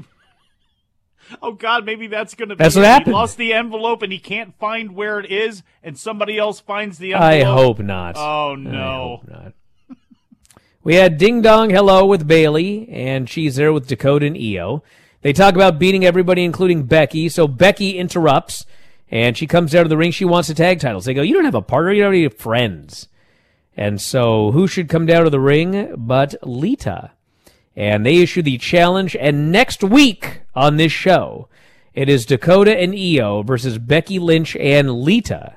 Oh 1.42 1.54
God, 1.54 1.86
maybe 1.88 2.06
that's 2.06 2.36
going 2.36 2.50
to 2.50 2.56
be. 2.56 2.64
That's 2.64 2.76
what 2.76 2.84
He 2.84 2.88
happened. 2.88 3.14
lost 3.14 3.38
the 3.38 3.52
envelope 3.54 4.04
and 4.04 4.12
he 4.14 4.20
can't 4.20 4.54
find 4.60 4.96
where 4.96 5.20
it 5.20 5.32
is, 5.32 5.64
and 5.82 5.98
somebody 5.98 6.38
else 6.38 6.60
finds 6.60 7.00
the 7.00 7.14
envelope. 7.14 7.32
I 7.34 7.42
hope 7.44 7.80
not. 7.80 8.16
Oh 8.16 8.52
I 8.52 8.56
no. 8.56 9.18
hope 9.24 9.28
not. 9.28 9.54
We 10.86 10.94
had 10.94 11.18
Ding 11.18 11.42
Dong 11.42 11.72
Hello 11.72 12.06
with 12.06 12.28
Bayley, 12.28 12.88
and 12.92 13.28
she's 13.28 13.56
there 13.56 13.74
with 13.74 13.88
Dakota 13.88 14.28
and 14.28 14.38
Io. 14.38 14.84
They 15.24 15.34
talk 15.34 15.56
about 15.56 15.80
beating 15.80 16.06
everybody, 16.06 16.44
including 16.44 16.84
Becky. 16.84 17.28
So 17.28 17.48
Becky 17.48 17.98
interrupts, 17.98 18.68
and 19.10 19.36
she 19.36 19.48
comes 19.48 19.74
out 19.74 19.82
of 19.82 19.90
the 19.90 19.98
ring. 19.98 20.12
She 20.12 20.26
wants 20.26 20.48
the 20.48 20.54
tag 20.54 20.80
titles. 20.80 21.06
They 21.06 21.16
go, 21.16 21.24
"You 21.24 21.34
don't 21.34 21.46
have 21.46 21.56
a 21.56 21.62
partner. 21.64 21.92
You 21.92 22.04
don't 22.04 22.14
have 22.14 22.20
any 22.20 22.30
friends." 22.30 23.08
And 23.76 24.00
so, 24.00 24.52
who 24.52 24.68
should 24.68 24.88
come 24.88 25.08
down 25.08 25.24
to 25.24 25.32
the 25.32 25.40
ring 25.40 25.92
but 25.98 26.36
Lita? 26.44 27.14
And 27.76 28.06
they 28.06 28.18
issue 28.18 28.44
the 28.44 28.60
challenge. 28.60 29.16
And 29.20 29.52
next 29.52 29.84
week 29.84 30.42
on 30.54 30.78
this 30.78 30.92
show, 30.92 31.48
it 31.96 32.10
is 32.10 32.28
Dakota 32.28 32.78
and 32.78 32.94
Io 32.94 33.42
versus 33.42 33.80
Becky 33.80 34.20
Lynch 34.20 34.56
and 34.58 35.02
Lita 35.02 35.56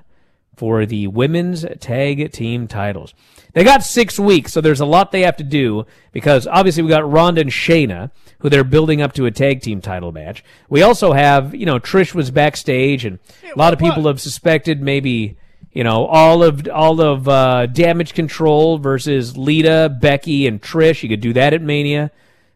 for 0.57 0.87
the 0.87 1.07
women's 1.09 1.67
tag 1.81 2.33
team 2.33 2.67
titles. 2.67 3.13
They 3.59 3.65
got 3.65 3.83
six 3.83 4.21
weeks, 4.21 4.53
so 4.53 4.61
there's 4.61 4.79
a 4.79 4.87
lot 4.87 5.11
they 5.11 5.23
have 5.23 5.39
to 5.39 5.43
do 5.43 5.85
because 6.13 6.47
obviously 6.47 6.85
we 6.85 6.91
got 6.91 7.11
Ronda 7.11 7.41
and 7.41 7.51
Shayna, 7.51 8.13
who 8.39 8.49
they're 8.49 8.63
building 8.63 9.03
up 9.03 9.15
to 9.15 9.27
a 9.27 9.33
tag 9.33 9.63
team 9.63 9.81
title 9.81 10.13
match. 10.13 10.45
We 10.69 10.83
also 10.83 11.13
have, 11.13 11.57
you 11.57 11.67
know, 11.67 11.81
Trish 11.81 12.15
was 12.15 12.31
backstage, 12.31 13.05
and 13.05 13.19
a 13.53 13.59
lot 13.59 13.73
of 13.73 13.81
people 13.81 14.07
have 14.07 14.21
suspected 14.21 14.81
maybe, 14.81 15.39
you 15.73 15.83
know, 15.83 16.07
all 16.07 16.45
of 16.45 16.69
all 16.69 17.01
of 17.01 17.27
uh, 17.27 17.67
Damage 17.67 18.15
Control 18.15 18.79
versus 18.79 19.37
Lita, 19.37 19.93
Becky, 20.01 20.47
and 20.47 20.63
Trish. 20.63 21.03
You 21.03 21.09
could 21.09 21.21
do 21.21 21.33
that 21.33 21.53
at 21.53 21.61
Mania. 21.61 22.13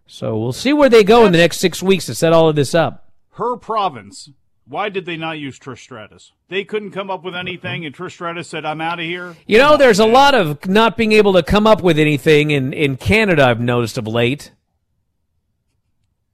So 0.07 0.38
we'll 0.38 0.53
see 0.53 0.72
where 0.72 0.88
they 0.88 1.03
go 1.03 1.26
in 1.26 1.32
the 1.32 1.38
next 1.38 1.59
six 1.59 1.82
weeks 1.82 2.07
to 2.07 2.14
set 2.14 2.32
all 2.32 2.48
of 2.48 2.55
this 2.55 2.76
up. 2.76 3.11
Her 3.32 3.57
province. 3.57 4.30
Why 4.66 4.88
did 4.88 5.06
they 5.06 5.16
not 5.16 5.38
use 5.38 5.58
Trish 5.58 5.80
Stratus? 5.80 6.32
They 6.48 6.64
couldn't 6.64 6.92
come 6.92 7.10
up 7.10 7.24
with 7.24 7.34
anything, 7.34 7.84
and 7.84 7.94
Trish 7.94 8.12
Stratus 8.12 8.48
said, 8.48 8.64
"I'm 8.64 8.80
out 8.80 9.00
of 9.00 9.04
here." 9.04 9.36
You 9.46 9.58
know, 9.58 9.76
there's 9.76 9.98
a 9.98 10.06
lot 10.06 10.34
of 10.34 10.66
not 10.66 10.96
being 10.96 11.12
able 11.12 11.32
to 11.34 11.42
come 11.42 11.66
up 11.66 11.82
with 11.82 11.98
anything 11.98 12.50
in, 12.50 12.72
in 12.72 12.96
Canada, 12.96 13.44
I've 13.44 13.60
noticed 13.60 13.98
of 13.98 14.06
late. 14.06 14.52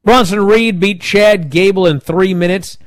Bronson 0.05 0.41
Reed 0.41 0.79
beat 0.79 1.01
Chad 1.01 1.51
Gable 1.51 1.87
in 1.87 2.01
three 2.01 2.35
minutes. 2.35 2.79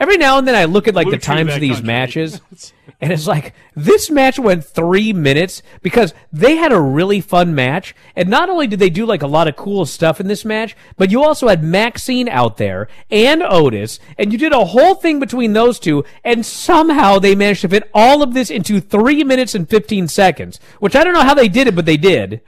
Every 0.00 0.16
now 0.16 0.38
and 0.38 0.46
then 0.46 0.54
I 0.54 0.64
look 0.64 0.86
at 0.86 0.94
like 0.94 1.10
the 1.10 1.18
times 1.18 1.54
of 1.54 1.60
these 1.60 1.76
country. 1.76 1.86
matches, 1.86 2.40
and 3.00 3.12
it's 3.12 3.26
like 3.26 3.52
this 3.74 4.10
match 4.10 4.38
went 4.38 4.64
three 4.64 5.12
minutes 5.12 5.60
because 5.82 6.14
they 6.32 6.54
had 6.56 6.72
a 6.72 6.80
really 6.80 7.20
fun 7.20 7.52
match. 7.54 7.96
And 8.14 8.28
not 8.28 8.48
only 8.48 8.68
did 8.68 8.78
they 8.78 8.90
do 8.90 9.04
like 9.06 9.22
a 9.22 9.26
lot 9.26 9.48
of 9.48 9.56
cool 9.56 9.86
stuff 9.86 10.20
in 10.20 10.28
this 10.28 10.44
match, 10.44 10.76
but 10.96 11.10
you 11.10 11.24
also 11.24 11.48
had 11.48 11.64
Maxine 11.64 12.28
out 12.28 12.58
there 12.58 12.86
and 13.10 13.42
Otis, 13.42 13.98
and 14.16 14.32
you 14.32 14.38
did 14.38 14.52
a 14.52 14.66
whole 14.66 14.94
thing 14.94 15.18
between 15.18 15.52
those 15.52 15.80
two, 15.80 16.04
and 16.22 16.46
somehow 16.46 17.18
they 17.18 17.34
managed 17.34 17.62
to 17.62 17.68
fit 17.68 17.90
all 17.92 18.22
of 18.22 18.34
this 18.34 18.50
into 18.50 18.80
three 18.80 19.24
minutes 19.24 19.56
and 19.56 19.68
15 19.68 20.06
seconds, 20.06 20.60
which 20.78 20.94
I 20.94 21.02
don't 21.02 21.14
know 21.14 21.22
how 21.24 21.34
they 21.34 21.48
did 21.48 21.66
it, 21.66 21.74
but 21.74 21.86
they 21.86 21.96
did. 21.96 22.40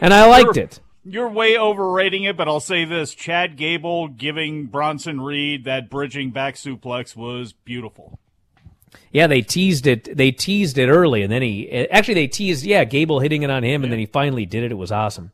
and 0.00 0.12
I 0.12 0.26
liked 0.26 0.56
it. 0.56 0.80
You're 1.08 1.28
way 1.28 1.56
overrating 1.56 2.24
it, 2.24 2.36
but 2.36 2.48
I'll 2.48 2.58
say 2.58 2.84
this: 2.84 3.14
Chad 3.14 3.56
Gable 3.56 4.08
giving 4.08 4.66
Bronson 4.66 5.20
Reed 5.20 5.64
that 5.64 5.88
bridging 5.88 6.32
back 6.32 6.56
suplex 6.56 7.14
was 7.14 7.52
beautiful. 7.52 8.18
Yeah, 9.12 9.28
they 9.28 9.40
teased 9.40 9.86
it. 9.86 10.16
They 10.16 10.32
teased 10.32 10.78
it 10.78 10.88
early, 10.88 11.22
and 11.22 11.30
then 11.30 11.42
he 11.42 11.70
actually 11.70 12.14
they 12.14 12.26
teased. 12.26 12.64
Yeah, 12.64 12.82
Gable 12.84 13.20
hitting 13.20 13.42
it 13.42 13.50
on 13.50 13.62
him, 13.62 13.84
and 13.84 13.92
then 13.92 14.00
he 14.00 14.06
finally 14.06 14.46
did 14.46 14.64
it. 14.64 14.72
It 14.72 14.76
was 14.76 14.90
awesome. 14.90 15.30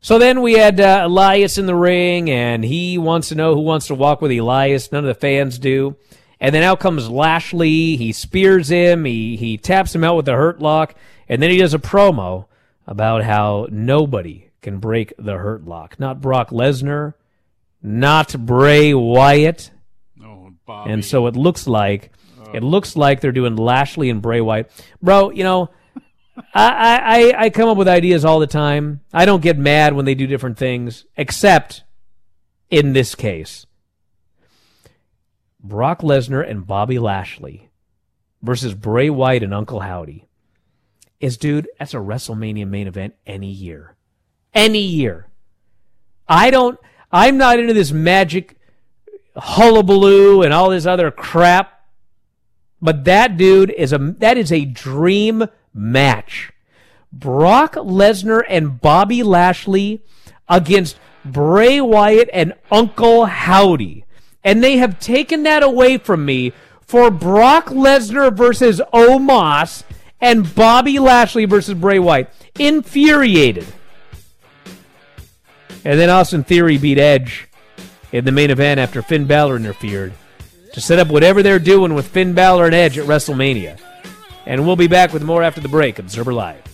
So 0.00 0.18
then 0.18 0.40
we 0.40 0.54
had 0.54 0.80
uh, 0.80 1.02
Elias 1.04 1.58
in 1.58 1.66
the 1.66 1.74
ring, 1.74 2.30
and 2.30 2.64
he 2.64 2.96
wants 2.96 3.28
to 3.28 3.34
know 3.34 3.54
who 3.54 3.60
wants 3.60 3.88
to 3.88 3.94
walk 3.94 4.22
with 4.22 4.30
Elias. 4.30 4.90
None 4.90 5.04
of 5.04 5.08
the 5.08 5.20
fans 5.20 5.58
do. 5.58 5.96
And 6.40 6.54
then 6.54 6.62
out 6.62 6.80
comes 6.80 7.10
Lashley. 7.10 7.96
He 7.96 8.12
spears 8.12 8.70
him. 8.70 9.04
He 9.04 9.36
he 9.36 9.58
taps 9.58 9.94
him 9.94 10.04
out 10.04 10.16
with 10.16 10.24
the 10.24 10.34
Hurt 10.34 10.60
Lock, 10.60 10.94
and 11.28 11.42
then 11.42 11.50
he 11.50 11.58
does 11.58 11.74
a 11.74 11.78
promo 11.78 12.46
about 12.86 13.24
how 13.24 13.66
nobody 13.70 14.48
can 14.64 14.78
break 14.78 15.12
the 15.18 15.34
Hurt 15.38 15.64
Lock. 15.64 16.00
Not 16.00 16.20
Brock 16.20 16.50
Lesnar, 16.50 17.14
not 17.80 18.34
Bray 18.44 18.92
Wyatt. 18.92 19.70
Oh, 20.24 20.50
Bobby. 20.66 20.90
And 20.92 21.04
so 21.04 21.28
it 21.28 21.36
looks 21.36 21.68
like 21.68 22.10
it 22.52 22.62
looks 22.64 22.96
like 22.96 23.20
they're 23.20 23.32
doing 23.32 23.54
Lashley 23.56 24.10
and 24.10 24.20
Bray 24.20 24.40
Wyatt. 24.40 24.70
Bro, 25.02 25.30
you 25.30 25.44
know, 25.44 25.70
I, 26.54 26.68
I, 26.68 26.98
I- 27.30 27.42
I 27.44 27.50
come 27.50 27.68
up 27.68 27.76
with 27.76 27.86
ideas 27.88 28.24
all 28.24 28.40
the 28.40 28.46
time. 28.48 29.00
I 29.12 29.24
don't 29.24 29.42
get 29.42 29.56
mad 29.58 29.94
when 29.94 30.04
they 30.04 30.14
do 30.16 30.26
different 30.26 30.58
things, 30.58 31.04
except 31.16 31.84
in 32.70 32.92
this 32.92 33.14
case. 33.14 33.66
Brock 35.60 36.00
Lesnar 36.02 36.48
and 36.48 36.66
Bobby 36.66 36.98
Lashley 36.98 37.70
versus 38.42 38.74
Bray 38.74 39.08
Wyatt 39.10 39.42
and 39.42 39.54
Uncle 39.54 39.80
Howdy 39.80 40.26
is, 41.20 41.38
dude, 41.38 41.68
that's 41.78 41.94
a 41.94 41.98
WrestleMania 41.98 42.66
main 42.68 42.86
event 42.86 43.14
any 43.26 43.50
year. 43.50 43.96
Any 44.54 44.80
year. 44.80 45.26
I 46.28 46.50
don't, 46.50 46.78
I'm 47.12 47.36
not 47.36 47.58
into 47.58 47.74
this 47.74 47.92
magic 47.92 48.56
hullabaloo 49.36 50.42
and 50.42 50.52
all 50.52 50.70
this 50.70 50.86
other 50.86 51.10
crap. 51.10 51.70
But 52.80 53.04
that 53.04 53.36
dude 53.36 53.70
is 53.70 53.92
a 53.92 53.98
that 54.18 54.36
is 54.36 54.52
a 54.52 54.64
dream 54.64 55.46
match. 55.72 56.52
Brock 57.12 57.74
Lesnar 57.74 58.42
and 58.48 58.80
Bobby 58.80 59.22
Lashley 59.22 60.02
against 60.48 60.98
Bray 61.24 61.80
Wyatt 61.80 62.28
and 62.32 62.52
Uncle 62.70 63.26
Howdy. 63.26 64.04
And 64.42 64.62
they 64.62 64.76
have 64.76 64.98
taken 64.98 65.44
that 65.44 65.62
away 65.62 65.96
from 65.96 66.26
me 66.26 66.52
for 66.82 67.10
Brock 67.10 67.66
Lesnar 67.66 68.36
versus 68.36 68.82
Omos 68.92 69.84
and 70.20 70.54
Bobby 70.54 70.98
Lashley 70.98 71.46
versus 71.46 71.74
Bray 71.74 71.98
Wyatt. 71.98 72.30
Infuriated. 72.58 73.66
And 75.84 75.98
then 75.98 76.10
Austin 76.10 76.44
Theory 76.44 76.78
beat 76.78 76.98
Edge 76.98 77.48
in 78.12 78.24
the 78.24 78.32
main 78.32 78.50
event 78.50 78.80
after 78.80 79.02
Finn 79.02 79.26
Balor 79.26 79.56
interfered 79.56 80.14
to 80.72 80.80
set 80.80 80.98
up 80.98 81.08
whatever 81.08 81.42
they're 81.42 81.58
doing 81.58 81.94
with 81.94 82.08
Finn 82.08 82.32
Balor 82.34 82.66
and 82.66 82.74
Edge 82.74 82.98
at 82.98 83.06
WrestleMania. 83.06 83.78
And 84.46 84.66
we'll 84.66 84.76
be 84.76 84.88
back 84.88 85.12
with 85.12 85.22
more 85.22 85.42
after 85.42 85.60
the 85.60 85.68
break. 85.68 85.98
Observer 85.98 86.32
Live. 86.32 86.73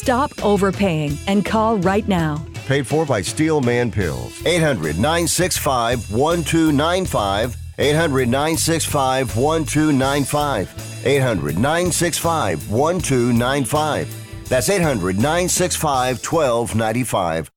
Stop 0.01 0.43
overpaying 0.43 1.15
and 1.27 1.45
call 1.45 1.77
right 1.77 2.07
now. 2.07 2.43
Paid 2.65 2.87
for 2.87 3.05
by 3.05 3.21
Steelman 3.21 3.91
Pills. 3.91 4.43
800 4.47 4.95
965 4.95 6.11
1295. 6.11 7.55
800 7.77 8.27
965 8.27 9.37
1295. 9.37 11.05
800 11.05 11.55
965 11.55 12.71
1295. 12.71 14.49
That's 14.49 14.69
800 14.71 15.17
965 15.17 16.25
1295. 16.25 17.51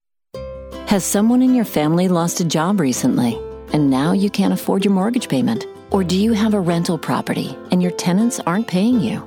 Has 0.86 1.03
someone 1.03 1.40
in 1.40 1.55
your 1.55 1.64
family 1.64 2.09
lost 2.09 2.40
a 2.40 2.45
job 2.45 2.78
recently 2.78 3.40
and 3.72 3.88
now 3.88 4.12
you 4.12 4.28
can't 4.28 4.53
afford 4.53 4.84
your 4.84 4.92
mortgage 4.92 5.30
payment? 5.30 5.64
Or 5.90 6.05
do 6.05 6.18
you 6.18 6.34
have 6.34 6.53
a 6.53 6.61
rental 6.61 6.99
property 6.99 7.57
and 7.70 7.82
your 7.82 7.92
tenants 7.92 8.38
aren't 8.40 8.66
paying 8.66 9.01
you? 9.01 9.26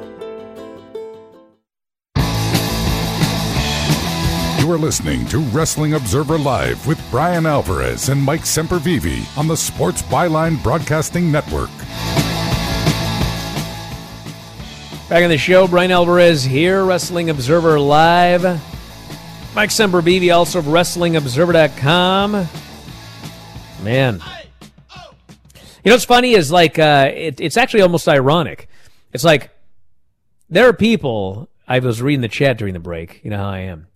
You 4.71 4.77
are 4.77 4.79
listening 4.79 5.25
to 5.25 5.39
Wrestling 5.39 5.95
Observer 5.95 6.37
Live 6.37 6.87
with 6.87 6.97
Bryan 7.11 7.45
Alvarez 7.45 8.07
and 8.07 8.21
Mike 8.21 8.43
Sempervive 8.43 9.37
on 9.37 9.45
the 9.49 9.57
Sports 9.57 10.01
Byline 10.03 10.63
Broadcasting 10.63 11.29
Network. 11.29 11.69
Back 15.09 15.23
on 15.23 15.29
the 15.29 15.37
show, 15.37 15.67
Bryan 15.67 15.91
Alvarez 15.91 16.45
here, 16.45 16.85
Wrestling 16.85 17.29
Observer 17.29 17.81
Live. 17.81 18.43
Mike 19.53 19.71
Sempervive, 19.71 20.33
also 20.33 20.59
of 20.59 20.65
WrestlingObserver.com. 20.65 22.31
Man. 23.83 24.23
You 25.83 25.89
know 25.89 25.95
what's 25.95 26.05
funny 26.05 26.31
is 26.31 26.49
like, 26.49 26.79
uh, 26.79 27.11
it, 27.13 27.41
it's 27.41 27.57
actually 27.57 27.81
almost 27.81 28.07
ironic. 28.07 28.69
It's 29.11 29.25
like, 29.25 29.49
there 30.49 30.69
are 30.69 30.73
people, 30.73 31.49
I 31.67 31.79
was 31.79 32.01
reading 32.01 32.21
the 32.21 32.29
chat 32.29 32.57
during 32.57 32.73
the 32.73 32.79
break, 32.79 33.19
you 33.25 33.31
know 33.31 33.37
how 33.37 33.49
I 33.49 33.59
am. 33.59 33.87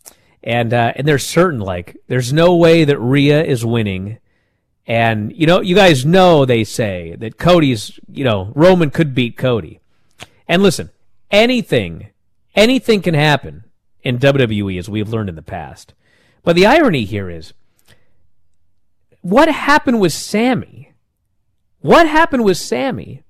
And, 0.45 0.73
uh, 0.73 0.93
and 0.95 1.07
there's 1.07 1.25
certain, 1.25 1.59
like, 1.59 1.97
there's 2.07 2.31
no 2.31 2.55
way 2.55 2.85
that 2.85 2.99
Rhea 2.99 3.43
is 3.43 3.65
winning. 3.65 4.19
And, 4.85 5.35
you 5.35 5.47
know, 5.47 5.59
you 5.61 5.73
guys 5.73 6.05
know 6.05 6.45
they 6.45 6.63
say 6.63 7.15
that 7.17 7.39
Cody's, 7.39 7.99
you 8.07 8.23
know, 8.23 8.51
Roman 8.53 8.91
could 8.91 9.15
beat 9.15 9.37
Cody. 9.37 9.79
And 10.47 10.61
listen, 10.61 10.91
anything, 11.31 12.09
anything 12.53 13.01
can 13.01 13.15
happen 13.15 13.63
in 14.03 14.19
WWE 14.19 14.77
as 14.77 14.87
we've 14.87 15.09
learned 15.09 15.29
in 15.29 15.35
the 15.35 15.41
past. 15.41 15.95
But 16.43 16.55
the 16.55 16.67
irony 16.67 17.05
here 17.05 17.27
is 17.27 17.53
what 19.21 19.49
happened 19.49 19.99
with 19.99 20.13
Sami, 20.13 20.93
what 21.79 22.07
happened 22.07 22.43
with 22.43 22.57
Sami 22.57 23.23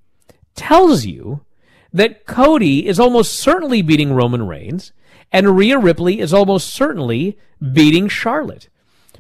tells 0.53 1.05
you 1.05 1.45
that 1.93 2.26
Cody 2.26 2.86
is 2.86 2.99
almost 2.99 3.39
certainly 3.39 3.82
beating 3.82 4.11
Roman 4.11 4.45
Reigns 4.45 4.91
and 5.32 5.58
Rhea 5.58 5.78
Ripley 5.78 6.20
is 6.20 6.34
almost 6.34 6.74
certainly 6.74 7.38
beating 7.74 8.08
Charlotte 8.08 8.70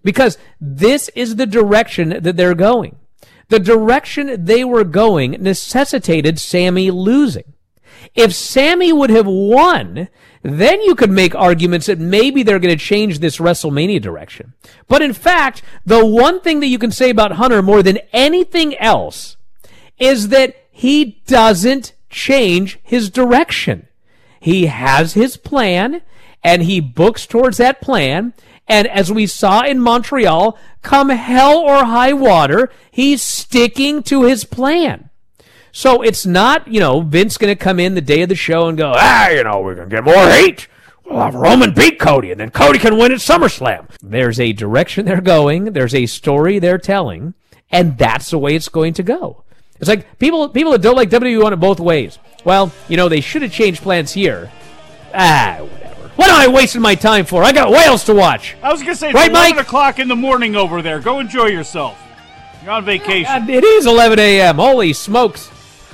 because 0.03 0.37
this 0.61 1.09
is 1.09 1.35
the 1.35 1.45
direction 1.45 2.09
that 2.21 2.37
they're 2.37 2.55
going. 2.55 2.97
The 3.49 3.59
direction 3.59 4.45
they 4.45 4.63
were 4.63 4.83
going 4.83 5.31
necessitated 5.31 6.39
Sami 6.39 6.91
losing. 6.91 7.53
If 8.13 8.33
Sami 8.33 8.93
would 8.93 9.09
have 9.09 9.27
won, 9.27 10.09
then 10.41 10.81
you 10.81 10.95
could 10.95 11.09
make 11.09 11.33
arguments 11.33 11.87
that 11.87 11.99
maybe 11.99 12.43
they're 12.43 12.59
going 12.59 12.75
to 12.75 12.83
change 12.83 13.19
this 13.19 13.37
WrestleMania 13.37 14.01
direction. 14.01 14.53
But 14.87 15.01
in 15.01 15.13
fact, 15.13 15.63
the 15.85 16.05
one 16.05 16.39
thing 16.39 16.59
that 16.59 16.67
you 16.67 16.77
can 16.77 16.91
say 16.91 17.09
about 17.09 17.33
Hunter 17.33 17.61
more 17.61 17.81
than 17.81 17.99
anything 18.13 18.77
else 18.77 19.37
is 19.97 20.29
that 20.29 20.55
he 20.71 21.23
doesn't 21.25 21.93
change 22.09 22.79
his 22.83 23.09
direction. 23.09 23.87
He 24.45 24.67
has 24.67 25.15
his 25.15 25.37
plan 25.37 26.03
and 26.43 26.61
he 26.61 26.79
books 26.79 27.25
towards 27.25 27.57
that 27.57 27.81
plan. 27.81 28.35
And 28.67 28.85
as 28.85 29.11
we 29.11 29.25
saw 29.25 29.63
in 29.63 29.79
Montreal, 29.79 30.55
come 30.83 31.09
hell 31.09 31.57
or 31.57 31.83
high 31.83 32.13
water, 32.13 32.69
he's 32.91 33.23
sticking 33.23 34.03
to 34.03 34.25
his 34.25 34.43
plan. 34.43 35.09
So 35.71 36.03
it's 36.03 36.27
not, 36.27 36.67
you 36.67 36.79
know, 36.79 37.01
Vince 37.01 37.39
going 37.39 37.57
to 37.57 37.59
come 37.59 37.79
in 37.79 37.95
the 37.95 38.01
day 38.01 38.21
of 38.21 38.29
the 38.29 38.35
show 38.35 38.67
and 38.67 38.77
go, 38.77 38.93
ah, 38.95 39.29
you 39.29 39.43
know, 39.43 39.61
we're 39.61 39.73
going 39.73 39.89
to 39.89 39.95
get 39.95 40.03
more 40.03 40.13
hate. 40.13 40.67
We'll 41.05 41.21
have 41.21 41.33
Roman 41.33 41.73
beat 41.73 41.97
Cody, 41.97 42.29
and 42.29 42.39
then 42.39 42.51
Cody 42.51 42.77
can 42.77 42.99
win 42.99 43.11
at 43.11 43.17
SummerSlam. 43.17 43.89
There's 43.99 44.39
a 44.39 44.53
direction 44.53 45.07
they're 45.07 45.21
going. 45.21 45.73
There's 45.73 45.95
a 45.95 46.05
story 46.05 46.59
they're 46.59 46.77
telling, 46.77 47.33
and 47.71 47.97
that's 47.97 48.29
the 48.29 48.37
way 48.37 48.53
it's 48.53 48.69
going 48.69 48.93
to 48.93 49.03
go. 49.03 49.43
It's 49.79 49.89
like 49.89 50.17
people 50.19 50.47
people 50.49 50.71
that 50.71 50.81
don't 50.81 50.95
like 50.95 51.09
WWE 51.09 51.41
want 51.41 51.53
it 51.53 51.57
both 51.59 51.79
ways. 51.79 52.17
Well, 52.43 52.71
you 52.87 52.95
know, 52.97 53.09
they 53.09 53.21
should 53.21 53.41
have 53.41 53.51
changed 53.51 53.81
plans 53.81 54.13
here. 54.13 54.51
Ah, 55.13 55.57
whatever. 55.59 56.07
What 56.15 56.29
am 56.29 56.35
I 56.35 56.47
wasting 56.47 56.81
my 56.81 56.95
time 56.95 57.25
for? 57.25 57.43
I 57.43 57.51
got 57.51 57.71
whales 57.71 58.03
to 58.05 58.13
watch. 58.13 58.55
I 58.63 58.71
was 58.71 58.81
gonna 58.81 58.95
say 58.95 59.07
it's 59.09 59.15
Right, 59.15 59.29
eleven 59.29 59.57
Mike? 59.57 59.65
o'clock 59.65 59.99
in 59.99 60.07
the 60.07 60.15
morning 60.15 60.55
over 60.55 60.81
there. 60.81 60.99
Go 60.99 61.19
enjoy 61.19 61.47
yourself. 61.47 61.99
You're 62.63 62.71
on 62.71 62.85
vacation. 62.85 63.23
God, 63.25 63.49
it 63.49 63.63
is 63.63 63.85
11 63.85 64.17
a.m. 64.17 64.55
Holy 64.55 64.91
smokes. 64.93 65.51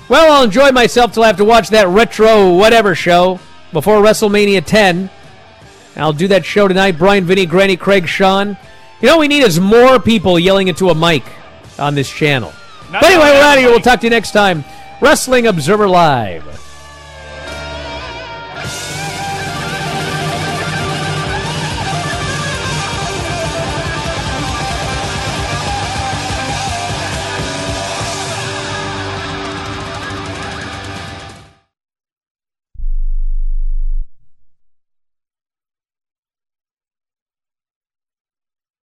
Well, 0.08 0.32
I'll 0.32 0.44
enjoy 0.44 0.72
myself 0.72 1.12
till 1.14 1.24
I 1.24 1.28
have 1.28 1.38
to 1.38 1.46
watch 1.46 1.70
that 1.70 1.88
retro 1.88 2.54
whatever 2.56 2.96
show 2.96 3.40
before 3.74 4.02
WrestleMania 4.02 4.66
10. 4.66 5.10
I'll 5.98 6.14
do 6.14 6.28
that 6.30 6.46
show 6.46 6.68
tonight. 6.70 6.98
Bryan, 6.98 7.26
Vinny, 7.26 7.46
Granny, 7.46 7.76
Craig, 7.76 8.08
Sean. 8.08 8.56
You 9.02 9.08
know 9.08 9.16
what 9.18 9.22
we 9.22 9.28
need 9.28 9.44
is 9.44 9.60
more 9.60 10.00
people 10.00 10.40
yelling 10.40 10.68
into 10.70 10.90
a 10.90 10.96
mic 10.96 11.24
on 11.78 11.96
this 11.96 12.10
channel. 12.10 12.54
Not 12.92 13.02
but 13.02 13.12
anyway, 13.12 13.30
we're 13.30 13.42
out 13.42 13.58
of 13.58 13.64
here. 13.64 13.70
We'll 13.70 13.80
talk 13.80 14.02
to 14.02 14.06
you 14.06 14.10
next 14.10 14.32
time. 14.32 14.66
Wrestling 15.00 15.48
Observer 15.48 15.88
Live. 15.88 16.71